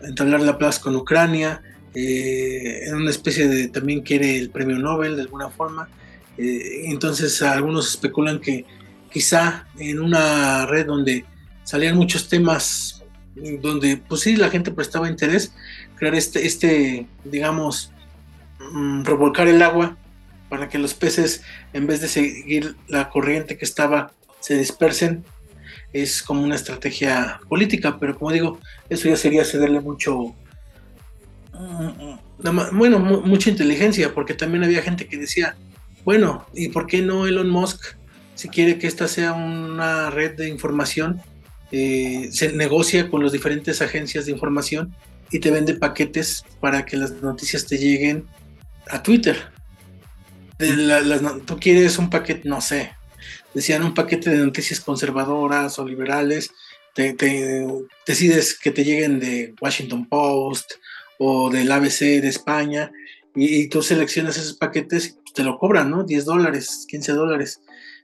entablar 0.00 0.40
la 0.40 0.58
plaza 0.58 0.80
con 0.80 0.96
Ucrania, 0.96 1.62
eh, 1.94 2.88
en 2.88 2.96
una 2.96 3.10
especie 3.10 3.46
de, 3.46 3.68
también 3.68 4.00
quiere 4.00 4.36
el 4.36 4.50
premio 4.50 4.76
Nobel 4.80 5.14
de 5.14 5.22
alguna 5.22 5.48
forma, 5.48 5.88
eh, 6.36 6.86
entonces 6.86 7.40
algunos 7.40 7.88
especulan 7.88 8.40
que 8.40 8.64
quizá 9.12 9.68
en 9.78 10.00
una 10.00 10.66
red 10.66 10.86
donde 10.86 11.24
salían 11.62 11.96
muchos 11.96 12.28
temas, 12.28 13.04
donde 13.60 13.98
pues 13.98 14.22
sí 14.22 14.34
la 14.34 14.50
gente 14.50 14.72
prestaba 14.72 15.08
interés, 15.08 15.52
crear 15.94 16.16
este, 16.16 16.44
este 16.44 17.06
digamos, 17.22 17.91
Mm, 17.91 17.91
revolcar 19.04 19.48
el 19.48 19.62
agua 19.62 19.96
para 20.48 20.68
que 20.68 20.78
los 20.78 20.94
peces, 20.94 21.42
en 21.72 21.86
vez 21.86 22.00
de 22.00 22.08
seguir 22.08 22.76
la 22.86 23.08
corriente 23.08 23.56
que 23.56 23.64
estaba, 23.64 24.12
se 24.40 24.56
dispersen. 24.56 25.24
Es 25.92 26.22
como 26.22 26.42
una 26.42 26.56
estrategia 26.56 27.40
política, 27.48 27.98
pero 27.98 28.18
como 28.18 28.32
digo, 28.32 28.58
eso 28.90 29.08
ya 29.08 29.16
sería 29.16 29.44
cederle 29.44 29.80
mucho, 29.80 30.34
mm, 31.54 32.76
bueno, 32.76 32.98
mucha 32.98 33.50
inteligencia, 33.50 34.12
porque 34.12 34.34
también 34.34 34.64
había 34.64 34.82
gente 34.82 35.06
que 35.06 35.16
decía, 35.16 35.56
bueno, 36.04 36.46
¿y 36.54 36.68
por 36.68 36.86
qué 36.86 37.00
no 37.00 37.26
Elon 37.26 37.48
Musk, 37.48 37.96
si 38.34 38.48
quiere 38.48 38.78
que 38.78 38.86
esta 38.86 39.08
sea 39.08 39.32
una 39.32 40.10
red 40.10 40.36
de 40.36 40.48
información, 40.48 41.22
eh, 41.70 42.28
se 42.30 42.52
negocia 42.52 43.08
con 43.08 43.22
las 43.22 43.32
diferentes 43.32 43.80
agencias 43.80 44.26
de 44.26 44.32
información 44.32 44.94
y 45.30 45.38
te 45.38 45.50
vende 45.50 45.74
paquetes 45.74 46.44
para 46.60 46.84
que 46.84 46.98
las 46.98 47.12
noticias 47.22 47.64
te 47.66 47.78
lleguen 47.78 48.26
a 48.92 49.02
Twitter. 49.02 49.36
tú 51.46 51.58
quieres 51.58 51.98
un 51.98 52.10
paquete, 52.10 52.48
no 52.48 52.60
sé, 52.60 52.92
decían 53.54 53.82
un 53.82 53.94
paquete 53.94 54.30
de 54.30 54.44
noticias 54.44 54.80
conservadoras 54.80 55.78
o 55.78 55.86
liberales, 55.86 56.52
te, 56.94 57.16
decides 58.06 58.58
que 58.58 58.70
te 58.70 58.84
lleguen 58.84 59.18
de 59.18 59.54
Washington 59.60 60.06
Post 60.08 60.72
o 61.18 61.48
del 61.48 61.72
ABC 61.72 62.20
de 62.20 62.28
España 62.28 62.92
y, 63.34 63.68
tú 63.68 63.82
seleccionas 63.82 64.36
esos 64.36 64.54
paquetes 64.54 65.18
y 65.26 65.32
te 65.32 65.42
lo 65.42 65.58
cobran, 65.58 65.90
¿no? 65.90 66.04
10 66.04 66.26
dólares, 66.26 66.84
15 66.88 67.12
dólares. 67.12 67.62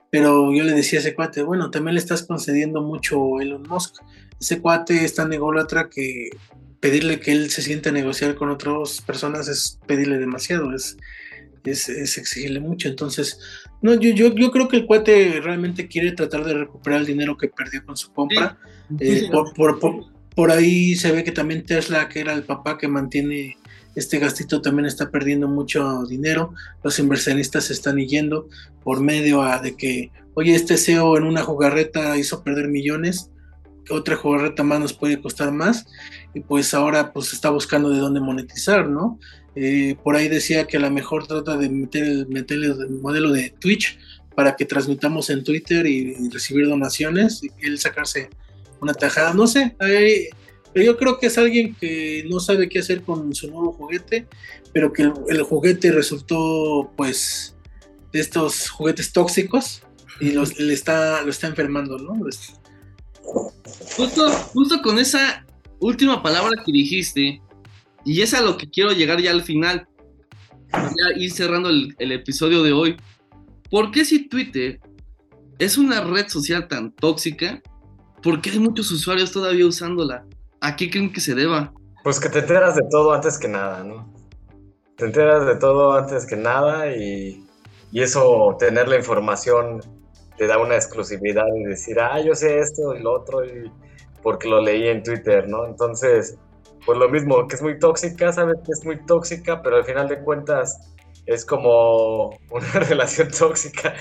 Pero 0.09 0.51
yo 0.51 0.63
le 0.63 0.73
decía 0.73 0.97
a 0.97 1.01
ese 1.03 1.13
cuate, 1.13 1.43
bueno, 1.43 1.69
también 1.69 1.93
le 1.93 1.99
estás 1.99 2.23
concediendo 2.23 2.81
mucho 2.81 3.39
Elon 3.39 3.61
Musk. 3.69 3.97
Ese 4.41 4.59
cuate 4.59 5.05
es 5.05 5.13
tan 5.13 5.31
ególatra 5.31 5.87
que 5.87 6.31
pedirle 6.79 7.19
que 7.19 7.31
él 7.31 7.49
se 7.49 7.61
siente 7.61 7.89
a 7.89 7.91
negociar 7.91 8.35
con 8.35 8.49
otras 8.49 9.01
personas 9.01 9.47
es 9.47 9.79
pedirle 9.85 10.17
demasiado, 10.17 10.73
es, 10.73 10.97
es, 11.65 11.89
exigirle 11.89 12.59
mucho. 12.59 12.87
Entonces, 12.87 13.39
no, 13.81 13.93
yo, 13.95 14.11
yo, 14.11 14.33
yo, 14.33 14.51
creo 14.51 14.67
que 14.67 14.77
el 14.77 14.85
cuate 14.85 15.39
realmente 15.41 15.87
quiere 15.87 16.11
tratar 16.13 16.45
de 16.45 16.53
recuperar 16.53 17.01
el 17.01 17.05
dinero 17.05 17.37
que 17.37 17.49
perdió 17.49 17.85
con 17.85 17.97
su 17.97 18.11
compra. 18.13 18.57
Eh, 18.99 19.29
por, 19.31 19.79
por, 20.35 20.51
ahí 20.51 20.95
se 20.95 21.11
ve 21.11 21.23
que 21.23 21.31
también 21.31 21.65
Tesla, 21.65 22.07
que 22.09 22.21
era 22.21 22.33
el 22.33 22.43
papá 22.43 22.77
que 22.77 22.87
mantiene 22.87 23.57
este 23.95 24.19
gastito, 24.19 24.61
también 24.61 24.85
está 24.85 25.11
perdiendo 25.11 25.47
mucho 25.47 26.05
dinero. 26.05 26.53
Los 26.83 26.97
inversionistas 26.99 27.65
se 27.65 27.73
están 27.73 27.97
yendo 27.97 28.47
por 28.83 29.01
medio 29.01 29.43
de 29.61 29.75
que, 29.75 30.11
oye, 30.33 30.55
este 30.55 30.77
CEO 30.77 31.17
en 31.17 31.23
una 31.23 31.41
jugarreta 31.41 32.17
hizo 32.17 32.43
perder 32.43 32.69
millones 32.69 33.31
otra 33.89 34.15
jugarreta 34.15 34.63
más 34.63 34.79
nos 34.79 34.93
puede 34.93 35.21
costar 35.21 35.51
más 35.51 35.85
y 36.33 36.41
pues 36.41 36.73
ahora 36.73 37.11
pues 37.13 37.33
está 37.33 37.49
buscando 37.49 37.89
de 37.89 37.99
dónde 37.99 38.19
monetizar, 38.19 38.87
¿no? 38.87 39.19
Eh, 39.55 39.95
por 40.03 40.15
ahí 40.15 40.27
decía 40.27 40.65
que 40.67 40.77
a 40.77 40.79
lo 40.79 40.91
mejor 40.91 41.27
trata 41.27 41.57
de 41.57 41.69
meter 41.69 42.03
el, 42.03 42.27
meter 42.27 42.59
el 42.59 42.89
modelo 43.01 43.31
de 43.31 43.49
Twitch 43.49 43.97
para 44.35 44.55
que 44.55 44.65
transmitamos 44.65 45.29
en 45.29 45.43
Twitter 45.43 45.85
y, 45.85 46.29
recibir 46.29 46.67
donaciones 46.67 47.43
y 47.43 47.49
él 47.65 47.77
sacarse 47.77 48.29
una 48.79 48.93
tajada, 48.93 49.33
no 49.33 49.47
sé, 49.47 49.75
pero 49.77 50.85
yo 50.85 50.97
creo 50.97 51.19
que 51.19 51.27
es 51.27 51.37
alguien 51.37 51.75
que 51.75 52.23
no 52.29 52.39
sabe 52.39 52.69
qué 52.69 52.79
hacer 52.79 53.01
con 53.01 53.33
su 53.35 53.49
nuevo 53.49 53.73
juguete, 53.73 54.27
pero 54.71 54.93
que 54.93 55.11
el, 55.27 55.41
juguete 55.41 55.91
resultó 55.91 56.91
pues 56.95 57.55
de 58.13 58.19
estos 58.19 58.69
juguetes 58.69 59.11
tóxicos 59.11 59.81
y 60.19 60.31
los, 60.31 60.59
le 60.59 60.73
está, 60.73 61.21
lo 61.23 61.31
está 61.31 61.47
enfermando, 61.47 61.97
¿no? 61.97 62.13
Justo, 63.95 64.29
justo 64.53 64.81
con 64.81 64.99
esa 64.99 65.45
última 65.79 66.21
palabra 66.21 66.61
que 66.65 66.71
dijiste, 66.71 67.41
y 68.05 68.21
es 68.21 68.33
a 68.33 68.41
lo 68.41 68.57
que 68.57 68.69
quiero 68.69 68.91
llegar 68.91 69.21
ya 69.21 69.31
al 69.31 69.43
final, 69.43 69.87
ya 70.71 71.17
ir 71.17 71.31
cerrando 71.31 71.69
el, 71.69 72.11
episodio 72.11 72.63
de 72.63 72.71
hoy. 72.71 72.97
¿Por 73.69 73.91
qué 73.91 74.05
si 74.05 74.27
Twitter 74.27 74.79
es 75.57 75.77
una 75.77 76.01
red 76.01 76.27
social 76.27 76.67
tan 76.67 76.91
tóxica? 76.91 77.61
¿Por 78.21 78.41
qué 78.41 78.51
hay 78.51 78.59
muchos 78.59 78.91
usuarios 78.91 79.31
todavía 79.31 79.65
usándola? 79.65 80.25
¿A 80.61 80.75
qué 80.75 80.89
creen 80.89 81.11
que 81.11 81.21
se 81.21 81.35
deba? 81.35 81.73
Pues 82.03 82.19
que 82.19 82.29
te 82.29 82.39
enteras 82.39 82.75
de 82.75 82.83
todo 82.89 83.13
antes 83.13 83.37
que 83.37 83.47
nada, 83.47 83.83
¿no? 83.83 84.13
Te 84.95 85.05
enteras 85.05 85.45
de 85.45 85.55
todo 85.55 85.93
antes 85.93 86.25
que 86.25 86.35
nada 86.35 86.93
y, 86.93 87.45
y 87.91 88.01
eso, 88.01 88.55
tener 88.59 88.87
la 88.87 88.97
información 88.97 89.81
te 90.39 90.47
da 90.47 90.57
una 90.57 90.75
exclusividad 90.75 91.45
y 91.53 91.65
decir, 91.65 91.99
ah, 91.99 92.19
yo 92.21 92.33
sé 92.33 92.59
esto 92.59 92.95
y 92.95 93.01
lo 93.01 93.11
otro, 93.13 93.43
y 93.45 93.69
porque 94.23 94.47
lo 94.47 94.61
leí 94.61 94.87
en 94.87 95.03
Twitter, 95.03 95.49
¿no? 95.49 95.65
Entonces, 95.65 96.37
pues 96.85 96.97
lo 96.97 97.09
mismo, 97.09 97.45
que 97.45 97.55
es 97.55 97.61
muy 97.61 97.77
tóxica, 97.77 98.31
sabes 98.31 98.55
que 98.65 98.71
es 98.71 98.85
muy 98.85 99.05
tóxica, 99.05 99.61
pero 99.61 99.75
al 99.75 99.83
final 99.83 100.07
de 100.07 100.23
cuentas 100.23 100.93
es 101.25 101.45
como 101.45 102.29
una 102.49 102.71
relación 102.87 103.29
tóxica. 103.37 103.93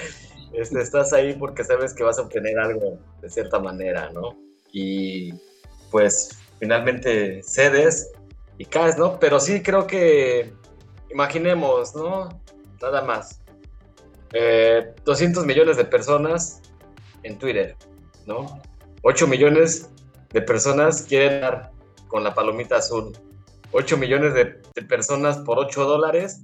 Este, 0.53 0.81
estás 0.81 1.13
ahí 1.13 1.35
porque 1.35 1.65
sabes 1.65 1.93
que 1.93 2.05
vas 2.05 2.21
a 2.21 2.23
obtener 2.23 2.57
algo 2.57 3.01
de 3.21 3.29
cierta 3.29 3.59
manera, 3.59 4.11
¿no? 4.11 4.37
Y 4.73 5.33
pues 5.91 6.39
finalmente 6.61 7.43
cedes 7.43 8.13
y 8.59 8.65
caes, 8.65 8.97
¿no? 8.97 9.19
Pero 9.19 9.41
sí 9.41 9.61
creo 9.61 9.89
que, 9.89 10.53
imaginemos, 11.11 11.97
¿no? 11.97 12.29
Nada 12.81 13.03
más. 13.03 13.41
200 14.33 15.43
eh, 15.43 15.47
millones 15.47 15.77
de 15.77 15.85
personas 15.85 16.61
en 17.23 17.39
Twitter, 17.39 17.77
¿no? 18.27 18.61
8 19.03 19.27
millones 19.27 19.91
de 20.31 20.43
personas 20.43 21.03
quieren 21.03 21.41
dar 21.41 21.71
con 22.09 22.25
la 22.25 22.35
palomita 22.35 22.77
azul. 22.77 23.17
8 23.73 23.97
millones 23.97 24.35
de, 24.35 24.47
personas 24.85 25.39
por 25.39 25.59
8 25.59 25.85
dólares, 25.85 26.43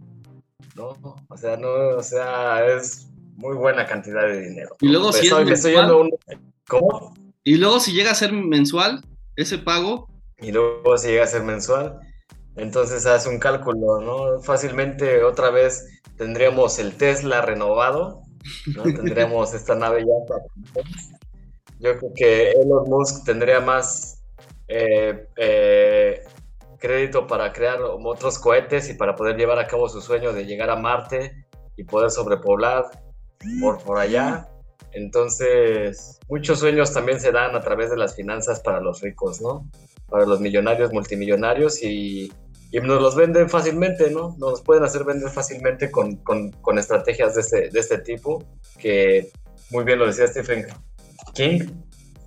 ¿no? 0.75 0.97
O 1.29 1.37
sea, 1.37 1.57
no, 1.57 1.69
o 1.97 2.03
sea, 2.03 2.67
es 2.67 3.09
muy 3.37 3.57
buena 3.57 3.87
cantidad 3.87 4.27
de 4.27 4.41
dinero. 4.41 4.77
Y 4.81 4.89
luego 4.89 5.13
si 5.13 5.29
¿Cómo? 6.69 7.15
Y 7.43 7.57
luego 7.57 7.81
si 7.81 7.93
llega 7.93 8.11
a 8.11 8.15
ser 8.15 8.33
mensual, 8.33 9.05
ese 9.37 9.59
pago. 9.59 10.09
Y 10.39 10.53
luego 10.53 10.97
se 10.97 11.09
llega 11.13 11.25
a 11.25 11.29
ser 11.29 11.43
mensual. 11.43 12.01
Entonces 12.57 13.05
hace 13.07 13.29
un 13.29 13.39
cálculo, 13.39 14.01
¿no? 14.01 14.41
Fácilmente 14.41 15.25
otra 15.25 15.51
vez 15.51 16.01
tendríamos 16.17 16.79
el 16.79 16.97
Tesla 16.97 17.41
renovado, 17.41 18.23
¿no? 18.75 18.83
Tendríamos 18.85 19.55
esta 19.55 19.75
nave 19.75 20.05
ya. 20.05 20.83
Yo 21.81 21.99
creo 21.99 22.13
que 22.15 22.53
Elon 22.53 22.89
Musk 22.89 23.25
tendría 23.25 23.61
más 23.61 24.23
eh, 24.69 25.27
eh, 25.37 26.23
crédito 26.79 27.27
para 27.27 27.53
crear 27.53 27.79
otros 27.83 28.39
cohetes 28.39 28.89
y 28.89 28.95
para 28.95 29.17
poder 29.17 29.37
llevar 29.37 29.59
a 29.59 29.67
cabo 29.67 29.89
su 29.89 30.01
sueño 30.01 30.33
de 30.33 30.47
llegar 30.47 30.71
a 30.71 30.77
Marte 30.77 31.47
y 31.77 31.85
poder 31.85 32.11
sobrepoblar 32.11 32.85
por, 33.61 33.83
por 33.83 33.99
allá. 33.99 34.49
Entonces, 34.93 36.21
muchos 36.29 36.61
sueños 36.61 36.93
también 36.93 37.19
se 37.19 37.33
dan 37.33 37.57
a 37.57 37.61
través 37.61 37.91
de 37.91 37.97
las 37.97 38.15
finanzas 38.15 38.61
para 38.61 38.81
los 38.81 39.01
ricos, 39.01 39.41
¿no? 39.41 39.69
Para 40.09 40.25
los 40.25 40.41
millonarios, 40.41 40.93
multimillonarios 40.93 41.83
y, 41.83 42.33
y 42.75 42.81
nos 42.81 43.01
los 43.01 43.15
venden 43.15 43.49
fácilmente, 43.49 44.11
¿no? 44.11 44.35
Nos 44.37 44.61
pueden 44.61 44.83
hacer 44.83 45.05
vender 45.05 45.31
fácilmente 45.31 45.93
con, 45.93 46.17
con, 46.17 46.51
con 46.51 46.77
estrategias 46.77 47.37
de 47.37 47.41
este, 47.41 47.71
de 47.71 47.79
este 47.79 47.99
tipo, 47.99 48.43
que 48.81 49.31
muy 49.71 49.85
bien 49.85 50.01
lo 50.01 50.09
decía 50.09 50.27
Stephen 50.27 50.67
King, 51.35 51.69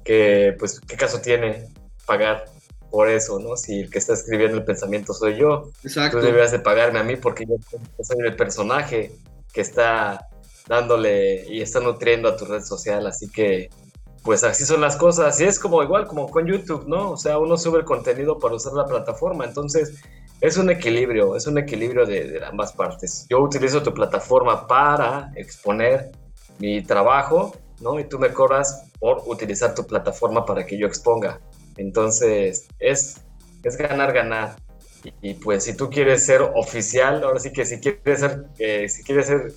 que 0.05 0.55
pues 0.57 0.79
qué 0.79 0.95
caso 0.95 1.19
tiene 1.19 1.67
pagar 2.05 2.45
por 2.89 3.09
eso, 3.09 3.39
¿no? 3.39 3.57
Si 3.57 3.81
el 3.81 3.89
que 3.89 3.97
está 3.97 4.13
escribiendo 4.13 4.55
el 4.55 4.63
pensamiento 4.63 5.13
soy 5.13 5.35
yo, 5.35 5.69
Exacto. 5.83 6.19
tú 6.19 6.25
deberías 6.25 6.53
de 6.53 6.59
pagarme 6.59 6.99
a 6.99 7.03
mí 7.03 7.17
porque 7.17 7.45
yo 7.45 7.55
soy 8.01 8.25
el 8.25 8.37
personaje 8.37 9.11
que 9.51 9.59
está 9.59 10.29
dándole 10.69 11.45
y 11.49 11.61
está 11.61 11.81
nutriendo 11.81 12.29
a 12.29 12.37
tu 12.37 12.45
red 12.45 12.63
social, 12.63 13.05
así 13.05 13.29
que 13.29 13.69
pues 14.23 14.45
así 14.45 14.63
son 14.63 14.79
las 14.79 14.95
cosas 14.95 15.41
y 15.41 15.43
es 15.43 15.59
como 15.59 15.83
igual 15.83 16.07
como 16.07 16.29
con 16.29 16.47
YouTube, 16.47 16.87
¿no? 16.87 17.11
O 17.11 17.17
sea, 17.17 17.37
uno 17.37 17.57
sube 17.57 17.79
el 17.79 17.85
contenido 17.85 18.39
para 18.39 18.55
usar 18.55 18.71
la 18.71 18.85
plataforma, 18.85 19.43
entonces 19.43 20.01
es 20.41 20.57
un 20.57 20.69
equilibrio, 20.69 21.35
es 21.35 21.47
un 21.47 21.57
equilibrio 21.57 22.05
de, 22.05 22.31
de 22.31 22.45
ambas 22.45 22.73
partes. 22.73 23.25
Yo 23.29 23.39
utilizo 23.39 23.81
tu 23.81 23.93
plataforma 23.93 24.67
para 24.67 25.31
exponer 25.35 26.11
mi 26.59 26.83
trabajo, 26.83 27.55
¿no? 27.79 27.99
Y 27.99 28.05
tú 28.05 28.19
me 28.19 28.31
cobras 28.33 28.85
por 28.99 29.23
utilizar 29.25 29.75
tu 29.75 29.85
plataforma 29.85 30.45
para 30.45 30.65
que 30.65 30.77
yo 30.77 30.87
exponga. 30.87 31.39
Entonces, 31.77 32.67
es, 32.79 33.21
es 33.63 33.77
ganar, 33.77 34.13
ganar. 34.13 34.55
Y, 35.21 35.35
pues 35.35 35.63
si 35.63 35.75
tú 35.75 35.89
quieres 35.89 36.25
ser 36.25 36.41
oficial, 36.41 37.23
ahora 37.23 37.39
sí 37.39 37.51
que 37.51 37.65
si 37.65 37.79
quieres 37.79 38.19
ser, 38.19 38.45
eh, 38.57 38.89
si 38.89 39.03
quieres 39.03 39.27
ser, 39.27 39.53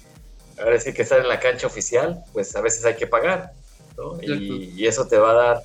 ahora 0.59 0.79
sí 0.79 0.93
que 0.93 1.03
estar 1.03 1.19
en 1.19 1.29
la 1.29 1.41
cancha 1.41 1.67
oficial, 1.67 2.23
pues 2.33 2.55
a 2.55 2.61
veces 2.61 2.85
hay 2.85 2.97
que 2.97 3.07
pagar, 3.07 3.53
¿no? 3.97 4.21
Y, 4.23 4.87
eso 4.87 5.07
te 5.07 5.19
va 5.19 5.31
a 5.31 5.35
dar 5.35 5.63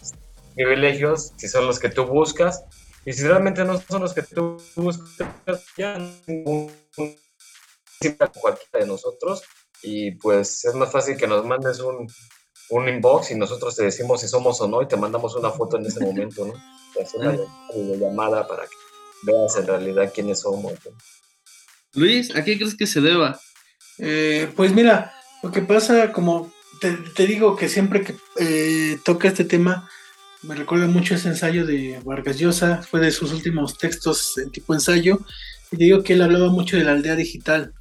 privilegios 0.55 1.33
si 1.35 1.47
son 1.47 1.67
los 1.67 1.79
que 1.79 1.89
tú 1.89 2.05
buscas. 2.05 2.63
Y 3.05 3.13
si 3.13 3.23
realmente 3.23 3.63
no 3.63 3.79
son 3.79 4.01
los 4.01 4.13
que 4.13 4.23
tú 4.23 4.57
buscas, 4.75 5.65
ya 5.77 5.97
ningún 6.27 6.71
cualquiera 8.41 8.79
de 8.79 8.87
nosotros. 8.87 9.43
Y 9.81 10.11
pues 10.11 10.65
es 10.65 10.73
más 10.73 10.91
fácil 10.91 11.17
que 11.17 11.27
nos 11.27 11.45
mandes 11.45 11.79
un, 11.79 12.07
un 12.69 12.89
inbox 12.89 13.31
y 13.31 13.35
nosotros 13.35 13.75
te 13.75 13.83
decimos 13.83 14.21
si 14.21 14.27
somos 14.27 14.59
o 14.61 14.67
no 14.67 14.81
y 14.81 14.87
te 14.87 14.97
mandamos 14.97 15.35
una 15.35 15.51
foto 15.51 15.77
en 15.77 15.85
ese 15.85 15.99
momento, 15.99 16.45
¿no? 16.45 16.53
una 17.73 17.95
llamada 17.97 18.47
para 18.47 18.63
que 18.63 18.75
veas 19.23 19.55
en 19.57 19.67
realidad 19.67 20.11
quiénes 20.13 20.41
somos. 20.41 20.73
Luis, 21.93 22.35
¿a 22.35 22.43
qué 22.43 22.57
crees 22.57 22.75
que 22.75 22.87
se 22.87 23.01
deba? 23.01 23.39
Eh, 23.97 24.51
pues 24.55 24.73
mira, 24.73 25.13
lo 25.43 25.51
que 25.51 25.61
pasa, 25.61 26.11
como 26.11 26.51
te, 26.79 27.27
digo 27.27 27.55
que 27.55 27.69
siempre 27.69 28.01
que 28.01 28.15
eh, 28.39 28.97
toca 29.03 29.27
este 29.27 29.45
tema, 29.45 29.89
me 30.47 30.55
recuerda 30.55 30.87
mucho 30.87 31.15
ese 31.15 31.29
ensayo 31.29 31.65
de 31.65 31.99
Vargas 32.03 32.37
Llosa, 32.37 32.81
fue 32.83 32.99
de 32.99 33.11
sus 33.11 33.31
últimos 33.33 33.77
textos 33.77 34.37
en 34.37 34.51
tipo 34.51 34.73
ensayo, 34.73 35.19
y 35.71 35.77
digo 35.77 36.03
que 36.03 36.13
él 36.13 36.21
hablaba 36.21 36.49
mucho 36.49 36.77
de 36.77 36.83
la 36.83 36.91
aldea 36.91 37.15
digital, 37.15 37.73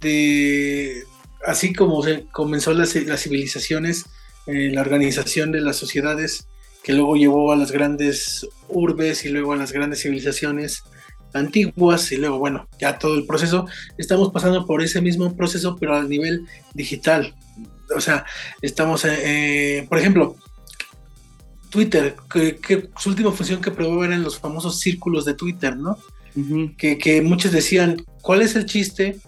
de 0.00 1.04
así 1.46 1.72
como 1.72 2.02
se 2.02 2.26
comenzó 2.32 2.74
las, 2.74 2.94
las 2.94 3.22
civilizaciones, 3.22 4.06
eh, 4.46 4.70
la 4.72 4.80
organización 4.80 5.52
de 5.52 5.60
las 5.60 5.76
sociedades 5.76 6.46
que 6.82 6.92
luego 6.92 7.16
llevó 7.16 7.52
a 7.52 7.56
las 7.56 7.70
grandes 7.70 8.46
urbes 8.68 9.24
y 9.24 9.28
luego 9.28 9.52
a 9.52 9.56
las 9.56 9.72
grandes 9.72 10.02
civilizaciones 10.02 10.82
antiguas 11.34 12.10
y 12.12 12.16
luego, 12.16 12.38
bueno, 12.38 12.68
ya 12.78 12.98
todo 12.98 13.16
el 13.16 13.26
proceso, 13.26 13.66
estamos 13.98 14.32
pasando 14.32 14.66
por 14.66 14.82
ese 14.82 15.00
mismo 15.00 15.36
proceso, 15.36 15.76
pero 15.78 15.94
a 15.96 16.02
nivel 16.02 16.46
digital. 16.74 17.34
O 17.94 18.00
sea, 18.00 18.24
estamos, 18.62 19.04
eh, 19.04 19.18
eh, 19.78 19.86
por 19.88 19.98
ejemplo, 19.98 20.36
Twitter, 21.70 22.16
que, 22.32 22.88
su 22.98 23.10
última 23.10 23.32
función 23.32 23.60
que 23.60 23.70
probó 23.70 24.04
eran 24.04 24.22
los 24.22 24.38
famosos 24.38 24.80
círculos 24.80 25.24
de 25.24 25.34
Twitter, 25.34 25.76
¿no? 25.76 25.98
que, 26.76 26.98
que 26.98 27.20
muchos 27.22 27.50
decían, 27.50 28.04
¿cuál 28.22 28.42
es 28.42 28.54
el 28.54 28.66
chiste? 28.66 29.18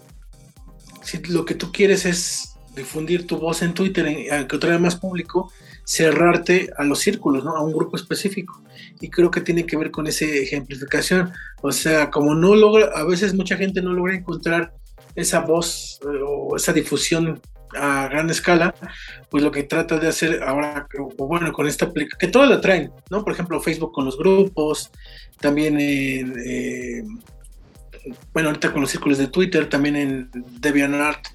Si 1.03 1.17
lo 1.23 1.43
que 1.43 1.55
tú 1.55 1.71
quieres 1.71 2.05
es 2.05 2.51
difundir 2.75 3.27
tu 3.27 3.37
voz 3.37 3.61
en 3.61 3.73
Twitter, 3.73 4.29
aunque 4.31 4.55
otra 4.55 4.79
más 4.79 4.95
público, 4.95 5.51
cerrarte 5.83 6.69
a 6.77 6.83
los 6.83 6.99
círculos, 6.99 7.43
¿no? 7.43 7.55
A 7.55 7.61
un 7.61 7.73
grupo 7.73 7.97
específico. 7.97 8.61
Y 8.99 9.09
creo 9.09 9.29
que 9.29 9.41
tiene 9.41 9.65
que 9.65 9.77
ver 9.77 9.91
con 9.91 10.07
esa 10.07 10.25
ejemplificación. 10.25 11.31
O 11.61 11.71
sea, 11.71 12.09
como 12.09 12.33
no 12.33 12.55
logra, 12.55 12.91
a 12.95 13.03
veces 13.03 13.33
mucha 13.33 13.57
gente 13.57 13.81
no 13.81 13.91
logra 13.93 14.15
encontrar 14.15 14.73
esa 15.15 15.41
voz 15.41 15.99
eh, 16.03 16.21
o 16.25 16.55
esa 16.55 16.71
difusión 16.71 17.41
a 17.75 18.07
gran 18.07 18.29
escala, 18.29 18.73
pues 19.29 19.43
lo 19.43 19.51
que 19.51 19.63
trata 19.63 19.97
de 19.97 20.07
hacer 20.07 20.43
ahora, 20.43 20.87
bueno, 21.17 21.51
con 21.51 21.67
esta 21.67 21.85
aplicación, 21.85 22.19
que 22.19 22.27
todo 22.27 22.45
la 22.45 22.61
traen, 22.61 22.91
¿no? 23.09 23.23
Por 23.23 23.33
ejemplo, 23.33 23.61
Facebook 23.61 23.91
con 23.91 24.05
los 24.05 24.17
grupos, 24.17 24.91
también 25.39 25.79
en, 25.79 26.33
eh, 26.45 27.03
bueno, 28.33 28.49
ahorita 28.49 28.71
con 28.71 28.81
los 28.81 28.91
círculos 28.91 29.17
de 29.17 29.27
Twitter, 29.27 29.69
también 29.69 29.95
en 29.95 30.29
DeviantArt 30.59 31.25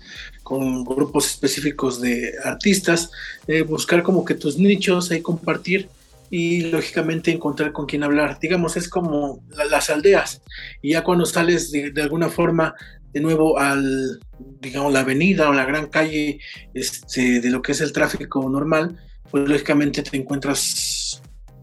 con 0.42 0.84
grupos 0.84 1.26
específicos 1.26 2.00
de 2.00 2.32
artistas, 2.44 3.10
eh, 3.48 3.62
buscar 3.62 4.04
como 4.04 4.24
que 4.24 4.34
tus 4.34 4.58
nichos, 4.58 5.10
ahí 5.10 5.20
compartir 5.20 5.88
y 6.30 6.62
lógicamente 6.70 7.32
encontrar 7.32 7.72
con 7.72 7.86
quién 7.86 8.04
hablar. 8.04 8.38
Digamos, 8.40 8.76
es 8.76 8.88
como 8.88 9.40
las 9.70 9.90
aldeas. 9.90 10.42
Y 10.82 10.92
ya 10.92 11.02
cuando 11.02 11.26
sales 11.26 11.72
de, 11.72 12.00
alguna 12.00 12.28
forma 12.28 12.74
de 13.16 13.22
nuevo 13.22 13.58
al, 13.58 14.20
digamos, 14.60 14.92
la 14.92 15.00
avenida 15.00 15.48
o 15.48 15.54
la 15.54 15.64
gran 15.64 15.86
calle 15.86 16.38
este, 16.74 17.40
de 17.40 17.48
lo 17.48 17.62
que 17.62 17.72
es 17.72 17.80
el 17.80 17.90
tráfico 17.90 18.46
normal, 18.46 18.94
pues 19.30 19.48
lógicamente 19.48 20.02
te 20.02 20.18
encuentras... 20.18 21.22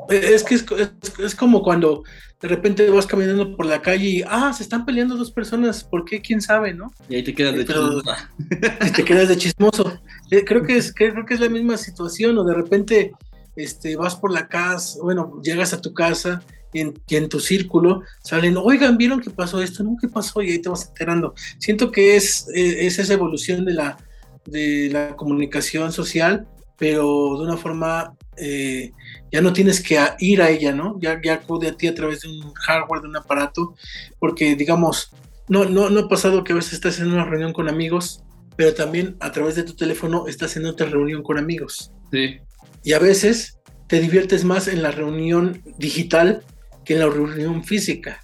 Es 0.10 0.44
que 0.44 0.56
es 0.56 1.36
como 1.36 1.62
cuando 1.62 2.04
de 2.42 2.48
repente 2.48 2.90
vas 2.90 3.06
caminando 3.06 3.56
por 3.56 3.68
la 3.68 3.84
calle 3.84 4.08
y, 4.08 4.24
ah, 4.28 4.52
se 4.52 4.64
están 4.64 4.84
peleando 4.84 5.16
dos 5.16 5.30
personas, 5.30 5.84
¿por 5.84 6.06
qué? 6.06 6.22
¿Quién 6.24 6.42
sabe, 6.42 6.74
no? 6.74 6.92
Y 7.08 7.18
ahí 7.18 7.24
te 7.24 7.36
quedas 7.36 7.56
de 7.56 7.66
chismoso. 7.66 8.04
te 8.96 9.06
quedas 9.06 9.30
de 9.30 9.38
chismoso. 9.38 10.00
Eh, 10.32 10.44
creo 10.44 10.64
que, 10.64 10.78
es, 10.78 10.92
creo 10.92 11.24
que 11.24 11.36
es 11.36 11.40
la 11.40 11.50
misma 11.50 11.78
situación, 11.78 12.36
o 12.40 12.44
de 12.44 12.56
repente 12.56 13.12
este, 13.56 13.96
vas 13.96 14.16
por 14.16 14.32
la 14.32 14.48
casa, 14.48 14.98
bueno, 15.04 15.40
llegas 15.44 15.72
a 15.72 15.82
tu 15.82 15.94
casa 15.94 16.42
y 16.74 17.16
en, 17.16 17.30
tu 17.30 17.40
círculo 17.40 18.02
salen, 18.24 18.58
oigan, 18.58 18.98
¿vieron 18.98 19.22
qué 19.22 19.30
pasó 19.30 19.62
esto? 19.62 19.84
No, 19.84 19.96
¿qué 20.00 20.08
pasó? 20.08 20.42
Y 20.42 20.52
ahí 20.52 20.60
te 20.60 20.70
vas 20.70 20.88
enterando. 20.88 21.34
Siento 21.60 21.92
que 21.92 22.16
es, 22.16 22.48
eh, 22.54 22.88
es 22.88 23.00
esa 23.00 23.14
evolución 23.14 23.64
de 23.66 23.74
la, 23.74 23.98
de 24.46 24.90
la 24.92 25.16
comunicación 25.16 25.92
social, 25.92 26.48
pero 26.78 27.38
de 27.38 27.46
una 27.46 27.58
forma 27.58 28.16
eh, 28.38 28.92
ya 29.32 29.42
no 29.42 29.54
tienes 29.54 29.82
que 29.82 30.00
ir 30.20 30.42
a 30.42 30.50
ella, 30.50 30.74
¿no? 30.74 31.00
Ya, 31.00 31.20
ya 31.24 31.36
acude 31.36 31.70
a 31.70 31.78
ti 31.78 31.88
a 31.88 31.96
través 31.96 32.22
de 32.22 32.30
un 32.30 32.54
hardware, 32.54 33.02
de 33.02 33.10
un 33.10 33.18
aparato, 33.18 33.76
porque 34.20 34.56
digamos, 34.56 35.12
no, 35.48 35.66
no, 35.66 35.90
no 35.90 36.00
ha 36.02 36.10
pasado 36.10 36.44
que 36.44 36.54
a 36.54 36.56
veces 36.56 36.74
estás 36.74 37.00
en 37.00 37.12
una 37.12 37.26
reunión 37.26 37.54
con 37.54 37.70
amigos, 37.70 38.24
pero 38.56 38.74
también 38.74 39.16
a 39.20 39.32
través 39.32 39.56
de 39.56 39.64
tu 39.64 39.76
teléfono 39.76 40.28
estás 40.28 40.56
en 40.58 40.66
otra 40.66 40.88
reunión 40.88 41.24
con 41.24 41.38
amigos. 41.38 41.92
Sí. 42.12 42.38
Y 42.84 42.94
a 42.94 43.00
veces 43.00 43.60
te 43.88 44.00
diviertes 44.00 44.44
más 44.44 44.68
en 44.68 44.82
la 44.82 44.92
reunión 44.92 45.62
digital 45.78 46.44
que 46.84 46.96
la 46.96 47.08
reunión 47.08 47.64
física. 47.64 48.22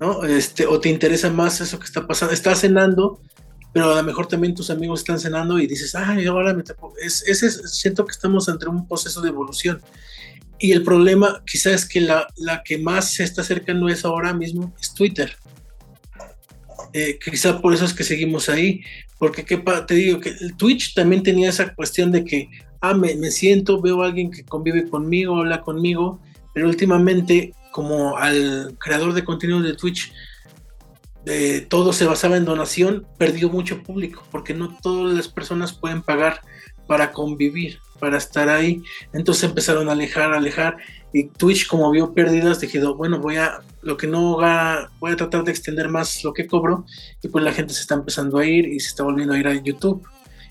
¿no? 0.00 0.24
Este, 0.24 0.66
o 0.66 0.78
te 0.78 0.88
interesa 0.88 1.30
más 1.30 1.60
eso 1.60 1.78
que 1.78 1.86
está 1.86 2.06
pasando. 2.06 2.34
Estás 2.34 2.60
cenando 2.60 3.20
pero 3.76 3.92
a 3.92 3.96
lo 3.96 4.02
mejor 4.04 4.26
también 4.26 4.54
tus 4.54 4.70
amigos 4.70 5.00
están 5.00 5.20
cenando 5.20 5.58
y 5.58 5.66
dices, 5.66 5.94
ay, 5.94 6.24
ahora 6.24 6.54
me 6.54 6.64
Es, 6.98 7.22
ese 7.28 7.50
siento 7.68 8.06
que 8.06 8.12
estamos 8.12 8.48
entre 8.48 8.70
un 8.70 8.88
proceso 8.88 9.20
de 9.20 9.28
evolución. 9.28 9.82
Y 10.58 10.72
el 10.72 10.82
problema 10.82 11.42
quizás 11.44 11.74
es 11.74 11.86
que 11.86 12.00
la, 12.00 12.26
la 12.38 12.62
que 12.62 12.78
más 12.78 13.12
se 13.12 13.22
está 13.22 13.42
acercando 13.42 13.90
es 13.90 14.06
ahora 14.06 14.32
mismo 14.32 14.74
es 14.80 14.94
Twitter. 14.94 15.36
Eh, 16.94 17.18
quizá 17.22 17.60
por 17.60 17.74
eso 17.74 17.84
es 17.84 17.92
que 17.92 18.02
seguimos 18.02 18.48
ahí, 18.48 18.80
porque 19.18 19.44
¿qué 19.44 19.62
te 19.86 19.94
digo 19.94 20.20
que 20.20 20.30
el 20.30 20.56
Twitch 20.56 20.94
también 20.94 21.22
tenía 21.22 21.50
esa 21.50 21.74
cuestión 21.74 22.10
de 22.10 22.24
que, 22.24 22.48
ah, 22.80 22.94
me, 22.94 23.14
me 23.16 23.30
siento, 23.30 23.82
veo 23.82 24.02
a 24.02 24.06
alguien 24.06 24.30
que 24.30 24.42
convive 24.42 24.88
conmigo, 24.88 25.36
habla 25.36 25.60
conmigo, 25.60 26.22
pero 26.56 26.68
últimamente 26.68 27.52
como 27.70 28.16
al 28.16 28.78
creador 28.78 29.12
de 29.12 29.24
contenido 29.24 29.60
de 29.60 29.74
Twitch 29.74 30.10
eh, 31.26 31.66
todo 31.68 31.92
se 31.92 32.06
basaba 32.06 32.38
en 32.38 32.46
donación, 32.46 33.06
perdió 33.18 33.50
mucho 33.50 33.82
público, 33.82 34.26
porque 34.30 34.54
no 34.54 34.74
todas 34.80 35.14
las 35.14 35.28
personas 35.28 35.74
pueden 35.74 36.00
pagar 36.00 36.40
para 36.86 37.12
convivir, 37.12 37.78
para 38.00 38.16
estar 38.16 38.48
ahí. 38.48 38.82
Entonces 39.12 39.44
empezaron 39.44 39.90
a 39.90 39.92
alejar, 39.92 40.32
alejar. 40.32 40.78
Y 41.12 41.28
Twitch, 41.28 41.66
como 41.66 41.90
vio 41.90 42.14
pérdidas, 42.14 42.58
dijo, 42.58 42.94
bueno, 42.94 43.18
voy 43.18 43.36
a, 43.36 43.60
lo 43.82 43.98
que 43.98 44.06
no 44.06 44.40
haga, 44.40 44.90
voy 44.98 45.12
a 45.12 45.16
tratar 45.16 45.44
de 45.44 45.50
extender 45.50 45.90
más 45.90 46.24
lo 46.24 46.32
que 46.32 46.46
cobro. 46.46 46.86
Y 47.22 47.28
pues 47.28 47.44
la 47.44 47.52
gente 47.52 47.74
se 47.74 47.82
está 47.82 47.96
empezando 47.96 48.38
a 48.38 48.46
ir 48.46 48.66
y 48.66 48.80
se 48.80 48.88
está 48.88 49.02
volviendo 49.02 49.34
a 49.34 49.38
ir 49.38 49.46
a 49.46 49.62
YouTube. 49.62 50.08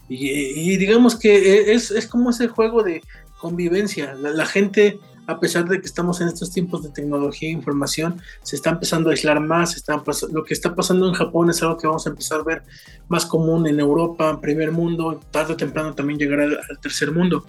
Y, 0.08 0.78
digamos 0.78 1.16
que 1.18 1.74
es, 1.74 1.90
es, 1.90 2.06
como 2.06 2.30
ese 2.30 2.48
juego 2.48 2.84
de 2.84 3.02
convivencia. 3.40 4.14
la 4.14 4.46
gente 4.46 5.00
a 5.28 5.40
pesar 5.40 5.68
de 5.68 5.80
que 5.80 5.88
estamos 5.88 6.22
en 6.22 6.28
estos 6.28 6.52
tiempos 6.52 6.84
de 6.84 6.90
tecnología 6.90 7.50
e 7.50 7.52
información, 7.52 8.22
se 8.44 8.56
está 8.56 8.70
empezando 8.72 9.10
a 9.10 9.14
aislar 9.14 9.40
más, 9.40 9.84
lo 10.32 10.44
que 10.44 10.54
está 10.54 10.76
pasando 10.76 11.08
en 11.08 11.14
Japón 11.14 11.50
es 11.50 11.62
algo 11.64 11.78
que 11.78 11.88
vamos 11.88 12.06
a 12.06 12.10
empezar 12.10 12.42
a 12.42 12.44
ver 12.44 12.64
más 13.08 13.26
común 13.26 13.68
en 13.68 13.80
Europa, 13.80 14.30
en 14.30 14.40
primer 14.40 14.72
mundo, 14.72 15.20
tarde 15.32 15.54
o 15.54 15.58
temprano 15.58 15.94
también 15.94 16.20
llegará 16.20 16.44
al, 16.44 16.80
tercer 16.80 17.12
mundo. 17.12 17.46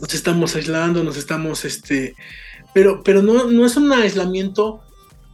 Nos 0.00 0.14
estamos 0.14 0.56
aislando, 0.56 1.04
nos 1.04 1.16
estamos, 1.16 1.64
este, 1.64 2.14
pero, 2.72 3.02
pero 3.02 3.22
no, 3.22 3.50
no 3.50 3.66
es 3.66 3.76
un 3.76 3.92
aislamiento 3.92 4.82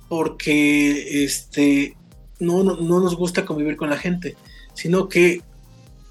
porque 0.09 1.24
este, 1.24 1.97
no, 2.41 2.64
no, 2.64 2.76
no 2.76 3.01
nos 3.01 3.16
gusta 3.16 3.45
convivir 3.45 3.76
con 3.76 3.91
la 3.91 3.97
gente, 3.97 4.36
sino 4.74 5.09
que 5.09 5.43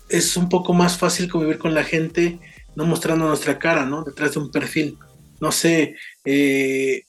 es 0.08 0.38
un 0.38 0.50
poco 0.50 0.74
más 0.74 0.98
fácil 0.98 1.30
convivir 1.30 1.60
con 1.60 1.74
la 1.74 1.84
gente 1.84 2.40
no 2.76 2.86
mostrando 2.86 3.28
nuestra 3.28 3.58
cara, 3.58 3.86
¿no? 3.86 4.04
Detrás 4.04 4.34
de 4.34 4.40
un 4.40 4.52
perfil. 4.52 4.98
No 5.40 5.52
sé, 5.52 5.96
eh, 6.26 7.04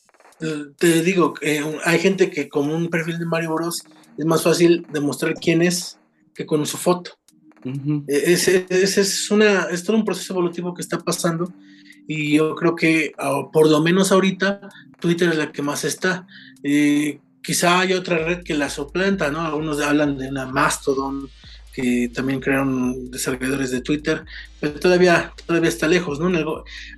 te 0.78 1.02
digo, 1.02 1.34
eh, 1.42 1.62
hay 1.84 1.98
gente 1.98 2.30
que 2.30 2.48
con 2.48 2.70
un 2.70 2.88
perfil 2.88 3.18
de 3.18 3.26
Mario 3.26 3.54
Bros 3.54 3.82
es 4.16 4.24
más 4.24 4.42
fácil 4.42 4.86
demostrar 4.92 5.34
quién 5.34 5.62
es 5.62 5.98
que 6.34 6.46
con 6.46 6.64
su 6.66 6.76
foto. 6.76 7.12
E, 7.64 8.32
ese, 8.32 8.66
es, 8.70 9.30
una, 9.30 9.64
es 9.64 9.84
todo 9.84 9.96
un 9.96 10.04
proceso 10.04 10.32
evolutivo 10.32 10.72
que 10.72 10.82
está 10.82 10.98
pasando 10.98 11.52
y 12.06 12.36
yo 12.36 12.54
creo 12.54 12.74
que 12.74 13.12
por 13.52 13.68
lo 13.68 13.80
menos 13.82 14.12
ahorita 14.12 14.68
Twitter 14.98 15.30
es 15.30 15.36
la 15.36 15.52
que 15.52 15.62
más 15.62 15.84
está. 15.84 16.26
Eh, 16.62 17.20
quizá 17.42 17.80
hay 17.80 17.92
otra 17.92 18.18
red 18.18 18.42
que 18.42 18.54
la 18.54 18.70
soplanta, 18.70 19.30
¿no? 19.30 19.40
Algunos 19.40 19.80
hablan 19.80 20.16
de 20.16 20.28
una 20.28 20.46
Mastodon, 20.46 21.28
que 21.72 22.10
también 22.12 22.40
crearon 22.40 23.10
desarrolladores 23.10 23.70
de 23.70 23.80
Twitter, 23.80 24.24
pero 24.58 24.74
todavía, 24.74 25.32
todavía 25.46 25.68
está 25.68 25.86
lejos, 25.86 26.18
¿no? 26.18 26.30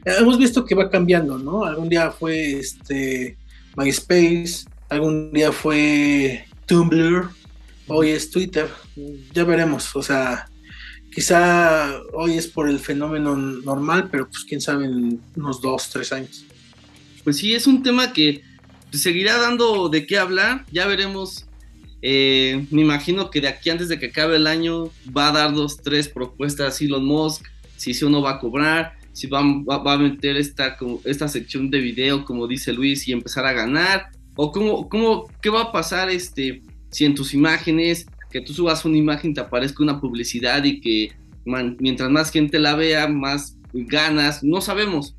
hemos 0.05 0.39
visto 0.39 0.65
que 0.65 0.75
va 0.75 0.91
cambiando, 0.91 1.39
¿no? 1.39 1.65
Algún 1.65 1.89
día 1.89 2.11
fue 2.11 2.59
este 2.59 3.37
MySpace, 3.77 4.65
algún 4.89 5.33
día 5.33 5.53
fue 5.53 6.47
Tumblr, 6.67 7.29
hoy 7.87 8.11
es 8.11 8.31
Twitter, 8.31 8.69
ya 9.33 9.45
veremos, 9.45 9.95
o 9.95 10.03
sea, 10.03 10.49
quizá 11.15 12.01
hoy 12.15 12.39
es 12.39 12.47
por 12.47 12.69
el 12.69 12.79
fenómeno 12.79 13.37
normal, 13.37 14.09
pero 14.11 14.29
pues 14.29 14.45
quién 14.45 14.61
sabe 14.61 14.87
en 14.87 15.21
unos 15.37 15.61
dos, 15.61 15.91
tres 15.91 16.13
años. 16.13 16.45
Pues 17.25 17.37
sí, 17.37 17.55
es 17.55 17.67
un 17.67 17.83
tema 17.83 18.13
que 18.13 18.43
seguirá 18.91 19.39
dando 19.39 19.89
de 19.89 20.07
qué 20.07 20.19
hablar, 20.19 20.65
ya 20.73 20.87
veremos 20.87 21.47
eh, 22.03 22.67
me 22.73 22.83
imagino 22.83 23.31
que 23.31 23.41
de 23.41 23.47
aquí 23.49 23.71
antes 23.71 23.89
de 23.89 23.99
que 23.99 24.07
acabe 24.07 24.35
el 24.35 24.49
año 24.49 24.91
va 25.17 25.29
a 25.29 25.33
dar 25.33 25.55
dos, 25.55 25.79
tres 25.79 26.09
propuestas 26.09 26.83
Elon 26.83 27.05
Musk, 27.05 27.47
si 27.77 27.95
sí 27.95 28.05
o 28.05 28.11
no 28.11 28.21
va 28.21 28.33
a 28.33 28.39
cobrar, 28.41 28.99
si 29.13 29.29
va, 29.29 29.41
a 29.41 29.99
meter 29.99 30.37
esta, 30.37 30.77
esta 31.05 31.29
sección 31.29 31.71
de 31.71 31.79
video, 31.79 32.25
como 32.25 32.49
dice 32.49 32.73
Luis, 32.73 33.07
y 33.07 33.13
empezar 33.13 33.47
a 33.47 33.53
ganar, 33.53 34.09
o 34.35 34.51
cómo, 34.51 34.89
cómo, 34.89 35.29
qué 35.41 35.49
va 35.51 35.63
a 35.63 35.73
pasar 35.73 36.11
este, 36.11 36.63
si 36.91 37.05
en 37.05 37.15
tus 37.15 37.35
imágenes, 37.35 38.07
que 38.31 38.41
tú 38.41 38.53
subas 38.53 38.85
una 38.85 38.97
imagen, 38.97 39.35
te 39.35 39.41
aparezca 39.41 39.83
una 39.83 40.01
publicidad 40.01 40.65
y 40.65 40.81
que 40.81 41.13
mientras 41.45 42.11
más 42.11 42.31
gente 42.31 42.59
la 42.59 42.75
vea, 42.75 43.07
más 43.07 43.59
ganas, 43.73 44.43
no 44.43 44.61
sabemos. 44.61 45.15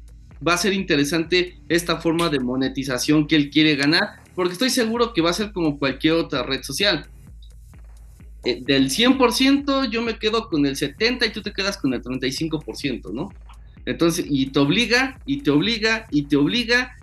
Va 0.46 0.56
a 0.56 0.58
ser 0.58 0.74
interesante 0.74 1.60
esta 1.70 2.02
forma 2.02 2.30
de 2.30 2.40
monetización 2.40 3.28
que 3.28 3.36
él 3.36 3.50
quiere 3.50 3.76
ganar 3.76 4.23
porque 4.36 4.54
estoy 4.54 4.70
seguro 4.70 5.14
que 5.14 5.22
va 5.22 5.30
a 5.30 5.34
ser 5.34 5.52
como 5.52 5.78
cualquier 5.78 6.14
otra 6.14 6.44
red 6.44 6.64
social. 6.64 7.08
Eh, 8.46 8.62
del 8.62 8.90
100% 8.90 9.90
yo 9.90 10.02
me 10.02 10.18
quedo 10.18 10.50
con 10.50 10.66
el 10.66 10.76
70% 10.76 11.28
y 11.28 11.32
tú 11.32 11.42
te 11.42 11.54
quedas 11.54 11.78
con 11.78 11.94
el 11.94 12.02
35%, 12.02 13.14
¿no? 13.14 13.30
Entonces, 13.86 14.26
y 14.30 14.48
te 14.48 14.60
obliga, 14.60 15.20
y 15.26 15.42
te 15.42 15.52
obliga, 15.52 16.08
y 16.12 16.24
te 16.24 16.36
obliga 16.36 16.96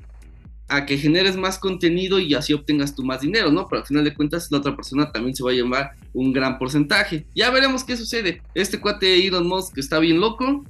a 0.69 0.87
que 0.87 0.97
generes 0.97 1.37
más 1.37 1.59
contenido 1.59 2.21
y 2.21 2.35
así 2.35 2.53
obtengas 2.53 2.95
tú 2.95 3.03
más 3.05 3.21
dinero, 3.21 3.51
¿no? 3.51 3.67
Pero 3.69 3.81
al 3.83 3.87
final 3.87 4.05
de 4.05 4.15
cuentas 4.15 4.51
la 4.51 4.59
otra 4.59 4.77
persona 4.77 5.11
también 5.11 5.35
se 5.35 5.43
va 5.43 5.51
a 5.51 5.55
llevar 5.55 5.91
un 6.13 6.33
gran 6.33 6.59
porcentaje. 6.59 7.27
Ya 7.35 7.51
veremos 7.51 7.85
qué 7.85 7.97
sucede. 7.97 8.41
Este 8.55 8.81
cuate 8.81 9.27
Elon 9.27 9.49
Musk 9.49 9.77
está 9.79 9.99
bien 9.99 10.21
loco, 10.21 10.65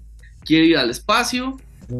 quiere 0.44 0.66
ir 0.66 0.78
al 0.78 0.90
espacio, 0.90 1.58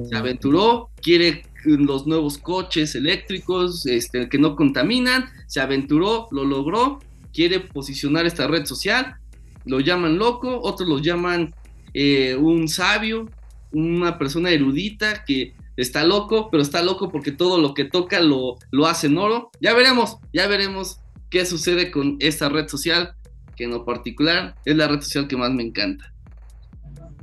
se 0.09 0.17
aventuró, 0.17 0.91
quiere 1.03 1.43
los 1.65 2.07
nuevos 2.07 2.39
coches 2.39 2.95
eléctricos 2.95 3.87
este, 3.87 4.29
que 4.29 4.39
no 4.39 4.57
contaminan, 4.57 5.29
se 5.47 5.61
aventuró, 5.61 6.29
lo 6.31 6.45
logró, 6.45 7.01
quiere 7.33 7.61
posicionar 7.61 8.27
esta 8.27 8.47
red 8.47 8.67
social, 8.67 9.17
lo 9.65 9.81
llaman 9.81 10.19
loco, 10.19 10.61
otros 10.63 10.89
lo 10.89 10.99
llaman 10.99 11.55
eh, 11.95 12.35
un 12.37 12.69
sabio, 12.69 13.29
una 13.73 14.19
persona 14.19 14.51
erudita 14.51 15.25
que 15.25 15.55
está 15.77 16.05
loco, 16.05 16.51
pero 16.51 16.63
está 16.63 16.83
loco 16.83 17.11
porque 17.11 17.33
todo 17.33 17.59
lo 17.59 17.75
que 17.75 17.85
toca 17.85 18.21
lo, 18.21 18.57
lo 18.71 18.87
hace 18.87 19.07
en 19.07 19.19
oro. 19.19 19.51
Ya 19.61 19.75
veremos, 19.75 20.19
ya 20.33 20.47
veremos 20.47 21.01
qué 21.31 21.47
sucede 21.47 21.91
con 21.91 22.17
esta 22.21 22.49
red 22.49 22.69
social, 22.69 23.15
que 23.57 23.65
en 23.65 23.71
lo 23.71 23.85
particular 23.85 24.55
es 24.65 24.77
la 24.77 24.89
red 24.89 25.01
social 25.01 25.29
que 25.29 25.37
más 25.37 25.53
me 25.53 25.63
encanta. 25.63 26.13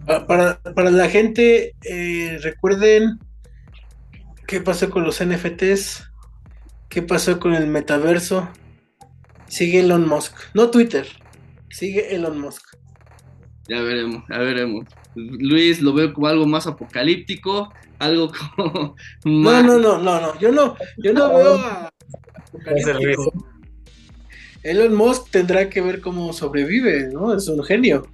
Para, 0.06 0.60
la 0.92 1.10
gente, 1.10 1.76
eh, 1.84 2.40
recuerden 2.42 3.20
¿Qué 4.48 4.62
pasó 4.62 4.90
con 4.90 5.04
los 5.04 5.22
NFTs? 5.22 6.10
¿Qué 6.88 7.02
pasó 7.02 7.38
con 7.38 7.54
el 7.54 7.68
metaverso? 7.68 8.48
Sigue 9.48 9.82
Elon 9.82 10.08
Musk. 10.08 10.34
No 10.54 10.72
Twitter. 10.72 11.06
Sigue 11.70 12.16
Elon 12.16 12.40
Musk. 12.40 12.64
Ya 13.68 13.82
veremos, 13.82 14.24
ya 14.30 14.38
veremos. 14.38 14.86
Luis 15.16 15.82
lo 15.82 15.94
veo 15.94 16.14
como 16.14 16.28
algo 16.28 16.46
más 16.46 16.66
apocalíptico, 16.66 17.74
algo 18.00 18.32
como 18.56 18.96
No, 19.26 19.64
no, 19.64 19.80
no, 19.80 19.98
no, 19.98 20.22
no. 20.22 20.40
Yo 20.40 20.54
no, 20.54 20.78
yo 20.96 21.12
no 21.12 21.36
veo 21.36 21.56
a 21.58 21.92
apocalíptico. 22.36 23.34
Elon 24.64 24.96
Musk 24.96 25.30
tendrá 25.30 25.70
que 25.70 25.82
ver 25.82 26.00
cómo 26.00 26.32
sobrevive, 26.32 27.10
¿no? 27.12 27.36
Es 27.36 27.50
un 27.50 27.62
genio. 27.66 28.08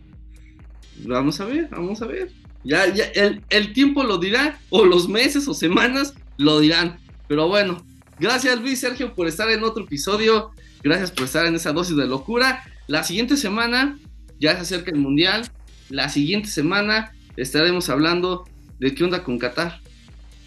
Vamos 1.05 1.39
a 1.39 1.45
ver, 1.45 1.67
vamos 1.69 2.01
a 2.01 2.07
ver. 2.07 2.31
Ya, 2.63 2.87
ya, 2.87 3.05
el, 3.13 3.43
el 3.49 3.73
tiempo 3.73 4.03
lo 4.03 4.17
dirá, 4.17 4.57
o 4.69 4.85
los 4.85 5.09
meses 5.09 5.47
o 5.47 5.53
semanas, 5.53 6.15
lo 6.37 6.59
dirán. 6.59 6.97
Pero 7.27 7.47
bueno, 7.47 7.85
gracias 8.19 8.59
Luis 8.59 8.79
Sergio 8.79 9.13
por 9.15 9.27
estar 9.27 9.49
en 9.49 9.63
otro 9.63 9.83
episodio. 9.83 10.51
Gracias 10.83 11.11
por 11.11 11.25
estar 11.25 11.45
en 11.45 11.55
esa 11.55 11.71
dosis 11.71 11.95
de 11.95 12.07
locura. 12.07 12.63
La 12.87 13.03
siguiente 13.03 13.37
semana 13.37 13.97
ya 14.39 14.55
se 14.55 14.61
acerca 14.61 14.91
el 14.91 14.97
Mundial. 14.97 15.49
La 15.89 16.09
siguiente 16.09 16.49
semana 16.49 17.13
estaremos 17.37 17.89
hablando 17.89 18.45
de 18.79 18.93
qué 18.93 19.03
onda 19.03 19.23
con 19.23 19.39
Qatar. 19.39 19.79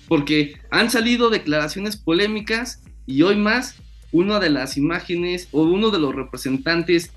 Porque 0.08 0.60
han 0.70 0.90
salido 0.90 1.30
declaraciones 1.30 1.96
polémicas 1.96 2.82
y 3.06 3.22
hoy 3.22 3.36
más 3.36 3.76
una 4.12 4.38
de 4.38 4.50
las 4.50 4.76
imágenes 4.76 5.48
o 5.52 5.62
uno 5.62 5.90
de 5.90 5.98
los 5.98 6.14
representantes 6.14 7.10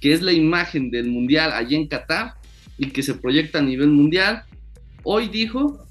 que 0.00 0.12
es 0.12 0.20
la 0.20 0.32
imagen 0.32 0.90
del 0.90 1.08
Mundial 1.08 1.52
allá 1.52 1.76
en 1.76 1.88
Qatar 1.88 2.34
y 2.76 2.88
que 2.90 3.02
se 3.02 3.14
proyecta 3.14 3.60
a 3.60 3.62
nivel 3.62 3.88
mundial, 3.88 4.44
hoy 5.02 5.28
dijo 5.28 5.83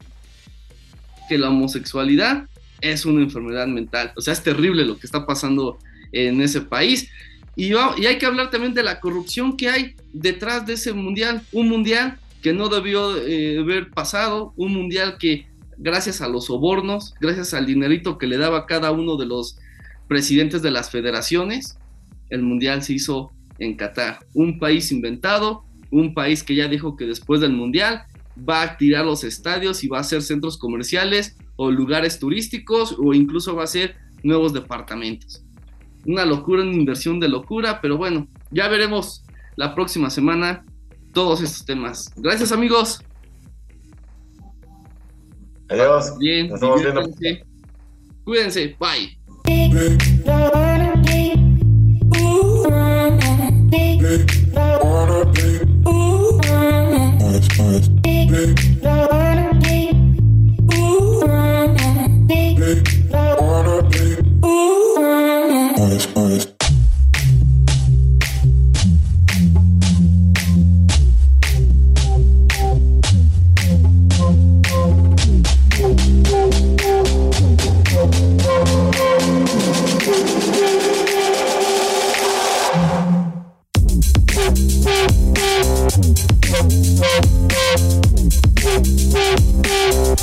que 1.28 1.38
la 1.38 1.50
homosexualidad 1.50 2.48
es 2.82 3.06
una 3.06 3.22
enfermedad 3.22 3.68
mental. 3.68 4.12
O 4.16 4.22
sea, 4.22 4.34
es 4.34 4.44
terrible 4.44 4.86
lo 4.86 4.98
que 4.98 5.06
está 5.06 5.26
pasando 5.26 5.80
en 6.12 6.42
ese 6.42 6.62
país. 6.62 7.10
Y, 7.56 7.74
y 7.74 8.06
hay 8.06 8.18
que 8.18 8.26
hablar 8.26 8.50
también 8.50 8.74
de 8.74 8.84
la 8.84 9.00
corrupción 9.00 9.56
que 9.56 9.70
hay 9.70 9.96
detrás 10.12 10.66
de 10.66 10.74
ese 10.74 10.94
mundial. 10.94 11.42
Un 11.52 11.70
mundial 11.70 12.18
que 12.42 12.54
no 12.54 12.68
debió 12.68 13.18
eh, 13.18 13.60
haber 13.60 13.90
pasado, 13.90 14.54
un 14.58 14.74
mundial 14.74 15.18
que 15.18 15.48
gracias 15.78 16.22
a 16.22 16.28
los 16.28 16.46
sobornos, 16.46 17.14
gracias 17.20 17.54
al 17.54 17.66
dinerito 17.66 18.18
que 18.18 18.28
le 18.28 18.38
daba 18.38 18.66
cada 18.66 18.92
uno 18.92 19.16
de 19.16 19.26
los 19.26 19.58
presidentes 20.08 20.62
de 20.62 20.72
las 20.72 20.92
federaciones, 20.92 21.78
el 22.30 22.42
mundial 22.42 22.84
se 22.84 22.94
hizo 22.94 23.32
en 23.60 23.76
Qatar. 23.76 24.20
Un 24.34 24.60
país 24.60 24.92
inventado, 24.92 25.64
un 25.90 26.14
país 26.14 26.44
que 26.44 26.56
ya 26.56 26.68
dijo 26.68 26.98
que 26.98 27.06
después 27.06 27.40
del 27.40 27.54
mundial 27.54 28.04
va 28.38 28.62
a 28.62 28.64
activar 28.64 29.06
los 29.06 29.24
estadios 29.24 29.84
y 29.84 29.88
va 29.88 29.98
a 29.98 30.02
hacer 30.02 30.22
centros 30.22 30.58
comerciales 30.58 31.36
o 31.56 31.72
lugares 31.72 32.20
turísticos 32.20 32.96
o 32.98 33.14
incluso 33.14 33.56
va 33.56 33.62
a 33.62 33.66
hacer 33.66 33.96
nuevos 34.24 34.54
departamentos. 34.54 35.44
Una 36.06 36.26
locura, 36.26 36.64
una 36.64 36.74
inversión 36.74 37.20
de 37.20 37.30
locura, 37.30 37.80
pero 37.82 37.98
bueno, 37.98 38.28
ya 38.52 38.68
veremos 38.68 39.24
la 39.56 39.76
próxima 39.76 40.10
semana 40.10 40.66
todos 41.14 41.42
estos 41.42 41.66
temas. 41.66 42.12
Gracias 42.18 42.52
amigos. 42.52 43.00
Adiós. 45.70 46.18
Bien, 46.20 46.50
nos. 46.50 46.82
Cuídense, 48.24 48.76
bye. 48.80 49.18
honest, 65.78 66.18
honest. 66.18 66.53